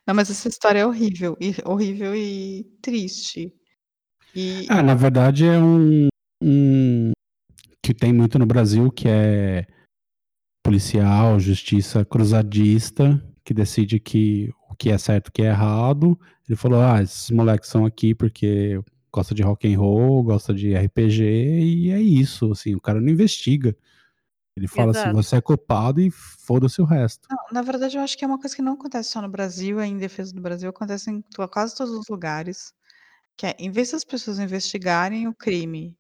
Não, 0.06 0.14
mas 0.14 0.30
essa 0.30 0.48
história 0.48 0.80
é 0.80 0.86
horrível, 0.86 1.36
e 1.40 1.54
horrível 1.64 2.14
e 2.14 2.64
triste. 2.82 3.52
E 4.36 4.66
Ah, 4.68 4.82
na 4.82 4.94
verdade 4.94 5.46
é 5.46 5.58
um, 5.58 6.08
um 6.42 7.12
que 7.82 7.94
tem 7.94 8.12
muito 8.12 8.38
no 8.38 8.46
Brasil, 8.46 8.90
que 8.90 9.08
é 9.08 9.66
policial, 10.62 11.40
justiça 11.40 12.04
cruzadista, 12.04 13.22
que 13.44 13.54
decide 13.54 13.98
que 13.98 14.50
o 14.70 14.74
que 14.74 14.90
é 14.90 14.98
certo 14.98 15.28
e 15.28 15.30
o 15.30 15.32
que 15.32 15.42
é 15.42 15.46
errado. 15.46 16.18
Ele 16.48 16.56
falou: 16.56 16.82
"Ah, 16.82 17.02
esses 17.02 17.30
moleques 17.30 17.70
são 17.70 17.86
aqui 17.86 18.14
porque 18.14 18.80
gosta 19.12 19.34
de 19.34 19.42
rock 19.42 19.72
and 19.72 19.78
roll, 19.78 20.22
gosta 20.22 20.52
de 20.52 20.74
RPG 20.74 21.22
e 21.22 21.90
é 21.90 22.00
isso, 22.00 22.52
assim, 22.52 22.74
o 22.74 22.80
cara 22.80 23.00
não 23.00 23.08
investiga. 23.08 23.76
Ele 24.56 24.68
fala 24.68 24.92
assim: 24.92 25.10
Exato. 25.10 25.12
"Você 25.12 25.36
é 25.36 25.40
culpado 25.40 26.00
e 26.00 26.10
foda-se 26.10 26.80
o 26.80 26.84
resto". 26.84 27.30
Não, 27.30 27.38
na 27.52 27.62
verdade, 27.62 27.96
eu 27.96 28.02
acho 28.02 28.16
que 28.18 28.24
é 28.24 28.28
uma 28.28 28.38
coisa 28.38 28.54
que 28.54 28.62
não 28.62 28.74
acontece 28.74 29.10
só 29.10 29.22
no 29.22 29.28
Brasil, 29.28 29.80
é 29.80 29.86
em 29.86 29.96
defesa 29.96 30.32
do 30.34 30.40
Brasil, 30.42 30.68
acontece 30.68 31.10
em 31.10 31.22
to- 31.22 31.48
quase 31.48 31.74
todos 31.74 31.92
os 31.94 32.06
lugares. 32.08 32.72
Que 33.36 33.46
é, 33.48 33.56
em 33.58 33.70
vez 33.70 33.92
das 33.92 34.04
pessoas 34.04 34.38
investigarem 34.40 35.28
o 35.28 35.34
crime 35.34 35.96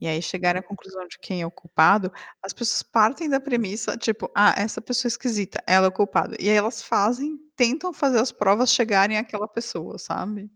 e 0.00 0.08
aí 0.08 0.22
chegarem 0.22 0.60
à 0.60 0.64
conclusão 0.64 1.06
de 1.08 1.18
quem 1.20 1.42
é 1.42 1.46
o 1.46 1.50
culpado, 1.52 2.12
as 2.42 2.52
pessoas 2.52 2.82
partem 2.82 3.28
da 3.30 3.40
premissa, 3.40 3.96
tipo, 3.98 4.30
ah, 4.36 4.54
essa 4.58 4.80
pessoa 4.82 5.08
é 5.08 5.12
esquisita, 5.12 5.62
ela 5.66 5.86
é 5.86 5.90
o 5.90 5.92
culpado. 5.92 6.36
E 6.40 6.50
aí 6.50 6.56
elas 6.56 6.82
fazem, 6.82 7.38
tentam 7.56 7.92
fazer 7.94 8.20
as 8.20 8.32
provas 8.32 8.72
chegarem 8.72 9.18
àquela 9.18 9.48
pessoa, 9.48 9.98
sabe? 9.98 10.50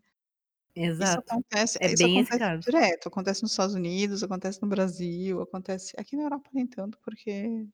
Isso 0.98 1.18
Exato. 1.18 1.20
acontece, 1.20 1.78
É 1.80 1.94
isso 1.94 1.96
bem 1.96 2.20
esse 2.20 2.30
acontece 2.30 2.38
caso. 2.38 2.62
direto, 2.66 3.08
acontece 3.08 3.42
nos 3.42 3.52
Estados 3.52 3.74
Unidos, 3.74 4.22
acontece 4.22 4.60
no 4.62 4.68
Brasil, 4.68 5.40
acontece 5.42 5.94
aqui 5.98 6.16
na 6.16 6.24
Europa 6.24 6.50
nem 6.52 6.66
tanto, 6.66 6.98
porque 7.04 7.66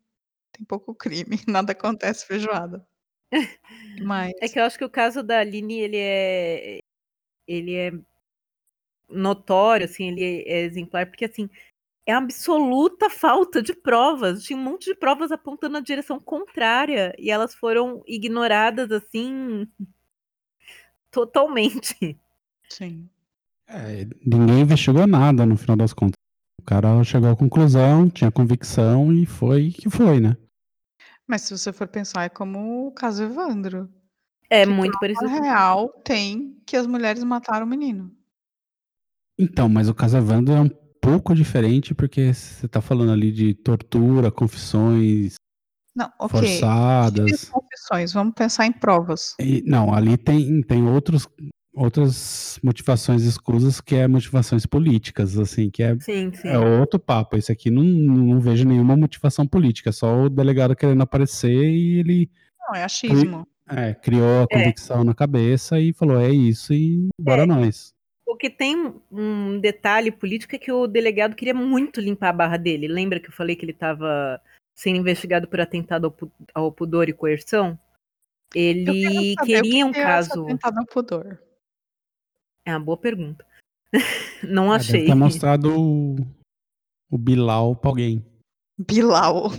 tem 0.52 0.66
pouco 0.66 0.94
crime, 0.94 1.38
nada 1.48 1.72
acontece 1.72 2.26
feijoada. 2.26 2.86
Mas 3.96 4.34
É 4.40 4.48
que 4.48 4.59
eu 4.59 4.64
acho 4.64 4.78
que 4.78 4.84
o 4.84 4.90
caso 4.90 5.22
da 5.22 5.40
Aline, 5.40 5.80
ele 5.80 5.96
é. 5.98 6.78
Ele 7.48 7.74
é 7.76 7.92
notório, 9.09 9.84
assim, 9.84 10.09
ele 10.09 10.44
é 10.46 10.61
exemplar, 10.62 11.07
porque 11.07 11.24
assim, 11.26 11.48
é 12.07 12.12
absoluta 12.12 13.11
falta 13.11 13.62
de 13.62 13.74
provas. 13.74 14.44
Tinha 14.44 14.59
um 14.59 14.62
monte 14.62 14.86
de 14.86 14.96
provas 14.96 15.32
apontando 15.32 15.74
na 15.74 15.80
direção 15.80 16.20
contrária 16.20 17.14
e 17.18 17.30
elas 17.30 17.55
foram 17.55 18.02
ignoradas 18.07 18.90
assim 18.92 19.68
totalmente. 21.11 22.18
Sim. 22.69 23.09
É, 23.69 24.07
ninguém 24.25 24.61
investigou 24.61 25.07
nada 25.07 25.47
no 25.47 25.57
final 25.57 25.77
das 25.77 25.93
contas. 25.93 26.15
O 26.61 26.65
cara 26.65 27.03
chegou 27.05 27.31
à 27.31 27.37
conclusão, 27.37 28.09
tinha 28.09 28.31
convicção 28.31 29.12
e 29.12 29.27
foi 29.27 29.71
que 29.71 29.91
foi, 29.91 30.21
né? 30.21 30.37
Mas 31.27 31.43
se 31.43 31.57
você 31.57 31.73
for 31.73 31.89
pensar, 31.89 32.25
é 32.25 32.29
como 32.29 32.89
o 32.89 32.93
caso 32.93 33.23
Evandro. 33.23 33.91
É 34.51 34.65
que 34.65 34.71
muito 34.71 34.99
parecido. 34.99 35.27
real 35.27 35.89
tem 36.05 36.61
que 36.67 36.77
as 36.77 36.87
mulheres 36.87 37.25
mataram 37.25 37.67
o 37.67 37.69
menino. 37.69 38.15
Então, 39.39 39.69
mas 39.69 39.89
o 39.89 39.95
caso 39.95 40.17
Evandro 40.17 40.55
é 40.55 40.61
um 40.61 40.71
pouco 41.01 41.35
diferente 41.35 41.95
porque 41.95 42.33
você 42.33 42.69
tá 42.69 42.81
falando 42.81 43.12
ali 43.12 43.33
de 43.33 43.55
tortura, 43.55 44.31
confissões 44.31 45.35
Não, 45.95 46.11
ok. 46.19 46.41
Tire 46.41 46.53
as 46.53 46.61
forçadas. 46.61 47.45
confissões, 47.51 48.12
vamos 48.12 48.35
pensar 48.35 48.67
em 48.67 48.73
provas. 48.73 49.35
E, 49.41 49.62
não, 49.67 49.93
ali 49.93 50.17
tem, 50.17 50.62
tem 50.62 50.87
outros, 50.87 51.27
outras 51.75 52.59
motivações 52.62 53.22
escusas 53.22 53.81
que 53.81 53.95
é 53.97 54.07
motivações 54.07 54.64
políticas, 54.64 55.37
assim, 55.37 55.68
que 55.70 55.83
é, 55.83 55.99
Sim, 56.01 56.33
sim. 56.33 56.49
é 56.49 56.59
outro 56.59 56.99
papo. 56.99 57.37
Esse 57.37 57.51
aqui 57.53 57.70
não, 57.70 57.83
não 57.83 58.41
vejo 58.41 58.66
nenhuma 58.66 58.97
motivação 58.97 59.47
política, 59.47 59.91
é 59.91 59.93
só 59.93 60.22
o 60.22 60.31
delegado 60.31 60.77
querendo 60.77 61.03
aparecer 61.03 61.51
e 61.51 61.99
ele 61.99 62.31
Não, 62.61 62.75
é 62.75 62.85
achismo. 62.85 63.47
É, 63.68 63.95
criou 63.95 64.43
a 64.43 64.47
convicção 64.47 65.03
na 65.05 65.14
cabeça 65.14 65.81
e 65.81 65.93
falou: 65.93 66.20
é 66.20 66.31
isso 66.31 66.72
e 66.72 67.09
bora 67.20 67.43
É. 67.43 67.47
nós. 67.47 67.93
O 68.27 68.37
que 68.37 68.51
tem 68.51 68.95
um 69.11 69.59
detalhe 69.61 70.11
político 70.11 70.55
é 70.57 70.59
que 70.59 70.72
o 70.72 70.87
delegado 70.87 71.37
queria 71.37 71.55
muito 71.55 72.01
limpar 72.01 72.31
a 72.31 72.33
barra 72.33 72.57
dele. 72.57 72.89
Lembra 72.89 73.20
que 73.20 73.29
eu 73.29 73.33
falei 73.33 73.55
que 73.55 73.64
ele 73.64 73.72
estava 73.72 74.41
sendo 74.75 74.99
investigado 74.99 75.47
por 75.47 75.61
atentado 75.61 76.07
ao, 76.07 76.33
ao 76.64 76.72
pudor 76.72 77.09
e 77.09 77.12
coerção? 77.12 77.79
Ele 78.55 79.35
queria 79.45 79.87
um 79.87 79.91
é 79.91 79.93
caso. 79.93 80.45
atentado 80.45 80.79
ao 80.79 80.87
pudor. 80.87 81.39
É 82.67 82.73
uma 82.73 82.81
boa 82.81 82.97
pergunta. 82.97 83.45
Não 84.43 84.73
Ah, 84.73 84.79
Deve 84.79 84.91
achei. 84.91 85.07
ter 85.07 85.15
mostrado 85.15 85.71
o, 85.81 86.17
o 87.11 87.19
Bilal 87.19 87.77
pra 87.77 87.91
alguém. 87.91 88.25
Bilal. 88.79 89.51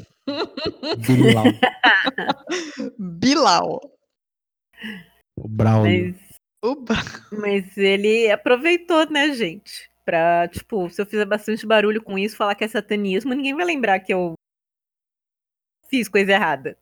Bilal. 1.08 1.45
Bilal. 2.99 3.82
O 5.38 5.47
Braulio. 5.47 6.16
Mas, 6.64 7.30
mas 7.32 7.78
ele 7.78 8.32
aproveitou, 8.32 9.10
né, 9.10 9.32
gente? 9.34 9.89
Pra, 10.03 10.47
tipo, 10.47 10.89
se 10.89 11.01
eu 11.01 11.06
fizer 11.06 11.26
bastante 11.26 11.66
barulho 11.66 12.01
com 12.03 12.18
isso, 12.18 12.36
falar 12.36 12.56
que 12.56 12.64
é 12.64 12.68
satanismo, 12.68 13.34
ninguém 13.34 13.56
vai 13.56 13.66
lembrar 13.66 13.99
que 13.99 14.14
eu 14.14 14.34
fiz 15.89 16.08
coisa 16.08 16.32
errada. 16.32 16.78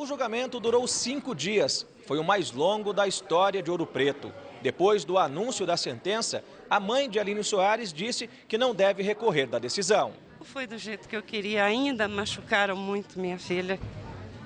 O 0.00 0.06
julgamento 0.06 0.58
durou 0.58 0.88
cinco 0.88 1.34
dias. 1.34 1.86
Foi 2.06 2.18
o 2.18 2.24
mais 2.24 2.52
longo 2.52 2.90
da 2.90 3.06
história 3.06 3.62
de 3.62 3.70
Ouro 3.70 3.84
Preto. 3.84 4.32
Depois 4.62 5.04
do 5.04 5.18
anúncio 5.18 5.66
da 5.66 5.76
sentença, 5.76 6.42
a 6.70 6.80
mãe 6.80 7.06
de 7.06 7.18
Aline 7.18 7.44
Soares 7.44 7.92
disse 7.92 8.26
que 8.48 8.56
não 8.56 8.74
deve 8.74 9.02
recorrer 9.02 9.46
da 9.46 9.58
decisão. 9.58 10.14
Foi 10.40 10.66
do 10.66 10.78
jeito 10.78 11.06
que 11.06 11.14
eu 11.14 11.22
queria, 11.22 11.66
ainda 11.66 12.08
machucaram 12.08 12.74
muito 12.74 13.20
minha 13.20 13.38
filha. 13.38 13.78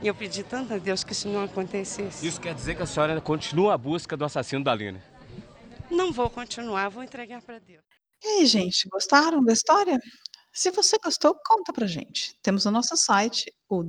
E 0.02 0.09
eu 0.09 0.14
pedi 0.16 0.42
tanto 0.42 0.74
a 0.74 0.76
Deus 0.76 1.05
que 1.05 1.12
isso 1.12 1.28
não 1.28 1.44
acontecesse. 1.44 2.26
Isso 2.26 2.40
quer 2.40 2.52
dizer 2.52 2.74
que 2.74 2.82
a 2.82 2.86
senhora 2.86 3.20
continua 3.20 3.74
a 3.74 3.78
busca 3.78 4.16
do 4.16 4.24
assassino 4.24 4.64
da 4.64 4.72
Aline? 4.72 5.00
Não 5.88 6.11
vou 6.11 6.28
continuar, 6.28 6.88
vou 6.88 7.05
entregar 7.05 7.40
para 7.42 7.61
Deus. 7.61 7.84
E 8.24 8.26
aí, 8.40 8.46
gente, 8.46 8.88
gostaram 8.88 9.40
da 9.40 9.52
história? 9.52 10.00
Se 10.52 10.72
você 10.72 10.98
gostou, 10.98 11.32
conta 11.46 11.72
pra 11.72 11.86
gente. 11.86 12.34
Temos 12.42 12.66
o 12.66 12.72
nosso 12.72 12.96
site, 12.96 13.55
o 13.68 13.84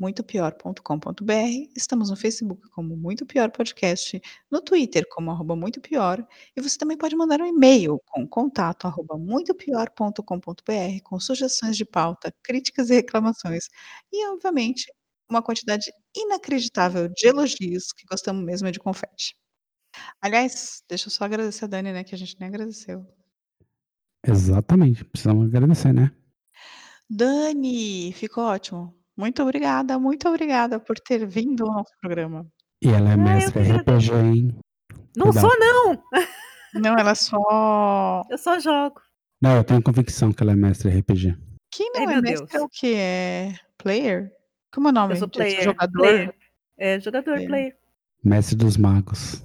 www.muitopior.com.br. 0.00 1.70
Estamos 1.76 2.10
no 2.10 2.16
Facebook 2.16 2.68
como 2.70 2.96
Muito 2.96 3.26
Pior 3.26 3.50
Podcast, 3.50 4.20
no 4.50 4.62
Twitter 4.62 5.06
como 5.10 5.30
arroba 5.30 5.54
Muito 5.54 5.80
Pior, 5.80 6.26
e 6.56 6.60
você 6.60 6.78
também 6.78 6.96
pode 6.96 7.14
mandar 7.14 7.40
um 7.40 7.46
e-mail 7.46 8.00
com 8.06 8.26
contato 8.26 8.86
arroba 8.86 9.18
muitopior.com.br 9.18 11.02
com 11.04 11.20
sugestões 11.20 11.76
de 11.76 11.84
pauta, 11.84 12.34
críticas 12.42 12.88
e 12.88 12.94
reclamações, 12.94 13.68
e, 14.10 14.26
obviamente, 14.28 14.90
uma 15.28 15.42
quantidade 15.42 15.92
inacreditável 16.16 17.08
de 17.08 17.28
elogios, 17.28 17.92
que 17.92 18.06
gostamos 18.06 18.42
mesmo 18.42 18.66
é 18.66 18.72
de 18.72 18.80
confete. 18.80 19.36
Aliás, 20.20 20.82
deixa 20.88 21.08
eu 21.08 21.10
só 21.10 21.24
agradecer 21.24 21.66
a 21.66 21.68
Dani, 21.68 21.92
né, 21.92 22.04
que 22.04 22.14
a 22.14 22.18
gente 22.18 22.36
nem 22.40 22.48
agradeceu. 22.48 23.06
Exatamente. 24.26 25.04
Precisamos 25.04 25.46
agradecer, 25.46 25.92
né? 25.92 26.10
Dani, 27.08 28.12
ficou 28.12 28.44
ótimo. 28.44 28.99
Muito 29.20 29.42
obrigada, 29.42 29.98
muito 29.98 30.26
obrigada 30.28 30.80
por 30.80 30.98
ter 30.98 31.26
vindo 31.26 31.66
ao 31.66 31.74
nosso 31.74 31.92
programa. 32.00 32.46
E 32.82 32.88
ela 32.88 33.10
é 33.10 33.16
mestre 33.18 33.60
RPG, 33.62 34.12
hein? 34.14 34.58
Não 35.14 35.26
Cuidado. 35.26 35.46
sou, 35.46 35.58
não! 35.60 36.02
Não, 36.72 36.96
ela 36.98 37.14
só. 37.14 38.22
Eu 38.30 38.38
só 38.38 38.58
jogo. 38.58 38.98
Não, 39.42 39.56
eu 39.56 39.64
tenho 39.64 39.82
convicção 39.82 40.32
que 40.32 40.42
ela 40.42 40.52
é 40.52 40.56
mestre 40.56 40.88
RPG. 40.88 41.36
Quem 41.70 41.90
não 41.92 42.08
Ai, 42.08 42.14
é 42.14 42.20
mestre 42.22 42.46
Deus. 42.46 42.54
é 42.54 42.60
o 42.64 42.68
que? 42.68 42.94
É 42.94 43.54
player? 43.76 44.30
Como 44.72 44.88
é 44.88 44.90
o 44.90 44.94
nome? 44.94 45.12
Eu 45.14 45.18
sou 45.18 45.28
disso? 45.28 45.38
player. 45.40 45.62
Jogador? 45.64 45.98
player. 46.00 46.34
É, 46.78 46.98
jogador, 47.00 47.38
É. 47.38 47.46
player. 47.46 47.76
Mestre 48.24 48.56
dos 48.56 48.76
magos. 48.78 49.44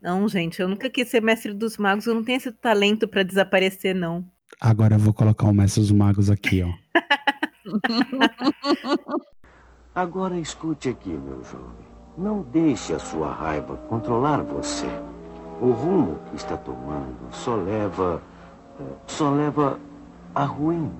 Não, 0.00 0.28
gente, 0.28 0.60
eu 0.60 0.68
nunca 0.68 0.88
quis 0.90 1.08
ser 1.08 1.20
mestre 1.22 1.52
dos 1.54 1.76
magos, 1.78 2.06
eu 2.06 2.14
não 2.14 2.22
tenho 2.22 2.36
esse 2.36 2.52
talento 2.52 3.08
pra 3.08 3.22
desaparecer, 3.24 3.94
não. 3.94 4.24
Agora 4.60 4.94
eu 4.96 4.98
vou 5.00 5.12
colocar 5.14 5.46
o 5.48 5.52
mestre 5.54 5.80
dos 5.80 5.90
magos 5.90 6.30
aqui, 6.30 6.62
ó. 6.62 6.68
Agora 9.94 10.38
escute 10.38 10.88
aqui, 10.88 11.10
meu 11.10 11.42
jovem. 11.44 11.86
Não 12.16 12.42
deixe 12.42 12.92
a 12.92 12.98
sua 12.98 13.32
raiva 13.32 13.76
controlar 13.88 14.42
você. 14.42 14.86
O 15.60 15.70
rumo 15.70 16.18
que 16.30 16.36
está 16.36 16.56
tomando 16.56 17.32
só 17.32 17.54
leva. 17.56 18.22
eh, 18.80 18.96
só 19.06 19.30
leva 19.30 19.78
a 20.34 20.44
ruim. 20.44 20.92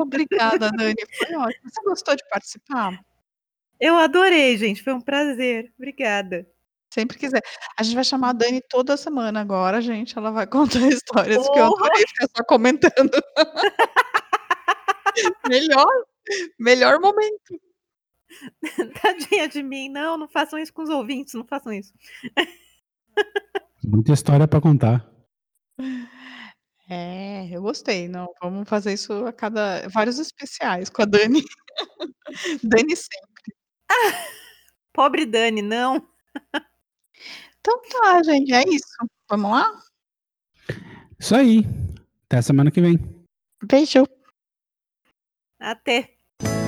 Obrigada, 0.00 0.70
Dani. 0.70 0.94
Foi 1.18 1.36
ótimo. 1.36 1.70
Você 1.70 1.82
gostou 1.82 2.14
de 2.16 2.22
participar? 2.28 2.98
Eu 3.80 3.96
adorei, 3.96 4.56
gente, 4.56 4.82
foi 4.82 4.92
um 4.92 5.00
prazer. 5.00 5.72
Obrigada. 5.78 6.46
Sempre 6.92 7.18
quiser. 7.18 7.42
A 7.78 7.82
gente 7.82 7.94
vai 7.94 8.04
chamar 8.04 8.30
a 8.30 8.32
Dani 8.32 8.62
toda 8.68 8.96
semana 8.96 9.40
agora, 9.40 9.80
gente. 9.80 10.16
Ela 10.16 10.30
vai 10.30 10.46
contar 10.46 10.80
histórias 10.88 11.48
que 11.48 11.58
eu 11.58 11.64
adorei 11.64 12.06
ficar 12.06 12.28
só 12.36 12.44
comentando. 12.44 13.10
melhor, 15.48 15.88
melhor 16.58 17.00
momento. 17.00 17.60
Tadinha 19.02 19.48
de 19.48 19.62
mim. 19.62 19.88
Não, 19.88 20.16
não 20.16 20.28
façam 20.28 20.58
isso 20.58 20.72
com 20.72 20.82
os 20.82 20.90
ouvintes, 20.90 21.34
não 21.34 21.44
façam 21.44 21.72
isso. 21.72 21.92
Muita 23.84 24.12
história 24.12 24.48
pra 24.48 24.60
contar. 24.60 25.08
É, 26.88 27.48
eu 27.50 27.62
gostei. 27.62 28.08
Não, 28.08 28.32
vamos 28.40 28.68
fazer 28.68 28.92
isso 28.92 29.12
a 29.26 29.32
cada 29.32 29.88
vários 29.88 30.18
especiais 30.18 30.88
com 30.88 31.02
a 31.02 31.04
Dani. 31.04 31.42
Dani 32.62 32.96
sempre. 32.96 33.54
Pobre 34.92 35.26
Dani, 35.26 35.62
não. 35.62 36.06
Então 37.60 37.82
tá, 37.90 38.22
gente, 38.22 38.52
é 38.52 38.62
isso. 38.68 38.96
Vamos 39.28 39.50
lá? 39.50 39.82
Isso 41.18 41.34
aí. 41.34 41.64
Até 42.26 42.42
semana 42.42 42.70
que 42.70 42.80
vem. 42.80 42.98
Beijo. 43.62 44.04
Até. 45.58 46.16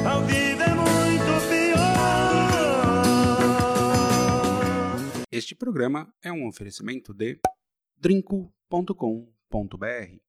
A 0.07 0.21
vida 0.21 0.65
é 0.65 0.75
muito 0.75 1.49
pior. 1.49 1.79
Este 5.31 5.55
programa 5.55 6.11
é 6.23 6.33
um 6.33 6.47
oferecimento 6.47 7.13
de 7.13 7.39
drinco.com.br 7.97 10.19